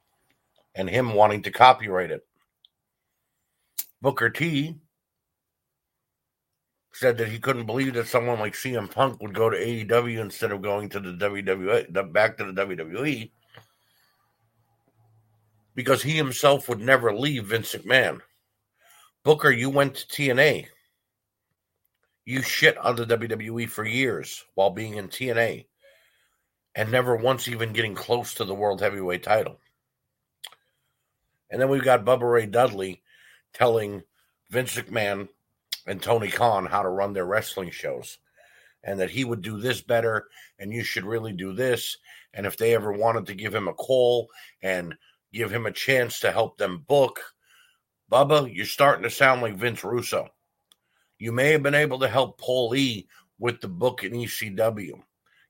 and 0.75 0.89
him 0.89 1.13
wanting 1.15 1.43
to 1.43 1.51
copyright 1.51 2.11
it. 2.11 2.27
Booker 4.01 4.31
T 4.31 4.77
said 6.95 7.19
that 7.19 7.29
he 7.29 7.39
couldn't 7.39 7.67
believe 7.67 7.95
that 7.95 8.09
someone 8.09 8.39
like 8.39 8.55
CM 8.55 8.91
Punk 8.91 9.21
would 9.21 9.35
go 9.35 9.51
to 9.51 9.57
AEW 9.57 10.19
instead 10.19 10.51
of 10.51 10.63
going 10.63 10.89
to 10.89 11.01
the 11.01 11.13
WWE, 11.13 12.13
back 12.13 12.39
to 12.39 12.51
the 12.51 12.67
WWE, 12.67 13.31
because 15.75 16.03
he 16.03 16.17
himself 16.17 16.69
would 16.69 16.81
never 16.81 17.15
leave 17.15 17.45
Vince 17.47 17.75
McMahon. 17.75 18.21
Booker, 19.25 19.51
you 19.51 19.69
went 19.69 19.95
to 19.97 20.07
TNA. 20.07 20.69
You 22.29 22.43
shit 22.43 22.77
on 22.77 22.95
the 22.95 23.07
WWE 23.07 23.71
for 23.71 23.87
years 23.87 24.45
while 24.55 24.69
being 24.69 24.97
in 24.97 25.09
TNA 25.09 25.65
and 26.75 26.93
never 26.93 27.17
once 27.17 27.49
even 27.49 27.73
getting 27.73 27.95
close 27.95 28.35
to 28.35 28.45
the 28.45 28.55
World 28.55 28.83
Heavyweight 28.83 29.23
title. 29.23 29.59
And 31.49 31.59
then 31.59 31.71
we've 31.71 31.83
got 31.83 32.05
Bubba 32.05 32.31
Ray 32.31 32.45
Dudley 32.45 33.01
telling 33.55 34.03
Vince 34.51 34.75
McMahon 34.75 35.31
and 35.87 36.03
Tony 36.03 36.29
Khan 36.29 36.67
how 36.67 36.83
to 36.83 36.91
run 36.91 37.15
their 37.15 37.25
wrestling 37.25 37.71
shows 37.71 38.19
and 38.85 39.01
that 39.01 39.09
he 39.09 39.25
would 39.25 39.41
do 39.41 39.59
this 39.59 39.81
better 39.81 40.29
and 40.59 40.71
you 40.71 40.85
should 40.85 41.07
really 41.07 41.33
do 41.33 41.55
this. 41.55 41.97
And 42.35 42.45
if 42.45 42.59
they 42.59 42.75
ever 42.75 42.93
wanted 42.93 43.25
to 43.29 43.35
give 43.35 43.55
him 43.55 43.69
a 43.69 43.73
call 43.73 44.29
and 44.61 44.95
give 45.33 45.51
him 45.51 45.65
a 45.65 45.73
chance 45.73 46.21
to 46.21 46.31
help 46.31 46.59
them 46.59 46.85
book, 46.87 47.23
Bubba, 48.13 48.55
you're 48.55 48.67
starting 48.67 49.05
to 49.05 49.11
sound 49.11 49.41
like 49.41 49.57
Vince 49.57 49.83
Russo. 49.83 50.29
You 51.19 51.33
may 51.33 51.53
have 51.53 51.63
been 51.63 51.75
able 51.75 51.99
to 52.01 52.09
help 52.09 52.39
Paul 52.39 52.75
E 52.77 53.09
with 53.39 53.61
the 53.61 53.69
book 53.69 54.05
in 54.05 54.13
ECW. 54.13 55.01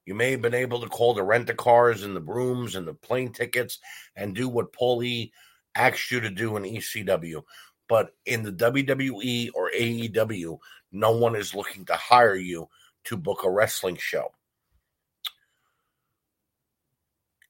You 0.07 0.15
may 0.15 0.31
have 0.31 0.41
been 0.41 0.55
able 0.55 0.81
to 0.81 0.89
call 0.89 1.13
the 1.13 1.23
rent 1.23 1.51
a 1.51 1.55
cars 1.55 2.03
and 2.03 2.17
the 2.17 2.21
brooms 2.21 2.75
and 2.75 2.87
the 2.87 2.95
plane 2.95 3.33
tickets 3.33 3.79
and 4.17 4.35
do 4.35 4.49
what 4.49 4.73
Paul 4.73 5.03
E 5.03 5.33
asked 5.75 6.11
you 6.11 6.21
to 6.21 6.31
do 6.31 6.57
in 6.57 6.63
ECW. 6.63 7.43
But 7.89 8.15
in 8.25 8.43
the 8.43 8.53
WWE 8.53 9.51
or 9.55 9.71
AEW, 9.77 10.59
no 10.93 11.17
one 11.17 11.37
is 11.37 11.55
looking 11.55 11.85
to 11.87 11.95
hire 11.95 12.37
you 12.37 12.69
to 13.05 13.17
book 13.17 13.45
a 13.45 13.51
wrestling 13.51 13.97
show. 13.97 14.33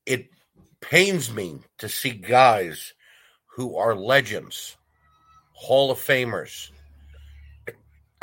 It 0.07 0.31
pains 0.81 1.33
me 1.33 1.59
to 1.79 1.89
see 1.89 2.11
guys 2.11 2.95
who 3.47 3.77
are 3.77 3.95
legends, 3.95 4.77
Hall 5.53 5.91
of 5.91 5.99
Famers, 5.99 6.71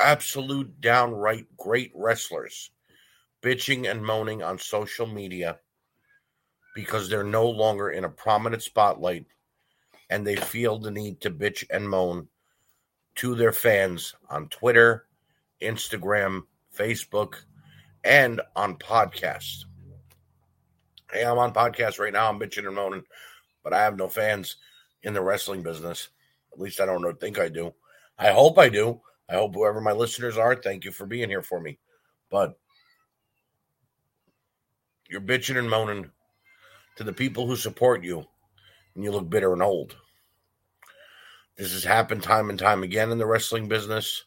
absolute 0.00 0.80
downright 0.80 1.46
great 1.56 1.90
wrestlers 1.94 2.70
bitching 3.42 3.90
and 3.90 4.04
moaning 4.04 4.42
on 4.42 4.58
social 4.58 5.06
media 5.06 5.58
because 6.74 7.08
they're 7.08 7.24
no 7.24 7.48
longer 7.48 7.90
in 7.90 8.04
a 8.04 8.08
prominent 8.08 8.62
spotlight 8.62 9.24
and 10.10 10.26
they 10.26 10.36
feel 10.36 10.78
the 10.78 10.90
need 10.90 11.20
to 11.20 11.30
bitch 11.30 11.64
and 11.70 11.88
moan 11.88 12.28
to 13.16 13.34
their 13.34 13.52
fans 13.52 14.14
on 14.28 14.48
Twitter, 14.48 15.06
Instagram, 15.62 16.42
Facebook, 16.76 17.34
and 18.04 18.40
on 18.54 18.76
podcasts. 18.76 19.64
Hey, 21.10 21.24
I'm 21.24 21.38
on 21.38 21.54
podcast 21.54 21.98
right 21.98 22.12
now. 22.12 22.28
I'm 22.28 22.38
bitching 22.38 22.66
and 22.66 22.74
moaning, 22.74 23.04
but 23.64 23.72
I 23.72 23.82
have 23.82 23.96
no 23.96 24.08
fans 24.08 24.56
in 25.02 25.14
the 25.14 25.22
wrestling 25.22 25.62
business. 25.62 26.08
At 26.52 26.60
least 26.60 26.80
I 26.80 26.86
don't 26.86 27.20
think 27.20 27.38
I 27.38 27.48
do. 27.48 27.72
I 28.18 28.32
hope 28.32 28.58
I 28.58 28.68
do. 28.68 29.00
I 29.28 29.34
hope 29.34 29.54
whoever 29.54 29.80
my 29.80 29.92
listeners 29.92 30.38
are, 30.38 30.54
thank 30.54 30.84
you 30.84 30.92
for 30.92 31.06
being 31.06 31.28
here 31.28 31.42
for 31.42 31.60
me. 31.60 31.78
But 32.30 32.58
you're 35.08 35.20
bitching 35.20 35.58
and 35.58 35.68
moaning 35.68 36.10
to 36.96 37.04
the 37.04 37.12
people 37.12 37.46
who 37.46 37.56
support 37.56 38.04
you 38.04 38.24
and 38.94 39.04
you 39.04 39.10
look 39.10 39.28
bitter 39.28 39.52
and 39.52 39.62
old. 39.62 39.96
This 41.56 41.72
has 41.72 41.84
happened 41.84 42.22
time 42.22 42.50
and 42.50 42.58
time 42.58 42.82
again 42.82 43.10
in 43.10 43.18
the 43.18 43.26
wrestling 43.26 43.68
business. 43.68 44.24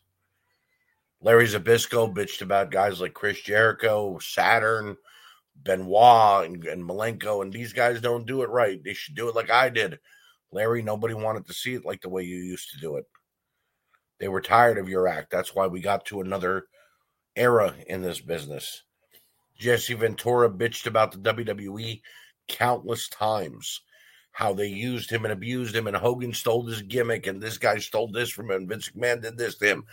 Larry 1.22 1.47
Zbyszko 1.47 2.14
bitched 2.14 2.41
about 2.41 2.72
guys 2.72 3.02
like 3.02 3.14
Chris 3.14 3.41
Jericho, 3.41 4.18
Saturn, 4.20 4.95
Benoit, 5.64 6.45
and, 6.45 6.64
and 6.66 6.84
Malenko, 6.84 7.41
and 7.41 7.52
these 7.52 7.74
guys 7.74 8.00
don't 8.02 8.26
do 8.26 8.41
it 8.41 8.50
right. 8.50 8.82
They 8.84 8.93
should 8.93 9.16
do 9.16 9.28
it 9.28 9.36
like 9.36 9.52
I 9.52 9.70
did. 9.70 10.00
Larry, 10.52 10.82
nobody 10.82 11.14
wanted 11.14 11.45
to 11.47 11.54
see 11.54 11.76
it 11.76 11.86
like 11.86 12.02
the 12.02 12.10
way 12.10 12.24
you 12.24 12.38
used 12.38 12.72
to 12.72 12.80
do 12.80 12.95
it. 12.95 13.06
They 14.20 14.28
were 14.28 14.41
tired 14.41 14.78
of 14.78 14.89
your 14.89 15.07
act. 15.07 15.32
That's 15.32 15.55
why 15.55 15.67
we 15.67 15.80
got 15.82 16.05
to 16.07 16.22
another 16.22 16.67
era 17.36 17.74
in 17.88 18.01
this 18.01 18.20
business. 18.20 18.84
Jesse 19.57 19.93
Ventura 19.93 20.49
bitched 20.49 20.88
about 20.88 21.11
the 21.11 21.34
WWE 21.34 22.01
countless 22.47 23.07
times. 23.09 23.82
How 24.32 24.53
they 24.53 24.67
used 24.67 25.09
him 25.09 25.26
and 25.26 25.34
abused 25.34 25.76
him, 25.76 25.88
and 25.88 25.97
Hogan 25.97 26.34
stole 26.34 26.65
his 26.65 26.82
gimmick, 26.82 27.28
and 27.28 27.41
this 27.41 27.57
guy 27.57 27.78
stole 27.78 28.09
this 28.09 28.30
from 28.30 28.51
him, 28.51 28.57
and 28.57 28.70
Vince 28.70 28.89
McMahon 28.89 29.22
did 29.22 29.38
this 29.38 29.57
to 29.57 29.65
him. 29.65 29.84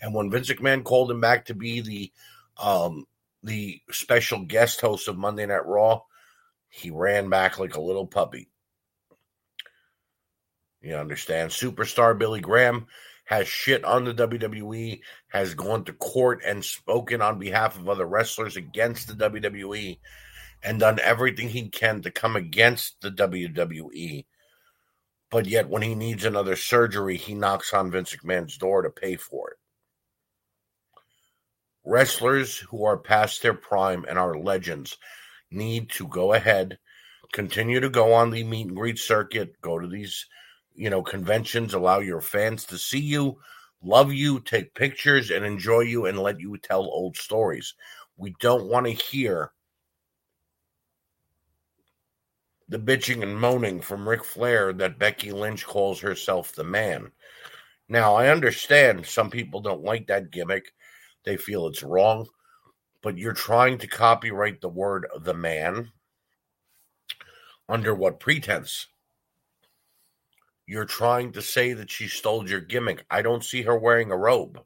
And 0.00 0.14
when 0.14 0.30
Vince 0.30 0.48
McMahon 0.48 0.84
called 0.84 1.10
him 1.10 1.20
back 1.20 1.46
to 1.46 1.54
be 1.54 1.80
the 1.80 2.12
um, 2.62 3.04
the 3.42 3.80
special 3.90 4.44
guest 4.44 4.80
host 4.80 5.08
of 5.08 5.16
Monday 5.16 5.46
Night 5.46 5.66
Raw, 5.66 6.02
he 6.68 6.90
ran 6.90 7.28
back 7.30 7.58
like 7.58 7.74
a 7.74 7.80
little 7.80 8.06
puppy. 8.06 8.48
You 10.82 10.94
understand? 10.94 11.50
Superstar 11.50 12.16
Billy 12.16 12.40
Graham 12.40 12.86
has 13.26 13.46
shit 13.48 13.84
on 13.84 14.04
the 14.04 14.14
WWE, 14.14 15.00
has 15.28 15.54
gone 15.54 15.84
to 15.84 15.92
court 15.92 16.40
and 16.44 16.64
spoken 16.64 17.20
on 17.20 17.38
behalf 17.38 17.76
of 17.76 17.88
other 17.88 18.06
wrestlers 18.06 18.56
against 18.56 19.08
the 19.08 19.30
WWE, 19.30 19.98
and 20.62 20.80
done 20.80 20.98
everything 21.00 21.48
he 21.48 21.68
can 21.68 22.02
to 22.02 22.10
come 22.10 22.36
against 22.36 23.00
the 23.02 23.10
WWE. 23.10 24.24
But 25.30 25.46
yet, 25.46 25.68
when 25.68 25.82
he 25.82 25.96
needs 25.96 26.24
another 26.24 26.54
surgery, 26.54 27.16
he 27.16 27.34
knocks 27.34 27.74
on 27.74 27.90
Vince 27.90 28.14
McMahon's 28.14 28.56
door 28.56 28.82
to 28.82 28.90
pay 28.90 29.16
for 29.16 29.50
it. 29.50 29.56
Wrestlers 31.84 32.58
who 32.58 32.84
are 32.84 32.96
past 32.96 33.42
their 33.42 33.54
prime 33.54 34.04
and 34.08 34.18
are 34.18 34.38
legends 34.38 34.96
need 35.50 35.90
to 35.90 36.06
go 36.06 36.32
ahead, 36.32 36.78
continue 37.32 37.80
to 37.80 37.90
go 37.90 38.12
on 38.12 38.30
the 38.30 38.44
meet 38.44 38.68
and 38.68 38.76
greet 38.76 38.98
circuit, 38.98 39.60
go 39.60 39.78
to 39.80 39.88
these 39.88 40.26
you 40.76 40.90
know, 40.90 41.02
conventions 41.02 41.74
allow 41.74 41.98
your 41.98 42.20
fans 42.20 42.64
to 42.66 42.78
see 42.78 43.00
you, 43.00 43.38
love 43.82 44.12
you, 44.12 44.40
take 44.40 44.74
pictures, 44.74 45.30
and 45.30 45.44
enjoy 45.44 45.80
you 45.80 46.06
and 46.06 46.18
let 46.18 46.40
you 46.40 46.56
tell 46.58 46.82
old 46.82 47.16
stories. 47.16 47.74
We 48.16 48.34
don't 48.40 48.68
want 48.68 48.86
to 48.86 48.92
hear 48.92 49.52
the 52.68 52.78
bitching 52.78 53.22
and 53.22 53.38
moaning 53.38 53.80
from 53.80 54.08
Ric 54.08 54.24
Flair 54.24 54.72
that 54.74 54.98
Becky 54.98 55.32
Lynch 55.32 55.64
calls 55.64 56.00
herself 56.00 56.52
the 56.52 56.64
man. 56.64 57.12
Now, 57.88 58.16
I 58.16 58.28
understand 58.28 59.06
some 59.06 59.30
people 59.30 59.60
don't 59.60 59.84
like 59.84 60.08
that 60.08 60.30
gimmick, 60.30 60.72
they 61.24 61.36
feel 61.36 61.66
it's 61.68 61.82
wrong, 61.82 62.26
but 63.02 63.16
you're 63.16 63.32
trying 63.32 63.78
to 63.78 63.86
copyright 63.86 64.60
the 64.60 64.68
word 64.68 65.06
the 65.20 65.34
man 65.34 65.92
under 67.68 67.94
what 67.94 68.20
pretense? 68.20 68.88
You're 70.66 70.84
trying 70.84 71.32
to 71.32 71.42
say 71.42 71.72
that 71.74 71.90
she 71.90 72.08
stole 72.08 72.48
your 72.48 72.60
gimmick. 72.60 73.04
I 73.10 73.22
don't 73.22 73.44
see 73.44 73.62
her 73.62 73.78
wearing 73.78 74.10
a 74.10 74.16
robe. 74.16 74.60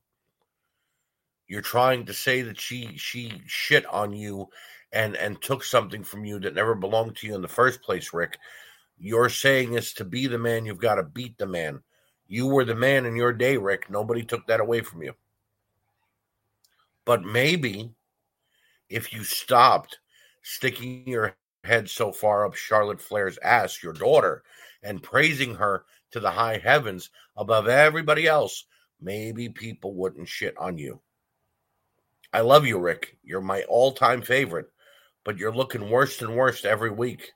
You're 1.47 1.61
trying 1.61 2.07
to 2.07 2.15
say 2.15 2.43
that 2.43 2.59
she 2.59 2.97
she 2.97 3.43
shit 3.47 3.85
on 3.87 4.13
you 4.13 4.49
and 4.93 5.17
and 5.17 5.41
took 5.43 5.63
something 5.63 6.03
from 6.03 6.25
you 6.25 6.39
that 6.41 6.55
never 6.55 6.75
belonged 6.75 7.17
to 7.17 7.27
you 7.27 7.35
in 7.35 7.43
the 7.43 7.49
first 7.49 7.83
place, 7.83 8.15
Rick. 8.15 8.39
You're 8.99 9.29
saying 9.29 9.75
is 9.75 9.93
to 9.95 10.05
be 10.05 10.27
the 10.27 10.39
man, 10.39 10.65
you've 10.65 10.79
got 10.79 10.95
to 10.97 11.03
beat 11.03 11.37
the 11.39 11.47
man. 11.47 11.83
You 12.29 12.47
were 12.47 12.65
the 12.65 12.75
man 12.75 13.07
in 13.07 13.17
your 13.17 13.33
day, 13.33 13.57
Rick. 13.57 13.91
Nobody 13.91 14.23
took 14.23 14.47
that 14.47 14.61
away 14.61 14.83
from 14.83 15.03
you. 15.03 15.15
But 17.05 17.25
maybe 17.25 17.91
if 18.89 19.13
you 19.13 19.25
stopped 19.25 19.99
sticking 20.43 21.07
your 21.07 21.35
head 21.65 21.89
so 21.89 22.13
far 22.13 22.47
up 22.47 22.55
Charlotte 22.55 23.01
Flair's 23.01 23.39
ass, 23.43 23.83
your 23.83 23.93
daughter, 23.93 24.43
and 24.83 25.03
praising 25.03 25.55
her 25.55 25.85
to 26.11 26.21
the 26.21 26.31
high 26.31 26.59
heavens 26.59 27.11
above 27.37 27.69
everybody 27.69 28.27
else, 28.27 28.65
maybe 29.01 29.49
people 29.49 29.95
wouldn't 29.95 30.29
shit 30.29 30.57
on 30.59 30.79
you. 30.79 31.01
I 32.33 32.41
love 32.41 32.67
you, 32.67 32.79
Rick. 32.79 33.17
You're 33.23 33.41
my 33.41 33.63
all 33.65 33.93
time 33.93 34.23
favorite, 34.23 34.71
but 35.25 35.37
you're 35.37 35.55
looking 35.55 35.91
worse 35.91 36.21
and 36.23 36.37
worse 36.37 36.65
every 36.65 36.91
week. 36.91 37.33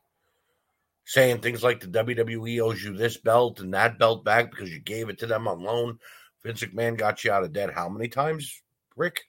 Saying 1.07 1.41
things 1.41 1.63
like 1.63 1.81
the 1.81 1.87
WWE 1.87 2.61
owes 2.61 2.83
you 2.83 2.97
this 2.97 3.19
belt 3.19 3.61
and 3.61 3.75
that 3.75 3.99
belt 3.99 4.25
back 4.25 4.51
because 4.51 4.73
you 4.73 4.81
gave 4.81 5.09
it 5.09 5.19
to 5.19 5.27
them 5.27 5.47
on 5.47 5.63
loan 5.63 5.99
Vince 6.45 6.63
McMahon 6.63 6.99
got 6.99 7.25
you 7.25 7.33
out 7.33 7.43
of 7.43 7.55
debt 7.55 7.73
how 7.73 7.89
many 7.89 8.07
times, 8.07 8.63
Rick? 8.97 9.23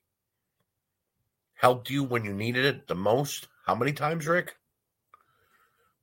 Helped 1.54 1.90
you 1.90 2.04
when 2.04 2.26
you 2.26 2.34
needed 2.34 2.66
it 2.66 2.88
the 2.88 2.96
most? 2.96 3.48
How 3.66 3.74
many 3.74 3.94
times, 3.94 4.28
Rick? 4.28 4.58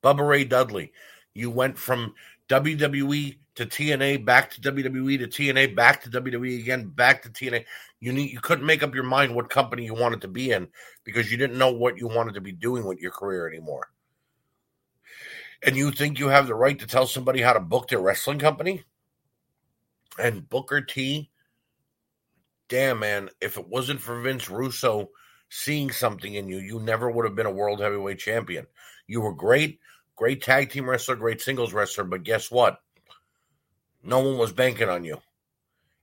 Bubba 0.03 0.26
Ray 0.26 0.44
Dudley. 0.44 0.92
You 1.34 1.50
went 1.50 1.78
from 1.78 2.14
WWE 2.48 3.38
to 3.55 3.66
TNA, 3.66 4.24
back 4.24 4.50
to 4.50 4.61
WWE 4.61 5.18
to 5.18 5.26
TNA, 5.26 5.74
back 5.76 6.03
to 6.03 6.11
WWE 6.11 6.59
again, 6.59 6.88
back 6.88 7.22
to 7.22 7.28
TNA. 7.28 7.64
You 8.00 8.12
need 8.12 8.32
you 8.32 8.40
couldn't 8.40 8.66
make 8.66 8.82
up 8.82 8.94
your 8.94 9.05
mind 9.05 9.34
what 9.34 9.50
company 9.50 9.84
you 9.84 9.94
wanted 9.94 10.22
to 10.22 10.28
be 10.28 10.50
in 10.50 10.68
because 11.05 11.30
you 11.30 11.36
didn't 11.36 11.59
know 11.59 11.72
what 11.72 11.98
you 11.98 12.09
wanted 12.09 12.34
to 12.34 12.40
be 12.40 12.53
doing 12.53 12.84
with 12.84 12.98
your 12.98 13.11
career 13.11 13.46
anymore. 13.46 13.88
And 15.62 15.76
you 15.76 15.92
think 15.92 16.18
you 16.18 16.28
have 16.28 16.46
the 16.46 16.55
right 16.55 16.78
to 16.78 16.86
tell 16.86 17.07
somebody 17.07 17.40
how 17.40 17.53
to 17.53 17.61
book 17.61 17.88
their 17.88 18.00
wrestling 18.00 18.38
company? 18.38 18.82
And 20.18 20.48
Booker 20.48 20.80
T, 20.80 21.30
damn 22.68 22.98
man, 22.98 23.30
if 23.40 23.57
it 23.57 23.68
wasn't 23.68 24.00
for 24.00 24.20
Vince 24.20 24.50
Russo 24.50 25.11
seeing 25.53 25.90
something 25.90 26.34
in 26.34 26.48
you, 26.48 26.57
you 26.57 26.80
never 26.80 27.11
would 27.11 27.26
have 27.26 27.34
been 27.34 27.44
a 27.44 27.50
world 27.50 27.78
heavyweight 27.78 28.18
champion. 28.18 28.66
You 29.07 29.20
were 29.20 29.34
great, 29.34 29.80
great 30.16 30.42
tag 30.42 30.70
team 30.70 30.88
wrestler, 30.88 31.14
great 31.14 31.42
singles 31.42 31.74
wrestler, 31.74 32.05
but 32.05 32.22
guess 32.22 32.50
what? 32.50 32.80
No 34.03 34.20
one 34.20 34.38
was 34.38 34.50
banking 34.50 34.88
on 34.88 35.05
you. 35.05 35.18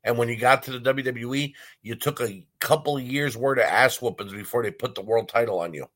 And 0.04 0.20
when 0.20 0.30
you 0.30 0.36
got 0.36 0.62
to 0.64 0.78
the 0.78 0.93
WWE, 0.93 1.52
you 1.82 1.95
took 1.95 2.22
a 2.22 2.45
couple 2.60 3.00
years 3.00 3.36
worth 3.36 3.58
of 3.58 3.66
ass 3.66 4.00
whoopings 4.00 4.34
before 4.34 4.62
they 4.62 4.70
put 4.70 4.93
the 4.93 5.02
world 5.02 5.28
title 5.28 5.60
on 5.60 5.74
you. 5.74 5.88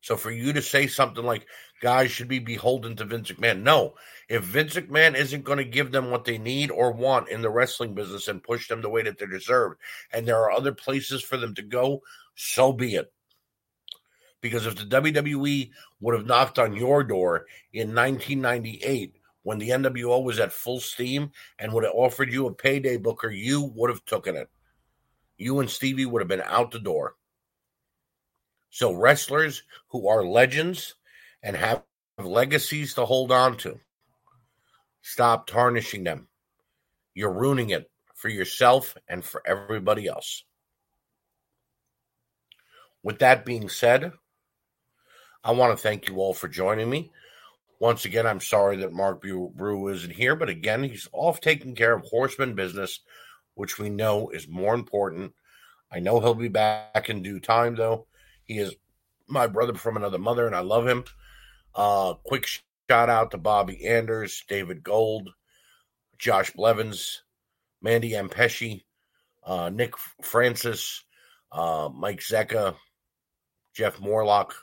So 0.00 0.16
for 0.16 0.30
you 0.30 0.52
to 0.52 0.62
say 0.62 0.86
something 0.86 1.24
like 1.24 1.46
guys 1.80 2.10
should 2.10 2.28
be 2.28 2.38
beholden 2.38 2.96
to 2.96 3.04
Vince 3.04 3.30
McMahon, 3.32 3.62
no. 3.62 3.94
If 4.28 4.44
Vince 4.44 4.74
McMahon 4.74 5.16
isn't 5.16 5.44
going 5.44 5.58
to 5.58 5.64
give 5.64 5.90
them 5.90 6.10
what 6.10 6.24
they 6.24 6.38
need 6.38 6.70
or 6.70 6.92
want 6.92 7.28
in 7.28 7.42
the 7.42 7.50
wrestling 7.50 7.94
business 7.94 8.28
and 8.28 8.42
push 8.42 8.68
them 8.68 8.80
the 8.80 8.88
way 8.88 9.02
that 9.02 9.18
they 9.18 9.26
deserve, 9.26 9.72
and 10.12 10.26
there 10.26 10.38
are 10.38 10.52
other 10.52 10.72
places 10.72 11.22
for 11.22 11.36
them 11.36 11.54
to 11.56 11.62
go, 11.62 12.02
so 12.34 12.72
be 12.72 12.94
it. 12.94 13.12
Because 14.40 14.66
if 14.66 14.76
the 14.76 14.84
WWE 14.84 15.70
would 16.00 16.14
have 16.14 16.26
knocked 16.26 16.60
on 16.60 16.76
your 16.76 17.02
door 17.02 17.46
in 17.72 17.94
1998 17.94 19.14
when 19.42 19.58
the 19.58 19.70
NWO 19.70 20.22
was 20.22 20.38
at 20.38 20.52
full 20.52 20.78
steam 20.78 21.32
and 21.58 21.72
would 21.72 21.84
have 21.84 21.94
offered 21.94 22.32
you 22.32 22.46
a 22.46 22.54
payday 22.54 22.98
booker, 22.98 23.30
you 23.30 23.72
would 23.74 23.90
have 23.90 24.04
taken 24.04 24.36
it. 24.36 24.48
You 25.38 25.58
and 25.58 25.68
Stevie 25.68 26.06
would 26.06 26.20
have 26.20 26.28
been 26.28 26.42
out 26.42 26.70
the 26.70 26.78
door. 26.78 27.16
So 28.70 28.92
wrestlers 28.92 29.62
who 29.88 30.08
are 30.08 30.24
legends 30.24 30.94
and 31.42 31.56
have 31.56 31.82
legacies 32.18 32.94
to 32.94 33.04
hold 33.04 33.32
on 33.32 33.56
to, 33.58 33.78
stop 35.02 35.46
tarnishing 35.46 36.04
them. 36.04 36.28
You're 37.14 37.32
ruining 37.32 37.70
it 37.70 37.90
for 38.14 38.28
yourself 38.28 38.96
and 39.08 39.24
for 39.24 39.42
everybody 39.46 40.06
else. 40.06 40.44
With 43.02 43.20
that 43.20 43.44
being 43.44 43.68
said, 43.68 44.12
I 45.44 45.52
want 45.52 45.76
to 45.76 45.82
thank 45.82 46.08
you 46.08 46.16
all 46.16 46.34
for 46.34 46.48
joining 46.48 46.90
me. 46.90 47.12
Once 47.80 48.04
again, 48.04 48.26
I'm 48.26 48.40
sorry 48.40 48.78
that 48.78 48.92
Mark 48.92 49.22
Brew 49.22 49.88
isn't 49.88 50.12
here, 50.12 50.34
but 50.34 50.48
again, 50.48 50.82
he's 50.82 51.08
off 51.12 51.40
taking 51.40 51.76
care 51.76 51.94
of 51.94 52.02
horseman 52.02 52.54
business, 52.54 52.98
which 53.54 53.78
we 53.78 53.88
know 53.88 54.30
is 54.30 54.48
more 54.48 54.74
important. 54.74 55.32
I 55.90 56.00
know 56.00 56.18
he'll 56.18 56.34
be 56.34 56.48
back 56.48 57.08
in 57.08 57.22
due 57.22 57.38
time, 57.38 57.76
though. 57.76 58.07
He 58.48 58.58
is 58.58 58.74
my 59.28 59.46
brother 59.46 59.74
from 59.74 59.96
another 59.96 60.18
mother, 60.18 60.46
and 60.46 60.56
I 60.56 60.60
love 60.60 60.88
him. 60.88 61.04
Uh, 61.74 62.14
quick 62.24 62.48
shout 62.90 63.10
out 63.10 63.30
to 63.30 63.38
Bobby 63.38 63.86
Anders, 63.86 64.42
David 64.48 64.82
Gold, 64.82 65.28
Josh 66.18 66.50
Blevins, 66.52 67.22
Mandy 67.82 68.12
Ampeshi, 68.12 68.84
uh, 69.44 69.68
Nick 69.68 69.92
Francis, 70.22 71.04
uh, 71.52 71.90
Mike 71.94 72.20
Zecca, 72.20 72.74
Jeff 73.74 74.00
Morlock, 74.00 74.54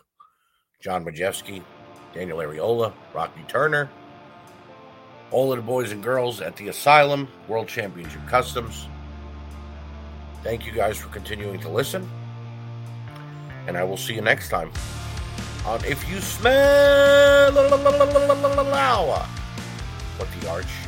John 0.81 1.05
Majewski, 1.05 1.63
Daniel 2.13 2.39
Ariola, 2.39 2.91
Rocky 3.13 3.43
Turner, 3.47 3.89
all 5.29 5.53
of 5.53 5.57
the 5.57 5.63
boys 5.63 5.91
and 5.91 6.03
girls 6.03 6.41
at 6.41 6.55
the 6.55 6.69
Asylum, 6.69 7.27
World 7.47 7.67
Championship 7.67 8.25
Customs. 8.27 8.87
Thank 10.43 10.65
you 10.65 10.71
guys 10.71 10.97
for 10.97 11.07
continuing 11.09 11.59
to 11.59 11.69
listen 11.69 12.09
and 13.67 13.77
I 13.77 13.83
will 13.83 13.97
see 13.97 14.15
you 14.15 14.21
next 14.21 14.49
time 14.49 14.71
on 15.65 15.83
If 15.85 16.07
You 16.09 16.19
Smell 16.21 17.53
what 20.17 20.27
the 20.39 20.49
arch. 20.49 20.84